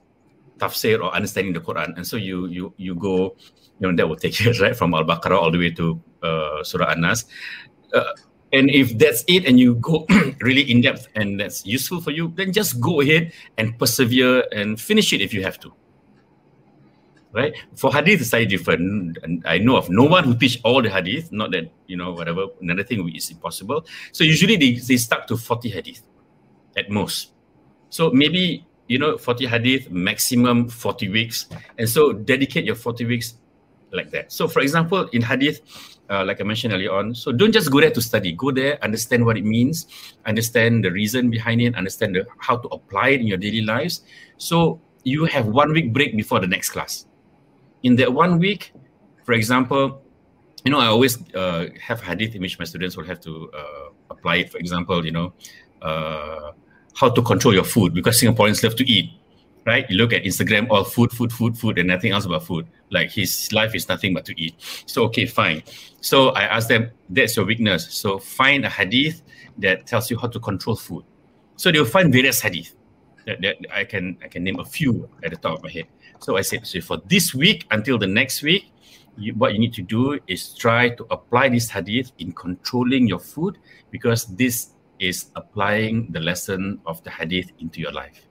[0.58, 1.96] tafsir or understanding the quran.
[1.96, 3.36] And so you you you go
[3.80, 6.92] you know that will take you right from al-baqarah all the way to uh, surah
[6.92, 7.24] an-nas.
[7.92, 8.04] Uh,
[8.52, 10.06] and if that's it and you go
[10.40, 14.80] really in depth and that's useful for you then just go ahead and persevere and
[14.80, 15.72] finish it if you have to.
[17.32, 17.52] Right?
[17.76, 19.18] For hadith it's slightly different.
[19.22, 22.12] And i know of no one who teach all the hadith not that you know
[22.12, 23.86] whatever another thing is impossible.
[24.12, 26.02] So usually they, they stuck to 40 hadith
[26.76, 27.32] at most.
[27.90, 31.46] So maybe you know 40 hadith maximum 40 weeks.
[31.76, 33.34] And so dedicate your 40 weeks
[33.92, 35.60] like that so for example in hadith
[36.10, 37.14] uh, like I mentioned earlier on.
[37.14, 38.32] So don't just go there to study.
[38.32, 39.86] Go there, understand what it means,
[40.26, 44.02] understand the reason behind it, understand the, how to apply it in your daily lives.
[44.38, 47.06] So you have one week break before the next class.
[47.82, 48.72] In that one week,
[49.24, 50.02] for example,
[50.64, 53.88] you know, I always uh, have hadith in which my students will have to uh,
[54.10, 54.50] apply it.
[54.50, 55.32] For example, you know,
[55.82, 56.52] uh,
[56.94, 59.12] how to control your food because Singaporeans love to eat
[59.68, 59.88] right?
[59.90, 62.66] You look at Instagram, all food, food, food, food, and nothing else about food.
[62.90, 64.54] Like his life is nothing but to eat.
[64.86, 65.62] So okay, fine.
[66.00, 67.92] So I asked them, that's your weakness.
[67.94, 69.20] So find a hadith
[69.58, 71.04] that tells you how to control food.
[71.56, 72.74] So they'll find various hadith
[73.26, 75.86] that, that I can I can name a few at the top of my head.
[76.20, 78.72] So I said, so for this week until the next week,
[79.18, 83.18] you, what you need to do is try to apply this hadith in controlling your
[83.18, 83.58] food
[83.90, 88.27] because this is applying the lesson of the hadith into your life.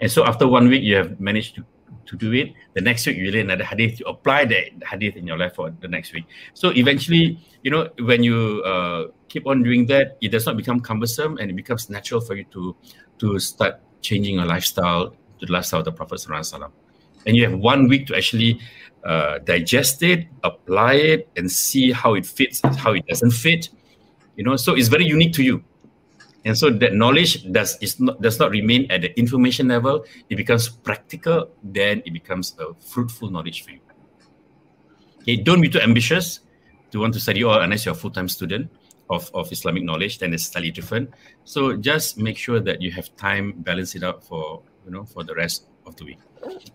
[0.00, 1.64] And so after one week, you have managed to,
[2.06, 2.52] to do it.
[2.74, 4.00] The next week, you learn another hadith.
[4.00, 6.24] You apply that hadith in your life for the next week.
[6.54, 10.80] So eventually, you know, when you uh, keep on doing that, it does not become
[10.80, 12.76] cumbersome and it becomes natural for you to
[13.18, 16.72] to start changing your lifestyle to the lifestyle of the Prophet Sallallahu
[17.26, 18.60] And you have one week to actually
[19.04, 23.68] uh, digest it, apply it, and see how it fits, how it doesn't fit.
[24.36, 25.64] You know, so it's very unique to you
[26.44, 30.04] and so that knowledge does is not does not remain at the information level.
[30.28, 33.80] It becomes practical then it becomes a fruitful knowledge for you.
[35.22, 36.40] Okay don't be too ambitious
[36.92, 38.70] to want to study all unless you're a full-time student
[39.10, 41.10] of, of islamic knowledge then it's slightly different.
[41.44, 45.24] So just make sure that you have time balance it out for you know for
[45.24, 46.18] the rest of the week.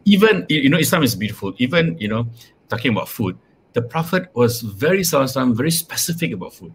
[0.06, 1.54] Even you know islam is beautiful.
[1.58, 2.28] Even you know
[2.70, 3.38] talking about food
[3.74, 6.74] the prophet was very very specific about food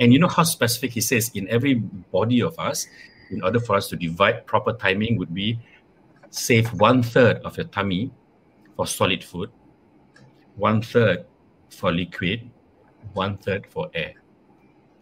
[0.00, 2.86] and you know how specific he says in every body of us,
[3.30, 5.58] in order for us to divide proper timing would be
[6.30, 8.10] save one third of your tummy
[8.76, 9.50] for solid food,
[10.56, 11.24] one third
[11.70, 12.50] for liquid,
[13.14, 14.14] one third for air.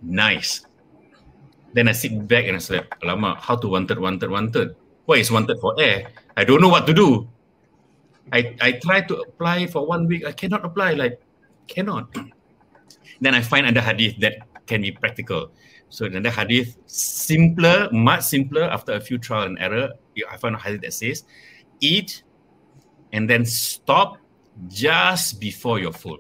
[0.03, 0.67] Nice.
[1.73, 4.53] Then I sit back and I say, Lama, how to one third, one third, one
[4.53, 4.77] third?
[5.07, 6.07] What is one third for air?
[6.37, 7.29] I don't know what to do.
[8.33, 10.25] I, I try to apply for one week.
[10.25, 10.95] I cannot apply.
[10.95, 11.21] Like,
[11.67, 12.15] cannot.
[13.21, 15.53] Then I find another hadith that can be practical.
[15.89, 19.91] So another hadith, simpler, much simpler after a few trial and error.
[20.31, 21.25] I found a hadith that says,
[21.81, 22.23] eat
[23.13, 24.19] and then stop
[24.69, 26.19] just before you're full.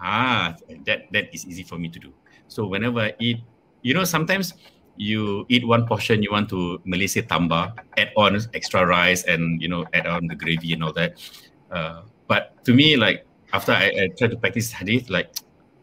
[0.00, 2.12] Ah, that, that is easy for me to do.
[2.48, 3.40] So whenever I eat,
[3.82, 4.54] you know, sometimes
[4.96, 9.68] you eat one portion, you want to Malaysia tamba, add on extra rice and, you
[9.68, 11.20] know, add on the gravy and all that.
[11.70, 15.30] Uh, but to me, like, after I, I try to practice hadith, like,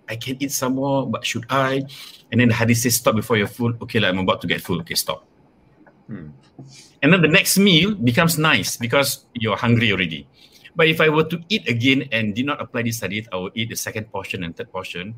[0.10, 1.84] I can eat some more, but should I?
[2.32, 3.74] And then the hadith says, stop before you're full.
[3.82, 4.80] Okay, like, I'm about to get full.
[4.82, 5.26] Okay, stop.
[6.08, 6.30] Hmm.
[7.02, 10.28] And then the next meal becomes nice because you're hungry already.
[10.76, 13.54] But if I were to eat again and did not apply this hadith, I would
[13.56, 15.16] eat the second portion and third portion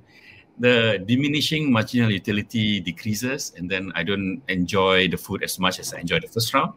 [0.59, 5.93] the diminishing marginal utility decreases, and then I don't enjoy the food as much as
[5.93, 6.73] I enjoy the first round.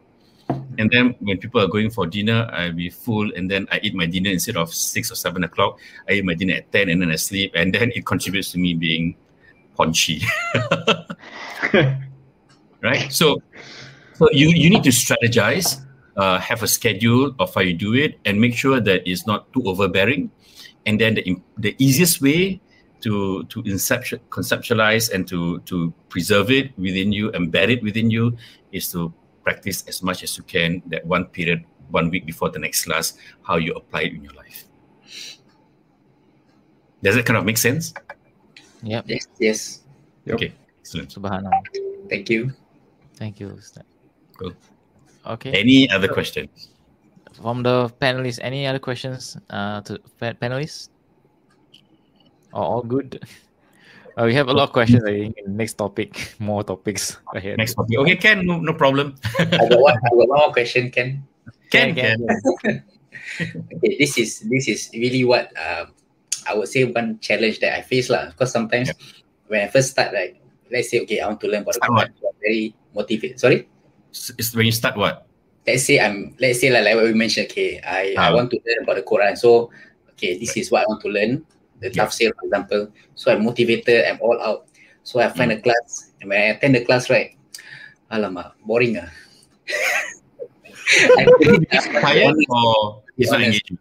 [0.79, 3.93] And then when people are going for dinner, I'll be full, and then I eat
[3.93, 5.77] my dinner instead of six or seven o'clock.
[6.07, 8.57] I eat my dinner at ten, and then I sleep, and then it contributes to
[8.57, 9.15] me being
[9.75, 10.23] paunchy.
[12.81, 13.11] right?
[13.11, 13.43] So,
[14.15, 15.83] so you you need to strategize,
[16.15, 19.51] uh, have a schedule of how you do it, and make sure that it's not
[19.51, 20.31] too overbearing.
[20.85, 22.61] And then the the easiest way
[23.01, 28.37] to to inception, conceptualize and to to preserve it within you, embed it within you,
[28.71, 29.13] is to
[29.43, 33.17] practice as much as you can that one period, one week before the next class,
[33.43, 34.65] how you apply it in your life.
[37.01, 37.93] Does it kind of make sense?
[38.83, 39.05] Yep.
[39.07, 39.27] Yes.
[39.39, 39.83] Yes.
[40.25, 40.35] Yep.
[40.35, 40.53] Okay.
[40.79, 41.09] Excellent.
[41.09, 41.63] Subhanallah.
[42.09, 42.51] Thank you.
[43.15, 43.49] Thank you.
[43.49, 43.83] Ustaz.
[44.37, 44.53] Cool.
[45.25, 45.51] Okay.
[45.51, 46.69] Any other questions?
[47.41, 50.89] From the panelists, any other questions uh, to pa- panelists?
[52.51, 53.23] Or all good?
[54.17, 55.03] Uh, we have a lot of questions.
[55.03, 55.35] I think.
[55.47, 57.57] Next topic, more topics ahead.
[57.57, 57.97] Next topic.
[57.99, 59.15] Okay, Ken, no, no problem.
[59.39, 59.97] I got one.
[59.97, 61.23] I got one more question, Ken.
[61.69, 62.17] Ken, Ken,
[62.63, 62.83] Ken.
[63.39, 65.93] Okay, this is this is really what um,
[66.49, 68.33] I would say one challenge that I face lah.
[68.33, 68.91] Because sometimes
[69.47, 70.41] when I first start, like
[70.73, 72.07] let's say, okay, I want to learn about the Start what?
[72.09, 73.39] Quran, I'm very motivated.
[73.39, 73.69] Sorry.
[74.11, 75.29] It's when you start what?
[75.69, 78.33] let's say I'm let's say like, like what we mentioned, okay, I, I Ah.
[78.33, 79.37] want to learn about the Quran.
[79.37, 79.69] So
[80.17, 81.45] okay, this is what I want to learn.
[81.79, 82.05] The Yeah.
[82.05, 82.91] tafsir, for example.
[83.15, 84.67] So I'm motivated, I'm all out.
[85.03, 85.35] So I Mm.
[85.37, 87.35] find a class, and when I attend the class, right?
[88.11, 89.09] Alamak, boring ah.
[91.17, 91.69] I think-
[92.49, 93.77] or it's not engaging?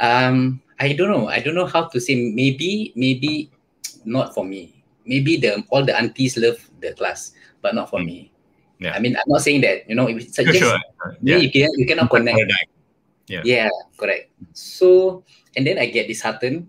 [0.00, 1.28] um, I don't know.
[1.28, 2.14] I don't know how to say.
[2.14, 3.50] Maybe, maybe
[4.04, 4.82] not for me.
[5.06, 8.06] Maybe the all the aunties love the class, but not for Mm.
[8.06, 8.18] me.
[8.78, 8.94] Yeah.
[8.94, 9.86] I mean, I'm not saying that.
[9.88, 10.78] You know, if it's just sure.
[11.22, 11.36] Yeah.
[11.38, 12.38] you, can, you cannot connect.
[13.32, 13.48] Paradigm.
[13.48, 13.64] Yeah.
[13.64, 14.28] Yeah, correct.
[14.52, 15.22] So
[15.56, 16.68] and then I get disheartened,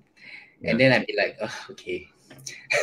[0.64, 2.08] and then I'd be like, oh, okay.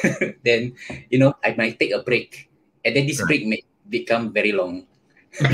[0.44, 0.76] then
[1.08, 2.48] you know I might take a break,
[2.84, 3.28] and then this Right.
[3.28, 4.86] break may become very long.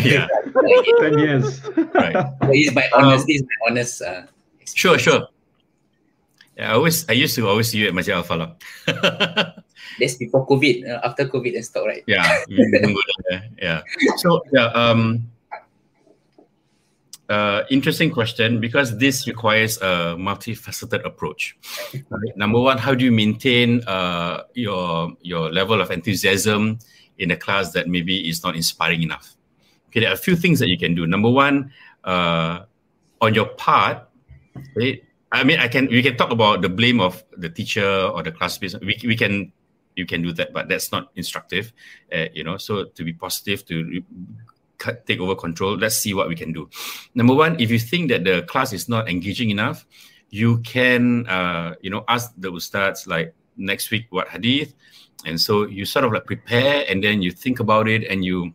[0.03, 0.27] Yeah.
[1.01, 1.63] Ten years.
[1.95, 2.17] Right.
[2.43, 3.27] So this my Um, honest.
[3.27, 3.95] this is my honest.
[4.03, 4.23] Uh,
[4.75, 5.31] Sure, sure.
[6.59, 8.59] Yeah, I always I used to always see you at Masjid Al Falah.
[10.01, 10.83] That's before COVID.
[10.91, 12.03] Uh, after COVID and stuff, right?
[12.11, 13.47] yeah, we don't go there.
[13.63, 13.81] Yeah.
[14.19, 15.31] So yeah, um,
[17.29, 21.57] uh, interesting question because this requires a multifaceted approach.
[21.93, 22.37] Right?
[22.37, 26.79] Number one, how do you maintain uh, your your level of enthusiasm
[27.19, 29.35] in a class that maybe is not inspiring enough?
[29.89, 31.07] Okay, there are a few things that you can do.
[31.07, 31.73] Number one,
[32.05, 32.61] uh,
[33.21, 34.09] on your part,
[34.77, 35.03] right?
[35.33, 38.31] I mean, I can we can talk about the blame of the teacher or the
[38.31, 38.61] class.
[38.61, 39.53] We we can
[39.97, 41.73] you can do that, but that's not instructive.
[42.13, 44.03] Uh, you know, so to be positive, to
[45.07, 45.77] take over control.
[45.77, 46.69] Let's see what we can do.
[47.15, 49.87] Number one, if you think that the class is not engaging enough,
[50.31, 54.75] you can uh, you know ask the ustads like next week what hadith,
[55.25, 58.53] and so you sort of like prepare and then you think about it and you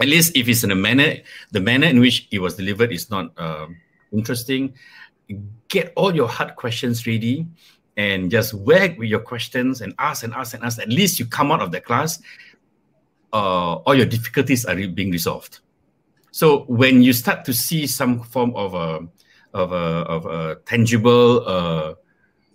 [0.00, 1.14] at least if it's in a manner
[1.52, 3.76] the manner in which it was delivered is not um,
[4.12, 4.74] interesting
[5.68, 7.46] get all your hard questions ready
[7.96, 10.80] and just whack with your questions and ask and ask and ask.
[10.80, 12.20] At least you come out of the class,
[13.34, 15.58] uh, all your difficulties are re- being resolved.
[16.30, 19.06] So when you start to see some form of a
[19.52, 21.94] of a, of a tangible uh,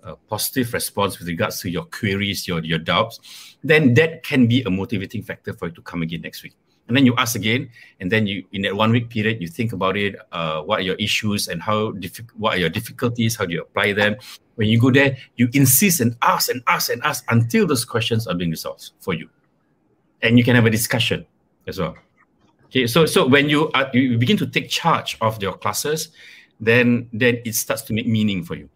[0.03, 3.19] uh, positive response with regards to your queries, your your doubts,
[3.64, 6.56] then that can be a motivating factor for you to come again next week.
[6.88, 7.69] And then you ask again,
[7.99, 10.15] and then you in that one week period you think about it.
[10.31, 13.35] Uh, what are your issues and how diffi- what are your difficulties?
[13.35, 14.15] How do you apply them?
[14.56, 18.27] When you go there, you insist and ask and ask and ask until those questions
[18.27, 19.30] are being resolved for you,
[20.22, 21.26] and you can have a discussion
[21.68, 21.96] as well.
[22.66, 26.10] Okay, so so when you are, you begin to take charge of your classes,
[26.60, 28.70] then then it starts to make meaning for you.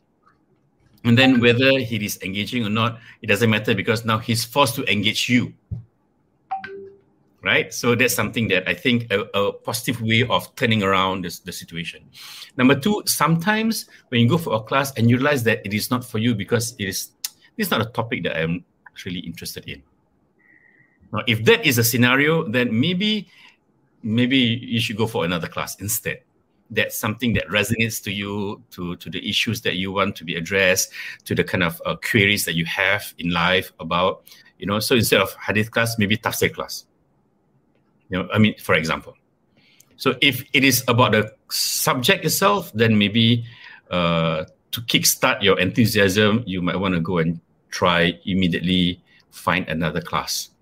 [1.03, 4.75] And then whether he is engaging or not, it doesn't matter because now he's forced
[4.75, 5.53] to engage you.
[7.43, 7.73] right?
[7.73, 11.51] So that's something that I think a, a positive way of turning around this, the
[11.51, 12.01] situation.
[12.57, 15.91] Number two, sometimes when you go for a class and you realize that it is
[15.91, 17.11] not for you because it is
[17.57, 18.65] it's not a topic that I'm
[19.05, 19.83] really interested in.
[21.13, 23.29] Now, if that is a scenario, then maybe
[24.01, 26.19] maybe you should go for another class instead.
[26.69, 30.35] That's something that resonates to you, to to the issues that you want to be
[30.35, 30.91] addressed,
[31.23, 34.25] to the kind of uh, queries that you have in life about,
[34.59, 34.79] you know.
[34.79, 36.85] So instead of hadith class, maybe tafsir class
[38.13, 39.17] you know, I mean, for example.
[39.97, 43.45] So if it is about the subject itself, then maybe
[43.89, 47.39] uh, to kickstart your enthusiasm, you might want to go and
[47.71, 50.52] try immediately find another class.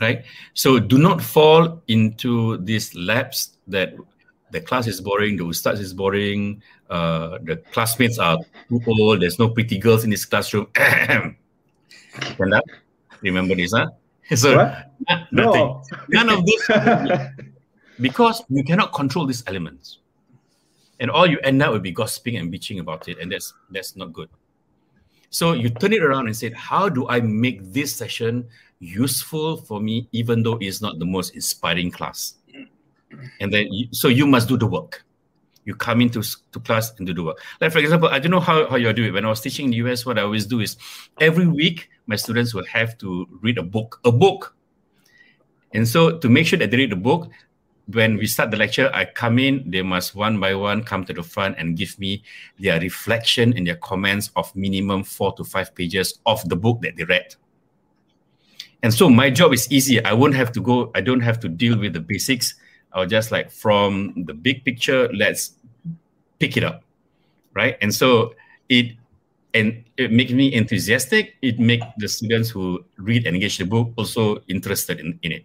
[0.00, 0.24] Right?
[0.54, 3.94] So do not fall into this lapse that
[4.50, 8.38] the class is boring, the ustaz is boring, uh, the classmates are
[8.68, 10.66] too old, there's no pretty girls in this classroom.
[13.22, 13.86] Remember this, huh?
[14.34, 14.54] so
[15.30, 15.32] nothing.
[15.32, 15.82] No.
[16.08, 16.70] None of this
[18.00, 19.98] because you cannot control these elements.
[21.00, 23.96] And all you end up will be gossiping and bitching about it, and that's that's
[23.96, 24.28] not good.
[25.30, 28.46] So you turn it around and say, how do I make this session
[28.82, 32.34] useful for me, even though it's not the most inspiring class?
[33.40, 35.04] And then, you, so you must do the work.
[35.64, 37.38] You come into to class and do the work.
[37.60, 39.12] Like for example, I don't know how, how you do it.
[39.12, 40.76] When I was teaching in the US, what I always do is
[41.20, 44.56] every week my students will have to read a book, a book.
[45.72, 47.30] And so to make sure that they read the book,
[47.86, 51.12] when we start the lecture, I come in, they must one by one come to
[51.12, 52.24] the front and give me
[52.58, 56.96] their reflection and their comments of minimum four to five pages of the book that
[56.96, 57.34] they read.
[58.82, 60.04] And so my job is easy.
[60.04, 62.54] I won't have to go, I don't have to deal with the basics.
[62.92, 65.54] I'll just like from the big picture, let's
[66.38, 66.82] pick it up.
[67.54, 67.76] Right.
[67.80, 68.34] And so
[68.68, 68.96] it
[69.54, 71.36] and it makes me enthusiastic.
[71.42, 75.44] It makes the students who read and engage the book also interested in, in it.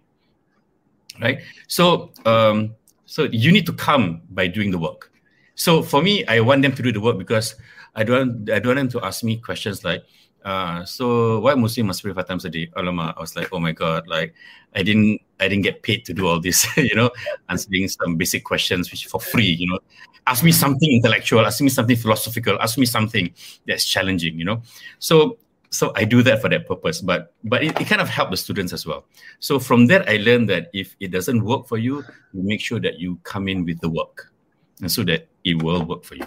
[1.20, 1.40] Right.
[1.68, 2.74] So um,
[3.06, 5.12] so you need to come by doing the work.
[5.58, 7.56] So for me, I want them to do the work because
[7.96, 10.04] I don't I don't want them to ask me questions like,
[10.44, 12.70] uh, so why Muslim must pray five times a day?
[12.76, 14.34] Alama, I was like, oh my god, like
[14.76, 17.10] I didn't I didn't get paid to do all this, you know,
[17.48, 19.80] answering some basic questions which for free, you know.
[20.28, 23.34] Ask me something intellectual, ask me something philosophical, ask me something
[23.66, 24.62] that's challenging, you know.
[25.00, 25.38] So
[25.70, 28.36] so I do that for that purpose, but but it, it kind of helped the
[28.36, 29.06] students as well.
[29.40, 32.78] So from that, I learned that if it doesn't work for you, you make sure
[32.78, 34.32] that you come in with the work,
[34.80, 36.26] and so that it will work for you.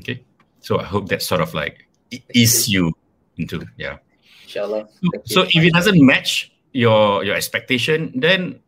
[0.00, 0.24] Okay.
[0.60, 1.88] So I hope that sort of like
[2.34, 2.92] ease you
[3.36, 3.98] into yeah.
[4.44, 4.88] Inshallah.
[5.02, 8.60] So, so if it doesn't match your your expectation, then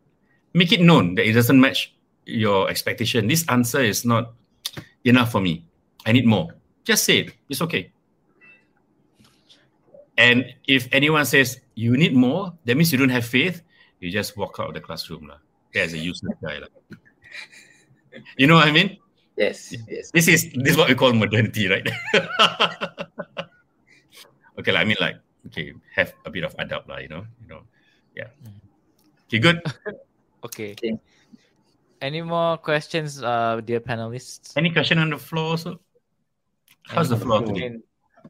[0.53, 1.93] make it known that it doesn't match
[2.25, 3.27] your expectation.
[3.27, 4.33] This answer is not
[5.03, 5.65] enough for me.
[6.05, 6.55] I need more.
[6.83, 7.33] Just say it.
[7.49, 7.91] It's okay.
[10.17, 13.61] And if anyone says you need more, that means you don't have faith.
[13.99, 15.37] You just walk out of the classroom, lah.
[15.75, 16.67] As a useless guy, lah.
[18.37, 18.97] You know what I mean?
[19.37, 20.11] Yes, yes.
[20.11, 21.83] This is this is what we call modernity, right?
[24.59, 27.03] okay, like, I mean, like, okay, have a bit of adab, lah.
[27.03, 27.67] You know, you know,
[28.15, 28.31] yeah.
[29.27, 29.59] Okay, good.
[30.47, 30.71] okay.
[30.79, 30.95] okay.
[31.99, 34.55] Any more questions, uh, dear panelists?
[34.55, 35.57] Any question on the floor?
[35.57, 35.79] So,
[36.87, 37.75] how's Any the floor today?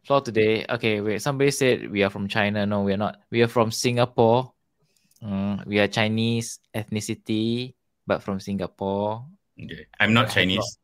[0.05, 0.65] Floor today.
[0.69, 1.21] Okay, wait.
[1.21, 2.65] Somebody said we are from China.
[2.65, 3.21] No, we are not.
[3.29, 4.53] We are from Singapore.
[5.21, 7.73] Mm, we are Chinese ethnicity,
[8.07, 9.25] but from Singapore.
[9.61, 9.85] Okay.
[9.99, 10.77] I'm not Chinese.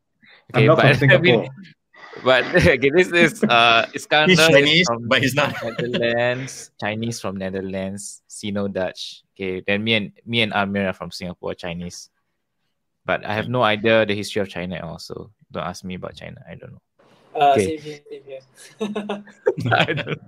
[0.53, 1.47] Okay, I'm not but, from Singapore.
[2.23, 6.71] but okay, this is uh Iskandar he's Chinese, from but he's not Netherlands.
[6.79, 9.23] Chinese from Netherlands, Sino Dutch.
[9.35, 12.09] Okay, then me and me and Amir are from Singapore, Chinese.
[13.05, 15.31] But I have no idea the history of China also.
[15.51, 16.37] Don't ask me about China.
[16.47, 16.81] I don't know.
[17.33, 17.77] Uh, okay.
[17.77, 19.23] same here, same here.
[19.71, 20.19] I don't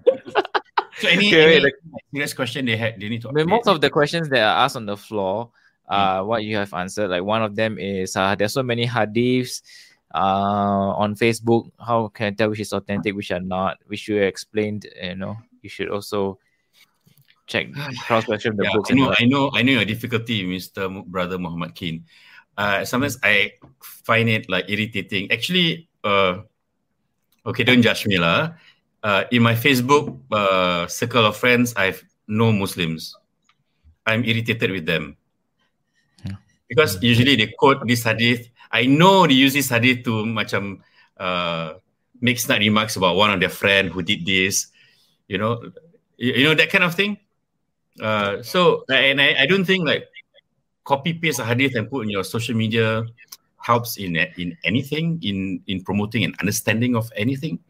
[0.98, 1.72] so any, okay, any
[2.14, 4.76] the, question they had they need to I most of the questions that are asked
[4.76, 5.52] on the floor
[5.90, 9.62] uh what you have answered like one of them is uh, there's so many hadiths
[10.14, 11.72] uh, on Facebook.
[11.80, 13.78] How can I tell which is authentic, which are not?
[13.88, 16.38] Which you explained, you know, you should also
[17.48, 17.68] check
[18.06, 18.92] cross version the yeah, books.
[18.92, 21.04] I know, I know, I know your difficulty, Mr.
[21.06, 22.06] Brother Muhammad Keen.
[22.58, 25.32] Uh, sometimes I find it like irritating.
[25.32, 26.42] Actually, uh,
[27.46, 28.54] okay, don't judge me lah.
[29.02, 33.18] Uh, in my Facebook uh, circle of friends, I've no Muslims.
[34.06, 35.18] I'm irritated with them
[36.74, 40.82] because usually they quote this hadith I know they use this hadith to macam
[41.22, 41.78] uh,
[42.26, 44.74] make snide remarks about one of their friend who did this,
[45.30, 45.62] you know,
[46.18, 47.22] you, you know that kind of thing.
[48.02, 50.10] Uh, so and I, I don't think like
[50.90, 53.06] copy paste a hadith and put in your social media
[53.62, 57.62] helps in in anything in in promoting an understanding of anything.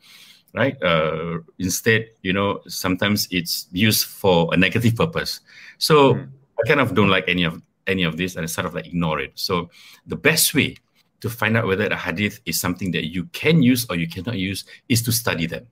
[0.53, 0.81] right?
[0.81, 5.41] Uh, instead, you know, sometimes it's used for a negative purpose.
[5.77, 6.29] So Mm.
[6.63, 9.19] I kind of don't like any of any of this, and sort of like ignore
[9.19, 9.31] it.
[9.35, 9.69] So
[10.05, 10.77] the best way
[11.21, 14.37] to find out whether the hadith is something that you can use or you cannot
[14.37, 15.67] use is to study them.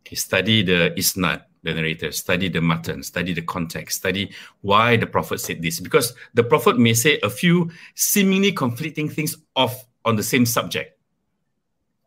[0.00, 4.32] Okay, study the isnad, the narrator, study the matan, study the context, study
[4.62, 5.80] why the prophet said this.
[5.80, 10.98] Because the prophet may say a few seemingly conflicting things off on the same subject.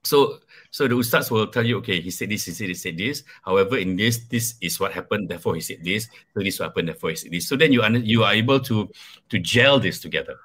[0.04, 0.40] So
[0.72, 3.24] so the ustads will tell you, okay, he said this, he said he said this.
[3.44, 5.28] However, in this, this is what happened.
[5.28, 6.08] Therefore, he said this.
[6.34, 6.88] So this what happened.
[6.88, 7.48] Therefore, he said this.
[7.50, 8.90] So then you under, you are able to
[9.30, 10.40] to gel this together.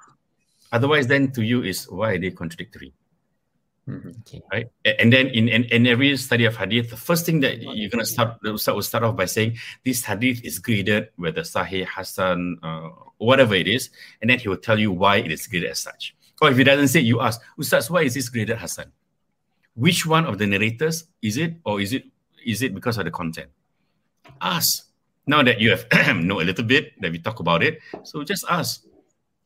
[0.73, 2.91] Otherwise, then to you is why are they contradictory?
[3.87, 4.19] Mhm.
[4.19, 4.41] Okay.
[4.51, 4.67] right?
[4.99, 8.05] And then in, in, in every study of hadith, the first thing that you're gonna
[8.05, 9.55] start, the ustad will start off by saying
[9.85, 13.89] this hadith is graded whether Sahih, Hasan, uh, whatever it is,
[14.19, 16.15] and then he will tell you why it is graded as such.
[16.41, 18.91] Or if he doesn't say, you ask, Ustaz, why is this graded Hasan?
[19.77, 22.09] Which one of the narrators is it, or is it
[22.41, 23.53] is it because of the content?
[24.41, 24.89] Ask.
[25.27, 25.85] Now that you have
[26.17, 28.83] know a little bit, that we talk about it, so just ask.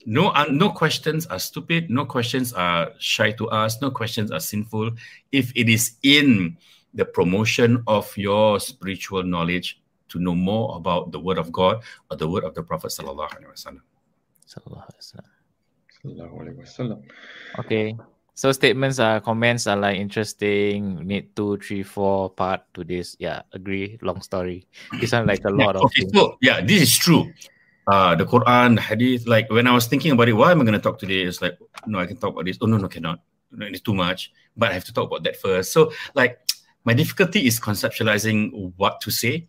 [0.06, 1.92] No, uh, no questions are stupid.
[1.92, 3.82] No questions are shy to ask.
[3.84, 4.92] No questions are sinful.
[5.32, 6.58] If it is in
[6.94, 12.18] the promotion of your spiritual knowledge to know more about the Word of God or
[12.18, 13.84] the Word of the Prophet sallallahu alaihi wasallam.
[14.48, 15.32] Sallallahu alaihi wasallam.
[16.00, 17.00] Sallallahu alaihi wasallam.
[17.60, 17.96] Okay.
[18.42, 21.06] So statements are comments are like interesting.
[21.06, 23.16] Need two, three, four part to this.
[23.20, 24.00] Yeah, agree.
[24.02, 24.66] Long story.
[25.00, 26.12] This one like a lot of okay, things.
[26.16, 27.32] so yeah, this is true.
[27.86, 29.28] Uh, the Quran, the Hadith.
[29.28, 31.22] Like when I was thinking about it, why am I going to talk today?
[31.22, 31.54] It's like
[31.86, 32.58] no, I can talk about this.
[32.60, 33.22] Oh no, no, cannot.
[33.52, 34.34] No, it's too much.
[34.58, 35.72] But I have to talk about that first.
[35.72, 36.40] So like
[36.84, 39.46] my difficulty is conceptualizing what to say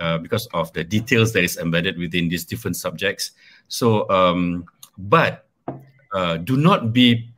[0.00, 3.38] uh, because of the details that is embedded within these different subjects.
[3.68, 4.64] So, um,
[4.98, 5.46] but
[6.12, 7.31] uh, do not be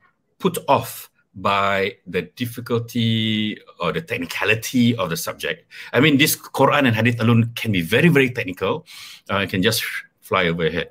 [0.45, 5.65] put off by the difficulty or the technicality of the subject.
[5.97, 8.85] I mean, this Quran and Hadith alone can be very, very technical.
[9.33, 9.83] Uh, it can just
[10.21, 10.91] fly over your head.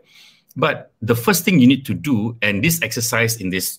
[0.57, 3.77] But the first thing you need to do, and this exercise in this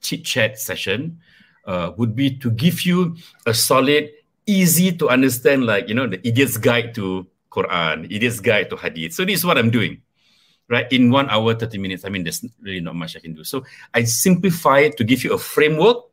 [0.00, 1.20] chit chat session,
[1.66, 4.08] uh, would be to give you a solid,
[4.46, 9.12] easy to understand, like you know, the idiot's guide to Quran, idiot's guide to Hadith.
[9.12, 10.00] So this is what I'm doing,
[10.68, 10.90] right?
[10.92, 12.04] In one hour, thirty minutes.
[12.04, 13.44] I mean, there's really not much I can do.
[13.44, 13.64] So
[13.94, 16.04] I simplify it to give you a framework,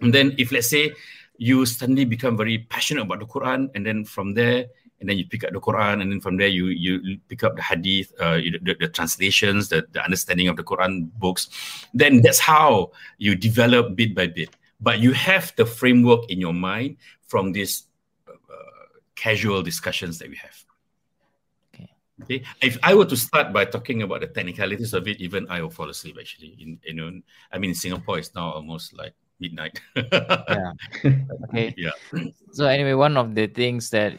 [0.00, 0.92] and then if let's say
[1.38, 4.66] you suddenly become very passionate about the Quran, and then from there,
[5.00, 7.56] and then you pick up the Quran, and then from there you you pick up
[7.56, 11.48] the Hadith, uh, the, the translations, the, the understanding of the Quran books.
[11.94, 14.54] Then that's how you develop bit by bit.
[14.80, 16.96] But you have the framework in your mind
[17.26, 17.84] from these
[18.28, 18.32] uh,
[19.14, 20.64] casual discussions that we have.
[22.22, 22.42] Okay.
[22.62, 25.70] If I were to start by talking about the technicalities of it, even I will
[25.70, 26.16] fall asleep.
[26.20, 27.10] Actually, in you know,
[27.52, 29.80] I mean, Singapore is now almost like midnight.
[29.96, 30.72] Yeah.
[31.50, 31.74] Okay.
[31.76, 31.96] Yeah.
[32.52, 34.14] So anyway, one of the things that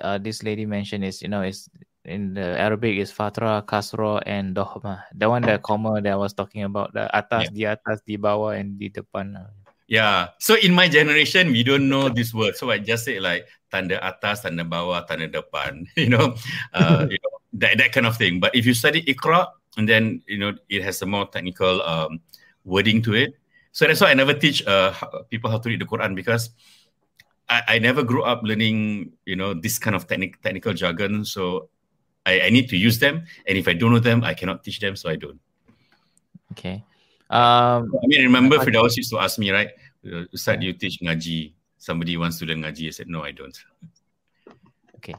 [0.00, 1.70] uh, this lady mentioned is you know is
[2.04, 5.02] in the Arabic is fatra, kasro, and dohma.
[5.14, 8.58] The one the comma that I was talking about the atas, di atas, di bawah,
[8.58, 9.40] and di depan.
[9.86, 10.32] Yeah.
[10.40, 12.56] So in my generation, we don't know this word.
[12.56, 15.88] So I just say like tanda atas, tanda bawah, tanda depan.
[15.96, 16.36] You know,
[16.72, 18.40] uh, you know that, that kind of thing.
[18.40, 22.20] But if you study Iqra, and then you know it has a more technical um,
[22.64, 23.34] wording to it.
[23.72, 24.94] So that's why I never teach uh,
[25.30, 26.50] people how to read the Quran because
[27.48, 31.24] I, I never grew up learning you know this kind of technic, technical jargon.
[31.24, 31.68] So
[32.26, 34.80] I, I need to use them, and if I don't know them, I cannot teach
[34.80, 34.96] them.
[34.96, 35.40] So I don't.
[36.52, 36.84] Okay.
[37.30, 37.92] Um.
[38.02, 39.70] I mean, remember Firdaus used to ask me, right?
[40.06, 41.52] Uh, Ustaz, do you teach ngaji?
[41.78, 42.86] Somebody wants to learn ngaji.
[42.86, 43.58] I said, no, I don't.
[44.96, 45.14] Okay.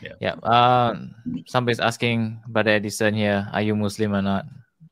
[0.00, 0.16] Yeah.
[0.20, 0.36] Yeah.
[0.42, 1.14] Um.
[1.46, 4.46] Somebody's asking Brother Edison here, are you Muslim or not?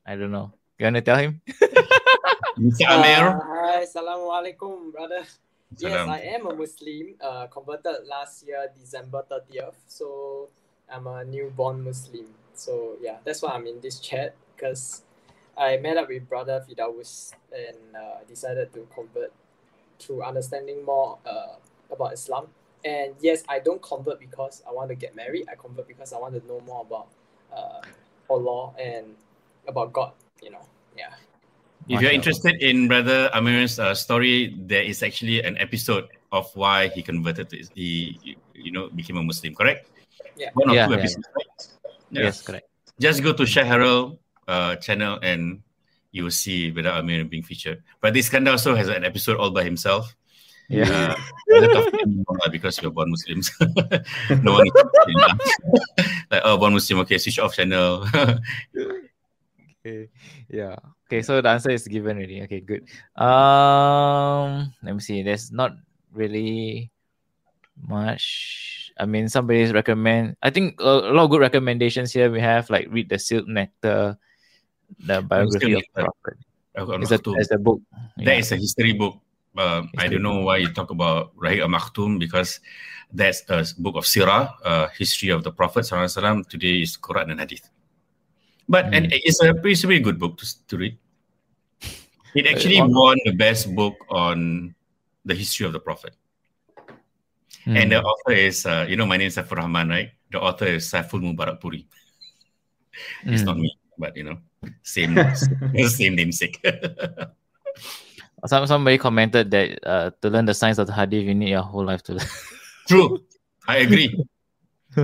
[0.05, 0.53] I don't know.
[0.79, 1.41] You wanna tell him?
[2.59, 2.89] Mr.
[2.89, 3.39] Uh, Amir.
[3.41, 5.23] hi, Assalamualaikum, brother.
[5.79, 9.79] Yes, I am a Muslim, uh, converted last year, December 30th.
[9.87, 10.49] So
[10.91, 12.27] I'm a newborn Muslim.
[12.53, 15.03] So yeah, that's why I'm in this chat because
[15.57, 19.31] I met up with brother Firdaus and uh, decided to convert
[19.99, 21.55] through understanding more uh,
[21.89, 22.47] about Islam.
[22.83, 25.45] And yes, I don't convert because I want to get married.
[25.51, 27.07] I convert because I want to know more about
[27.53, 27.81] uh,
[28.29, 29.15] Allah and
[29.67, 30.65] about God, you know.
[30.97, 31.13] Yeah.
[31.89, 36.87] If you're interested in Brother Amir's uh, story, there is actually an episode of why
[36.87, 39.53] he converted to he, you know, became a Muslim.
[39.55, 39.89] Correct?
[40.37, 40.49] Yeah.
[40.53, 41.27] One or Yeah, two yeah, episodes.
[41.35, 41.61] right?
[42.11, 42.21] Yeah.
[42.23, 42.67] Yes, correct.
[42.99, 45.61] Just go to Shah Harold uh, channel and
[46.11, 47.83] you will see Brother Amir being featured.
[47.99, 50.15] But this Iskandar also has an episode all by himself.
[50.71, 50.87] Yeah.
[50.87, 51.15] Uh,
[51.51, 53.51] a lot of them know that because we're born Muslims.
[54.41, 54.73] no one is
[56.31, 58.07] like, oh, born Muslim, okay, switch off channel.
[59.81, 60.09] Okay.
[60.47, 60.77] Yeah.
[61.09, 61.21] Okay.
[61.25, 62.41] So the answer is given already.
[62.45, 62.61] Okay.
[62.61, 62.85] Good.
[63.17, 64.71] Um.
[64.83, 65.23] Let me see.
[65.23, 65.73] There's not
[66.13, 66.91] really
[67.81, 68.93] much.
[68.99, 70.37] I mean, somebody's recommend.
[70.43, 72.29] I think a, a lot of good recommendations here.
[72.29, 74.17] We have like read the Sealed Nectar,
[75.01, 75.83] the biography of.
[75.93, 76.37] Prophet.
[76.73, 77.81] It's a, it's a book.
[78.17, 78.39] That Yeah.
[78.39, 79.17] is a history book.
[79.57, 82.59] Uh, I don't know why you talk about Rahik al Maktoum because
[83.11, 85.83] that's a book of Sirah, uh, history of the Prophet.
[85.83, 86.47] Sallallahu Alaihi Wasallam.
[86.47, 87.69] Today is Quran and Hadith.
[88.69, 90.97] But and it's a it's a very good book to, to read.
[92.33, 94.73] It actually on- won the best book on
[95.25, 96.15] the history of the Prophet.
[97.67, 98.07] And the Hmm.
[98.07, 100.09] author is, uh, you know, my name is Saifur Rahman, right?
[100.31, 101.85] The author is Saiful Mubarakpuri.
[103.27, 103.45] It's Hmm.
[103.51, 104.39] not me, but you know,
[104.81, 105.19] same
[105.99, 106.63] same namesake.
[108.45, 111.61] Some somebody commented that uh, to learn the science of the hadith, you need your
[111.61, 112.27] whole life to learn.
[112.87, 113.21] True,
[113.67, 114.09] I agree.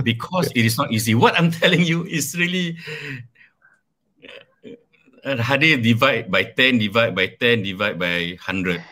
[0.04, 1.14] Because it is not easy.
[1.16, 2.76] What I'm telling you is really
[5.24, 8.84] uh, hadith divide by 10, divide by 10, divide by 100.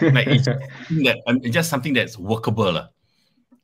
[0.00, 2.88] Like it's that, um, just something that's workable, lah.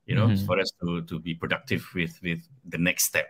[0.09, 0.41] you know, Mhm.
[0.49, 3.29] for us to, to be productive with, with the next step.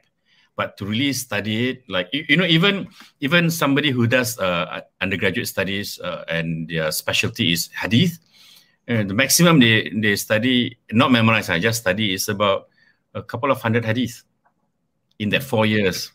[0.58, 2.90] But to really study it, like, you, you know, even
[3.22, 8.18] even somebody who does uh, undergraduate studies uh, and their specialty is hadith,
[8.90, 12.66] uh, the maximum they, they study, not memorize, I just study, is about
[13.14, 14.24] a couple of hundred hadith
[15.22, 16.10] in that four years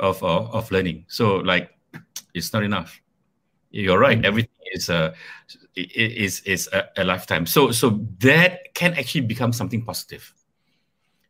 [0.00, 1.04] of, of, of learning.
[1.08, 1.68] So, like,
[2.32, 2.96] it's not enough.
[3.70, 4.18] You're right.
[4.18, 4.24] Mhm.
[4.24, 5.12] Everything is a
[5.76, 7.44] i- is is a, a lifetime.
[7.44, 10.32] So so that can actually become something positive.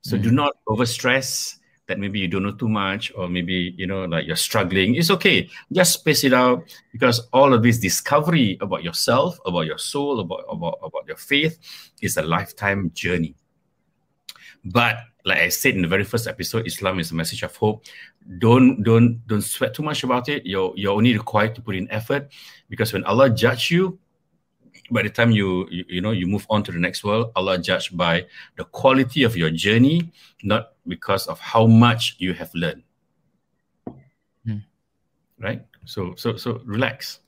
[0.02, 0.34] So do Mhm.
[0.46, 4.36] not overstress that maybe you don't know too much or maybe you know like you're
[4.36, 4.94] struggling.
[4.94, 5.48] It's okay.
[5.72, 10.44] Just space it out because all of this discovery about yourself, about your soul, about
[10.48, 11.58] about, about your faith
[12.00, 13.34] is a lifetime journey.
[14.64, 14.96] But
[15.26, 17.84] like I said in the very first episode, Islam is a message of hope.
[18.38, 20.46] Don't don't don't sweat too much about it.
[20.46, 22.30] You're you're only required to put in effort
[22.68, 23.98] because when Allah judge you,
[24.90, 27.58] by the time you, you you know you move on to the next world, Allah
[27.58, 30.12] judge by the quality of your journey,
[30.42, 32.82] not because of how much you have learned.
[34.44, 34.64] Hmm.
[35.38, 35.62] Right?
[35.84, 37.20] So so so relax.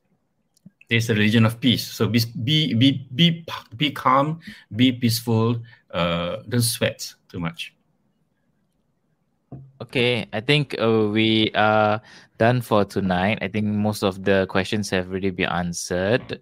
[0.88, 1.86] There's a religion of peace.
[1.86, 3.44] So be be be be,
[3.76, 4.40] be calm,
[4.74, 5.62] be peaceful.
[5.90, 7.74] Uh, don't sweat too much.
[9.80, 12.00] Okay, I think uh, we are
[12.38, 13.38] done for tonight.
[13.42, 16.40] I think most of the questions have already been answered.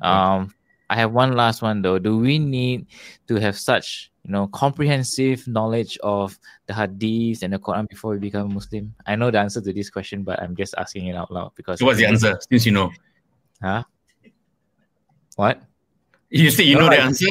[0.00, 0.54] Um,
[0.88, 1.98] I have one last one though.
[1.98, 2.86] Do we need
[3.28, 8.18] to have such you know comprehensive knowledge of the hadiths and the Quran before we
[8.18, 8.94] become Muslim?
[9.06, 11.80] I know the answer to this question, but I'm just asking it out loud because
[11.80, 12.38] So what's the answer?
[12.48, 12.92] Since you know,
[13.62, 13.82] Huh?
[15.36, 15.62] What?
[16.30, 17.26] you say you No, know the answer.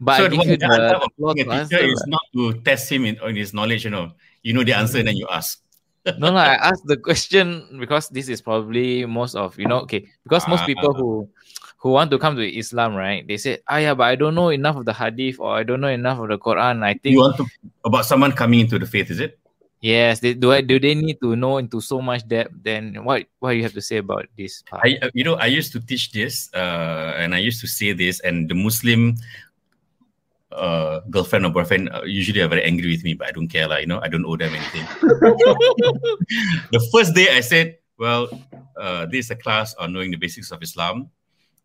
[0.00, 1.76] But so I give you the answer the of floor being to a answer.
[1.76, 3.84] teacher is not to test him in, on his knowledge.
[3.84, 4.12] You know,
[4.42, 5.60] you know the answer, and then you ask.
[6.16, 10.08] no, no, I asked the question because this is probably most of you know, okay,
[10.24, 11.28] because most people who
[11.80, 13.26] who want to come to Islam, right?
[13.26, 15.80] They say, ah, yeah, but I don't know enough of the hadith or I don't
[15.80, 16.84] know enough of the Quran.
[16.84, 17.46] I think You want to
[17.84, 19.40] about someone coming into the faith, is it?
[19.80, 22.52] yes, they, do I do they need to know into so much depth?
[22.62, 24.84] Then what what you have to say about this part?
[24.84, 28.20] I, you know, I used to teach this, uh, and I used to say this,
[28.20, 29.16] and the Muslim
[30.52, 33.68] uh, girlfriend or boyfriend uh, usually are very angry with me, but I don't care,
[33.68, 34.84] like, you know, I don't owe them anything.
[36.76, 38.28] the first day I said, well,
[38.76, 41.10] uh, this is a class on knowing the basics of Islam.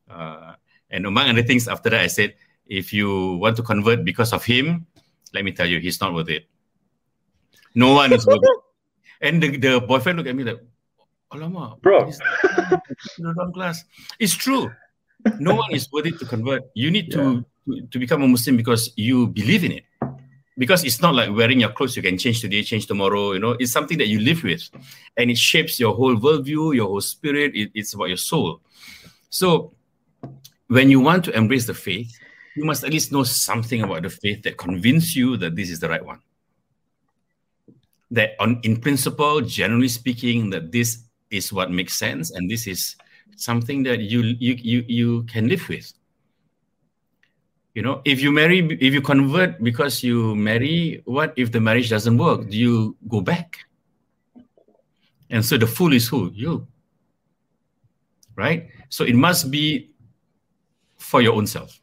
[0.10, 0.54] Uh,
[0.90, 2.36] and among other things, after that, I said,
[2.68, 4.86] if you want to convert because of him,
[5.34, 6.48] let me tell you, he's not worth it.
[7.74, 8.60] No one is worth it.
[9.22, 10.60] And the, the boyfriend looked at me like,
[11.32, 12.12] Alamak, Bro.
[12.12, 13.84] the wrong class.
[14.20, 14.70] It's true.
[15.40, 16.64] No one is worth it to convert.
[16.74, 19.84] You need to, to, to become a Muslim because you believe in it.
[20.58, 23.34] Because it's not like wearing your clothes, you can change today, change tomorrow.
[23.34, 24.70] You know, it's something that you live with.
[25.18, 27.56] And it shapes your whole worldview, your whole spirit.
[27.56, 28.62] It, it's about your soul.
[29.30, 29.75] So
[30.68, 32.18] when you want to embrace the faith,
[32.56, 35.80] you must at least know something about the faith that convince you that this is
[35.80, 36.22] the right one.
[38.12, 42.96] That on in principle, generally speaking, that this is what makes sense and this is
[43.36, 45.92] something that you you you, you can live with.
[47.74, 51.90] You know, if you marry, if you convert because you marry, what if the marriage
[51.90, 52.50] doesn't work?
[52.50, 53.60] Do you go back?
[55.30, 56.32] And so the fool is who?
[56.34, 56.68] You.
[58.38, 58.70] Right?
[58.88, 59.92] So it must be
[61.06, 61.80] for your own self,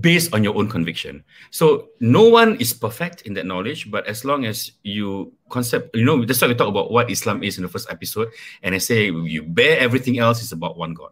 [0.00, 1.24] based on your own conviction.
[1.50, 6.04] So no one is perfect in that knowledge, but as long as you concept, you
[6.04, 8.30] know, that's why we talk about what Islam is in the first episode,
[8.62, 11.10] and I say you bear everything else is about one God,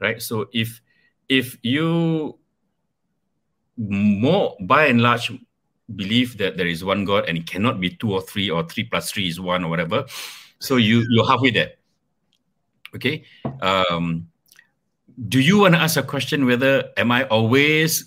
[0.00, 0.20] right?
[0.20, 0.82] So if
[1.28, 2.36] if you
[3.78, 5.32] more by and large
[5.96, 8.84] believe that there is one God and it cannot be two or three or three
[8.84, 10.04] plus three is one or whatever,
[10.58, 11.72] so you you're halfway there.
[12.94, 13.24] Okay.
[13.62, 14.28] Um,
[15.28, 18.04] do you want to ask a question whether am I always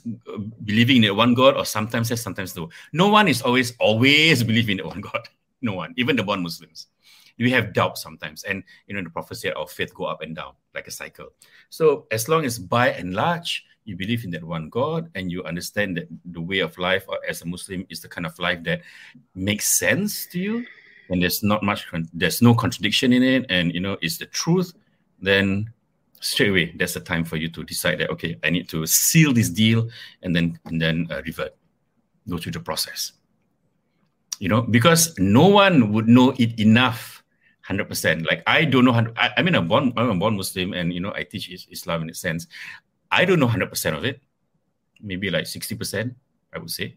[0.64, 2.70] believing in one God or sometimes yes, sometimes no?
[2.94, 5.30] No one is always always believing in one God.
[5.62, 6.88] No one, even the born Muslims.
[7.38, 10.36] We have doubt sometimes, and you know the prophet said our faith go up and
[10.36, 11.30] down like a cycle.
[11.70, 15.44] So as long as by and large you believe in that one God and you
[15.44, 18.82] understand that the way of life as a Muslim is the kind of life that
[19.36, 20.66] makes sense to you,
[21.10, 24.74] and there's not much, there's no contradiction in it, and you know it's the truth,
[25.22, 25.72] then
[26.26, 29.32] straight away that's the time for you to decide that okay i need to seal
[29.32, 29.88] this deal
[30.24, 31.54] and then and then uh, revert
[32.28, 33.14] go through the process.
[34.40, 37.24] You know because no one would know it enough
[37.70, 40.94] 100% like i don't know I, I mean i'm born i'm a born muslim and
[40.94, 42.48] you know i teach islam in a sense.
[43.10, 44.20] I don't know 100% of it.
[45.02, 46.14] Maybe like 60%
[46.54, 46.96] i would say.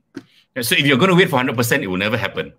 [0.60, 2.52] So if you're going to wait for 100% it will never happen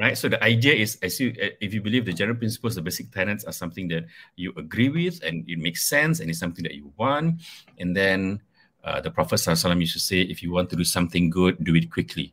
[0.00, 0.16] right?
[0.16, 3.12] So the idea is, as you, uh, if you believe the general principles, the basic
[3.12, 6.74] tenets are something that you agree with and it makes sense and it's something that
[6.74, 7.42] you want,
[7.78, 8.40] and then
[8.82, 11.74] uh, the Prophet Sallallahu used to say, if you want to do something good, do
[11.74, 12.32] it quickly,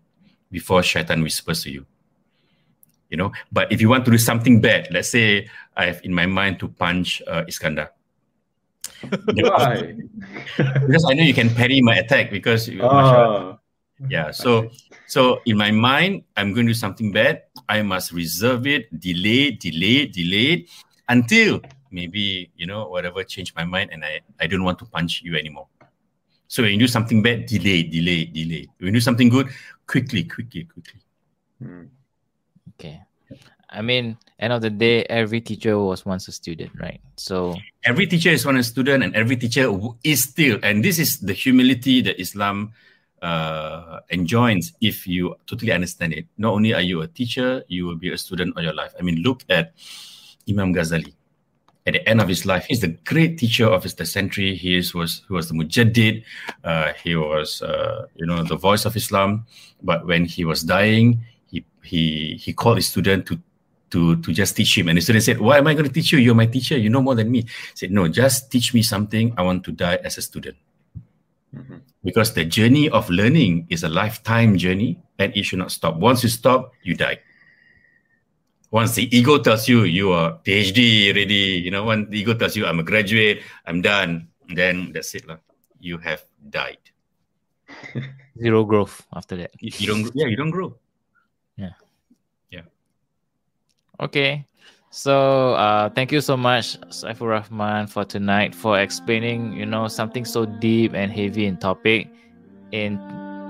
[0.49, 1.85] before Shaitan whispers to you.
[3.09, 6.13] You know, but if you want to do something bad, let's say I have in
[6.13, 7.89] my mind to punch uh, Iskandar.
[9.11, 9.95] Why?
[10.57, 13.59] because I know you can parry my attack because Oh,
[14.09, 14.69] yeah so
[15.07, 19.51] so in my mind i'm going to do something bad i must reserve it delay
[19.51, 20.65] delay delay
[21.09, 21.61] until
[21.91, 25.35] maybe you know whatever change my mind and i i don't want to punch you
[25.35, 25.67] anymore
[26.47, 29.49] so when you do something bad delay delay delay when you do something good
[29.87, 31.01] quickly quickly quickly
[31.61, 31.85] hmm.
[32.79, 33.01] Okay.
[33.69, 37.01] I mean, end of the day, every teacher was once a student, right?
[37.17, 39.71] So every teacher is one a student and every teacher
[40.03, 42.71] is still and this is the humility that islam
[43.21, 46.25] uh, enjoins if you totally understand it.
[46.37, 48.93] Not only are you a teacher, you will be a student all your life.
[48.99, 49.73] I mean, look at
[50.49, 51.13] Imam Ghazali.
[51.85, 54.55] At the end of his life, he's the great teacher of his century.
[54.55, 56.23] He is, was he was the mujaddid.
[56.61, 59.45] Uh, he was uh, you know the voice of Islam.
[59.81, 63.39] But when he was dying, he he he called his student to
[63.91, 64.89] to to just teach him.
[64.89, 66.19] And the student said, "Why am I going to teach you?
[66.19, 66.77] You're my teacher.
[66.77, 69.31] You know more than me." He said, "No, just teach me something.
[69.37, 70.57] I want to die as a student."
[71.55, 71.86] Mhm.
[72.03, 75.97] Because the journey of learning is a lifetime journey and it should not stop.
[75.97, 77.19] Once you stop, you die.
[78.71, 82.55] Once the ego tells you you are PhD ready, you know, when the ego tells
[82.55, 85.27] you I'm a graduate, I'm done, then that's it.
[85.27, 85.37] lah.
[85.79, 86.83] You have died.
[88.39, 89.51] zero growth after that.
[89.59, 90.75] You, you don't yeah, you don't grow.
[91.55, 91.73] Yeah.
[92.49, 92.67] Yeah.
[93.99, 94.45] Okay.
[94.97, 100.25] So uh, thank you so much, Saifur Rahman, for tonight for explaining, you know, something
[100.25, 102.09] so deep and heavy in topic
[102.71, 102.97] in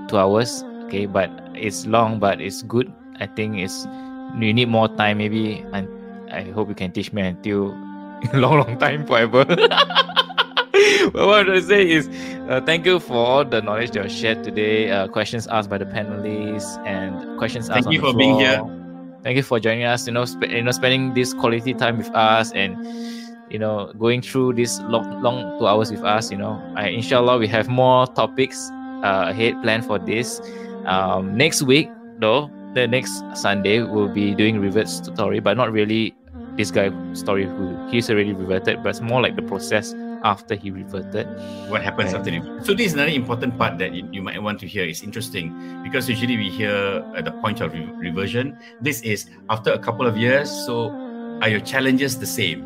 [0.08, 0.62] two hours.
[0.84, 2.92] Okay, but it's long, but it's good.
[3.18, 3.86] I think it's
[4.36, 5.88] you need more time, maybe, and
[6.30, 7.68] I hope you can teach me until
[8.34, 9.46] long, long time forever.
[9.46, 12.10] but what to say is,
[12.50, 14.90] uh, thank you for all the knowledge that was shared today.
[14.90, 17.92] Uh, questions asked by the panelists and questions Thank asked.
[17.94, 18.77] you on the for being here.
[19.22, 20.06] Thank you for joining us.
[20.06, 22.78] You know, sp- you know, spending this quality time with us and
[23.48, 26.30] you know going through this long, long two hours with us.
[26.30, 28.72] You know, I, inshallah we have more topics
[29.02, 30.40] uh, ahead planned for this.
[30.84, 36.14] Um, next week, though, the next Sunday we'll be doing reverts story, but not really
[36.56, 40.70] this guy story who he's already reverted, but it's more like the process after he
[40.70, 41.26] reverted.
[41.70, 44.58] What happens after the So this is another important part that you, you might want
[44.60, 44.84] to hear.
[44.84, 48.56] It's interesting because usually we hear at the point of re- reversion.
[48.80, 50.50] This is after a couple of years.
[50.50, 50.90] So
[51.42, 52.64] are your challenges the same?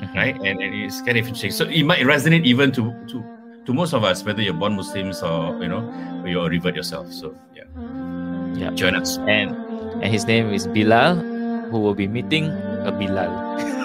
[0.00, 0.14] Mhm.
[0.16, 0.36] right?
[0.36, 1.50] And, and it's kind of interesting.
[1.52, 3.20] So it might resonate even to to
[3.66, 5.84] to most of us, whether you're born Muslims or you know,
[6.24, 7.12] or you're a revert yourself.
[7.12, 7.68] So yeah,
[8.56, 8.70] Yeah.
[8.72, 9.18] join us.
[9.28, 9.52] And
[10.00, 11.20] and his name is Bilal,
[11.68, 12.48] who will be meeting
[12.88, 13.28] a Bilal.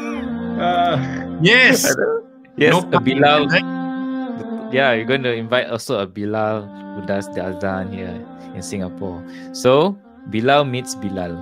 [0.56, 0.96] Ah,
[1.44, 1.84] Yes.
[2.58, 3.52] Yes, No a Bilal.
[4.72, 6.64] Yeah, you're going to invite also a Bilal
[6.96, 8.16] who does the Azan here
[8.56, 9.24] in Singapore.
[9.54, 9.98] So
[10.30, 11.36] Bilal meets Bilal.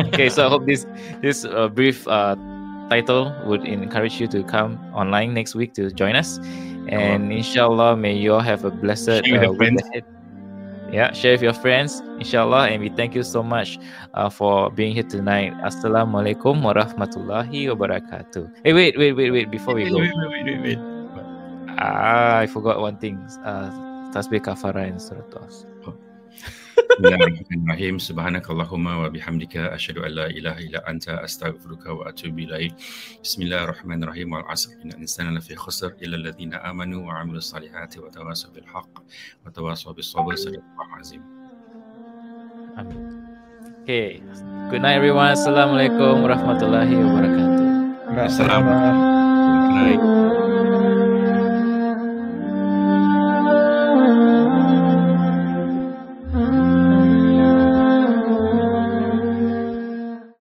[0.10, 0.86] okay, so I hope this
[1.22, 2.36] this uh, brief uh,
[2.90, 6.38] title would encourage you to come online next week to join us.
[6.88, 10.04] And inshallah, may you all have a blessed uh, week ahead.
[10.88, 12.68] Yeah, share with your friends, inshallah.
[12.72, 13.78] And we thank you so much
[14.14, 15.52] uh, for being here tonight.
[15.60, 18.64] Assalamualaikum warahmatullahi wabarakatuh.
[18.64, 19.50] Hey, wait, wait, wait, wait.
[19.52, 20.80] Before we go, wait, wait, wait, wait, wait.
[21.76, 23.20] Ah, I forgot one thing.
[23.44, 23.68] Uh,
[24.16, 25.28] tasbih kafara and surat
[26.78, 26.86] As.
[26.98, 27.98] Bismillahirrahmanirrahim.
[27.98, 32.74] Subhanakallahumma wa bihamdika asyhadu an la ilaha illa anta astaghfiruka wa atubu ilaik.
[33.22, 34.30] Bismillahirrahmanirrahim.
[34.34, 38.66] Wal 'asr innal insana lafi khusr illa alladhina amanu wa 'amilus salihati wa tawasaw bil
[38.66, 38.94] haqq
[39.46, 40.34] wa tawasaw bis sabr.
[40.38, 41.22] Sadaqallahu azim.
[42.78, 42.98] Amin.
[43.82, 44.20] Okay.
[44.70, 45.34] Good night, everyone.
[45.34, 48.18] Assalamualaikum warahmatullahi wabarakatuh.
[48.18, 48.96] Assalamualaikum.
[49.68, 50.37] Bye.